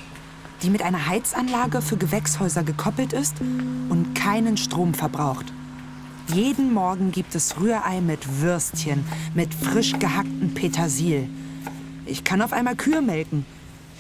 Die 0.63 0.71
mit 0.71 0.83
einer 0.83 1.07
Heizanlage 1.07 1.81
für 1.81 1.97
Gewächshäuser 1.97 2.63
gekoppelt 2.63 3.13
ist 3.13 3.37
und 3.89 4.15
keinen 4.15 4.57
Strom 4.57 4.93
verbraucht. 4.95 5.53
Jeden 6.35 6.75
Morgen 6.75 7.11
gibt 7.13 7.35
es 7.35 7.59
Rührei 7.59 8.03
mit 8.03 8.43
Würstchen, 8.43 9.05
mit 9.35 9.55
frisch 9.55 9.99
gehacktem 9.99 10.53
Petersil. 10.53 11.29
Ich 12.05 12.25
kann 12.25 12.43
auf 12.43 12.53
einmal 12.53 12.77
Kühe 12.77 13.01
melken. 13.01 13.47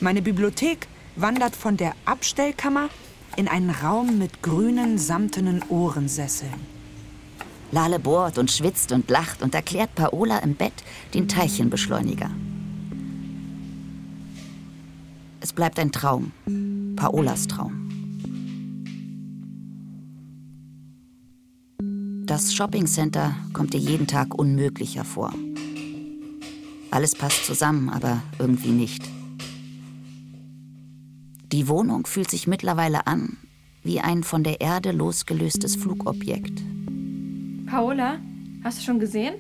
Meine 0.00 0.20
Bibliothek 0.20 0.86
wandert 1.20 1.56
von 1.56 1.76
der 1.76 1.94
Abstellkammer 2.04 2.88
in 3.36 3.48
einen 3.48 3.70
Raum 3.70 4.18
mit 4.18 4.42
grünen, 4.42 4.98
samtenen 4.98 5.62
Ohrensesseln. 5.68 6.78
Lale 7.70 7.98
bohrt 7.98 8.38
und 8.38 8.50
schwitzt 8.50 8.92
und 8.92 9.10
lacht 9.10 9.42
und 9.42 9.54
erklärt 9.54 9.94
Paola 9.94 10.38
im 10.38 10.54
Bett 10.54 10.72
den 11.14 11.28
Teilchenbeschleuniger. 11.28 12.30
Es 15.40 15.52
bleibt 15.52 15.78
ein 15.78 15.92
Traum. 15.92 16.32
Paolas 16.96 17.46
Traum. 17.46 17.84
Das 22.26 22.52
Shoppingcenter 22.54 23.34
kommt 23.52 23.74
ihr 23.74 23.80
jeden 23.80 24.06
Tag 24.06 24.34
unmöglicher 24.34 25.04
vor. 25.04 25.32
Alles 26.90 27.14
passt 27.14 27.44
zusammen, 27.44 27.88
aber 27.88 28.22
irgendwie 28.38 28.70
nicht. 28.70 29.17
Die 31.50 31.66
Wohnung 31.66 32.06
fühlt 32.06 32.30
sich 32.30 32.46
mittlerweile 32.46 33.06
an 33.06 33.38
wie 33.82 34.00
ein 34.00 34.22
von 34.22 34.44
der 34.44 34.60
Erde 34.60 34.92
losgelöstes 34.92 35.76
Flugobjekt. 35.76 36.62
Paola, 37.66 38.18
hast 38.62 38.78
du 38.78 38.82
schon 38.84 39.00
gesehen? 39.00 39.34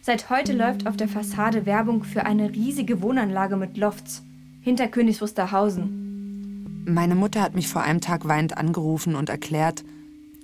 Seit 0.00 0.30
heute 0.30 0.52
läuft 0.52 0.86
auf 0.88 0.96
der 0.96 1.08
Fassade 1.08 1.64
Werbung 1.64 2.02
für 2.02 2.26
eine 2.26 2.50
riesige 2.50 3.02
Wohnanlage 3.02 3.56
mit 3.56 3.76
Lofts 3.76 4.24
hinter 4.62 4.88
Königs 4.88 5.20
Wusterhausen. 5.20 6.84
Meine 6.88 7.14
Mutter 7.14 7.40
hat 7.40 7.54
mich 7.54 7.68
vor 7.68 7.82
einem 7.82 8.00
Tag 8.00 8.26
weinend 8.26 8.56
angerufen 8.56 9.14
und 9.14 9.28
erklärt, 9.28 9.84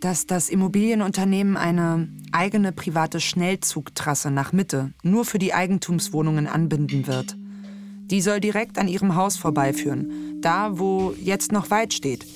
dass 0.01 0.27
das 0.27 0.49
Immobilienunternehmen 0.49 1.57
eine 1.57 2.09
eigene 2.31 2.71
private 2.73 3.21
Schnellzugtrasse 3.21 4.31
nach 4.31 4.53
Mitte 4.53 4.93
nur 5.03 5.25
für 5.25 5.39
die 5.39 5.55
Eigentumswohnungen 5.55 6.47
anbinden 6.47 7.07
wird. 7.07 7.37
Die 8.11 8.21
soll 8.21 8.41
direkt 8.41 8.79
an 8.79 8.89
ihrem 8.89 9.15
Haus 9.15 9.37
vorbeiführen. 9.37 10.41
Da, 10.41 10.79
wo 10.79 11.15
jetzt 11.21 11.53
noch 11.53 11.71
weit 11.71 11.95
steht, 11.95 12.27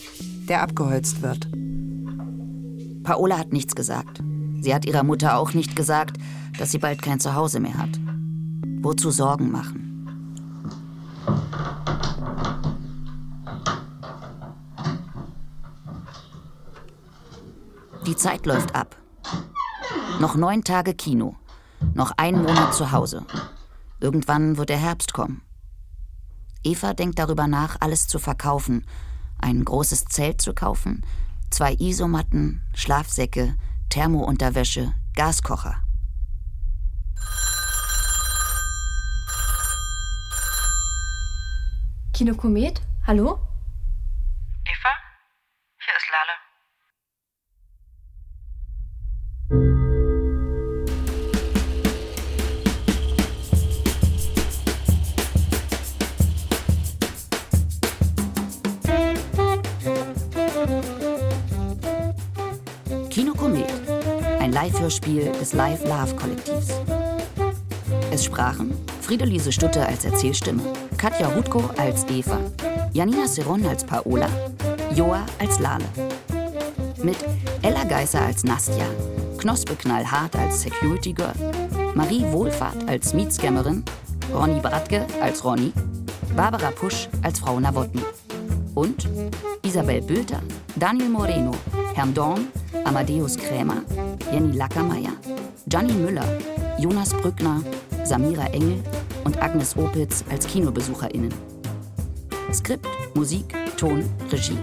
der 0.49 0.63
abgeholzt 0.63 1.23
wird. 1.23 1.49
Paola 3.03 3.39
hat 3.39 3.53
nichts 3.53 3.75
gesagt. 3.75 4.23
Sie 4.61 4.75
hat 4.75 4.85
ihrer 4.85 5.03
Mutter 5.03 5.37
auch 5.37 5.55
nicht 5.55 5.77
gesagt, 5.77 6.17
dass 6.59 6.73
sie 6.73 6.79
bald 6.79 7.03
kein 7.03 7.21
Zuhause 7.21 7.61
mehr 7.61 7.79
hat. 7.79 8.01
Wozu 8.81 9.11
Sorgen 9.11 9.51
machen? 9.51 9.87
Die 18.07 18.17
Zeit 18.17 18.47
läuft 18.47 18.75
ab. 18.75 18.97
Noch 20.21 20.37
neun 20.37 20.65
Tage 20.65 20.95
Kino. 20.95 21.37
Noch 21.95 22.13
ein 22.17 22.37
Monat 22.37 22.75
zu 22.75 22.93
Hause. 22.93 23.27
Irgendwann 24.01 24.57
wird 24.57 24.69
der 24.69 24.79
Herbst 24.79 25.13
kommen. 25.13 25.43
Eva 26.67 26.95
denkt 26.95 27.19
darüber 27.21 27.47
nach, 27.47 27.77
alles 27.81 28.09
zu 28.09 28.19
verkaufen. 28.19 28.85
Ein 29.39 29.65
großes 29.65 30.07
Zelt 30.07 30.41
zu 30.41 30.53
kaufen, 30.53 31.03
zwei 31.51 31.75
Isomatten, 31.75 32.61
Schlafsäcke, 32.75 33.55
Thermounterwäsche, 33.89 34.93
Gaskocher. 35.15 35.77
Kino 42.13 42.35
Komet? 42.35 42.81
Hallo? 43.07 43.39
Ein 64.87 64.91
Live-Hörspiel 64.91 65.33
des 65.41 65.53
Live 65.53 65.85
Love 65.85 66.15
Kollektivs. 66.15 66.69
Es 68.13 68.25
sprachen 68.25 68.73
Friedeliese 69.01 69.51
Stutte 69.51 69.85
als 69.85 70.05
Erzählstimme, 70.05 70.63
Katja 70.97 71.29
Rutko 71.29 71.63
als 71.77 72.05
Eva, 72.09 72.39
Janina 72.93 73.27
Seron 73.27 73.67
als 73.67 73.85
Paola, 73.85 74.29
Joa 74.95 75.27
als 75.41 75.59
Lale. 75.59 75.85
Mit 77.03 77.17
Ella 77.63 77.83
Geisser 77.85 78.23
als 78.23 78.45
Nastja, 78.45 78.87
Knospe 79.39 79.75
Knallhart 79.75 80.37
als 80.37 80.63
Security 80.63 81.13
Girl, 81.13 81.35
Marie 81.95 82.25
Wohlfahrt 82.31 82.89
als 82.89 83.13
Mietscammerin, 83.13 83.85
Ronny 84.33 84.61
Bratke 84.61 85.05
als 85.21 85.45
Ronny, 85.45 85.73
Barbara 86.37 86.71
Pusch 86.71 87.09
als 87.23 87.41
Frau 87.41 87.59
Nawotny 87.59 88.03
und 88.75 89.09
Isabel 89.63 90.01
Bülter, 90.01 90.41
Daniel 90.77 91.09
Moreno, 91.09 91.53
Herrn 91.95 92.15
Dorn, 92.15 92.49
Amadeus 92.85 93.37
Krämer, 93.37 93.83
Jenny 94.33 94.57
Lackermeier, 94.57 95.13
Gianni 95.67 95.93
Müller, 95.93 96.27
Jonas 96.79 97.13
Brückner, 97.15 97.63
Samira 98.05 98.47
Engel 98.47 98.83
und 99.25 99.41
Agnes 99.43 99.77
Opitz 99.77 100.25
als 100.31 100.47
KinobesucherInnen. 100.47 101.33
Skript, 102.53 102.87
Musik, 103.15 103.55
Ton, 103.77 104.05
Regie. 104.31 104.59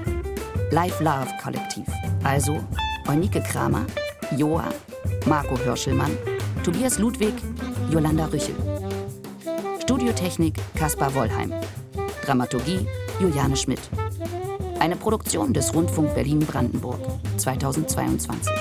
Live 0.72 1.00
Love 1.00 1.28
Kollektiv. 1.42 1.86
Also 2.24 2.60
Eunike 3.08 3.42
Kramer, 3.42 3.86
Joa, 4.38 4.66
Marco 5.26 5.58
Hörschelmann, 5.58 6.18
Tobias 6.64 7.00
Ludwig, 7.00 7.34
Jolanda 7.92 8.26
Rüchel. 8.26 8.56
Studiotechnik 9.82 10.56
Kaspar 10.76 11.14
Wollheim. 11.14 11.54
Dramaturgie 12.26 12.88
Juliane 13.20 13.56
Schmidt. 13.56 13.82
Eine 14.80 14.96
Produktion 14.96 15.54
des 15.54 15.74
Rundfunk 15.74 16.14
Berlin-Brandenburg 16.16 17.00
2022. 17.38 18.52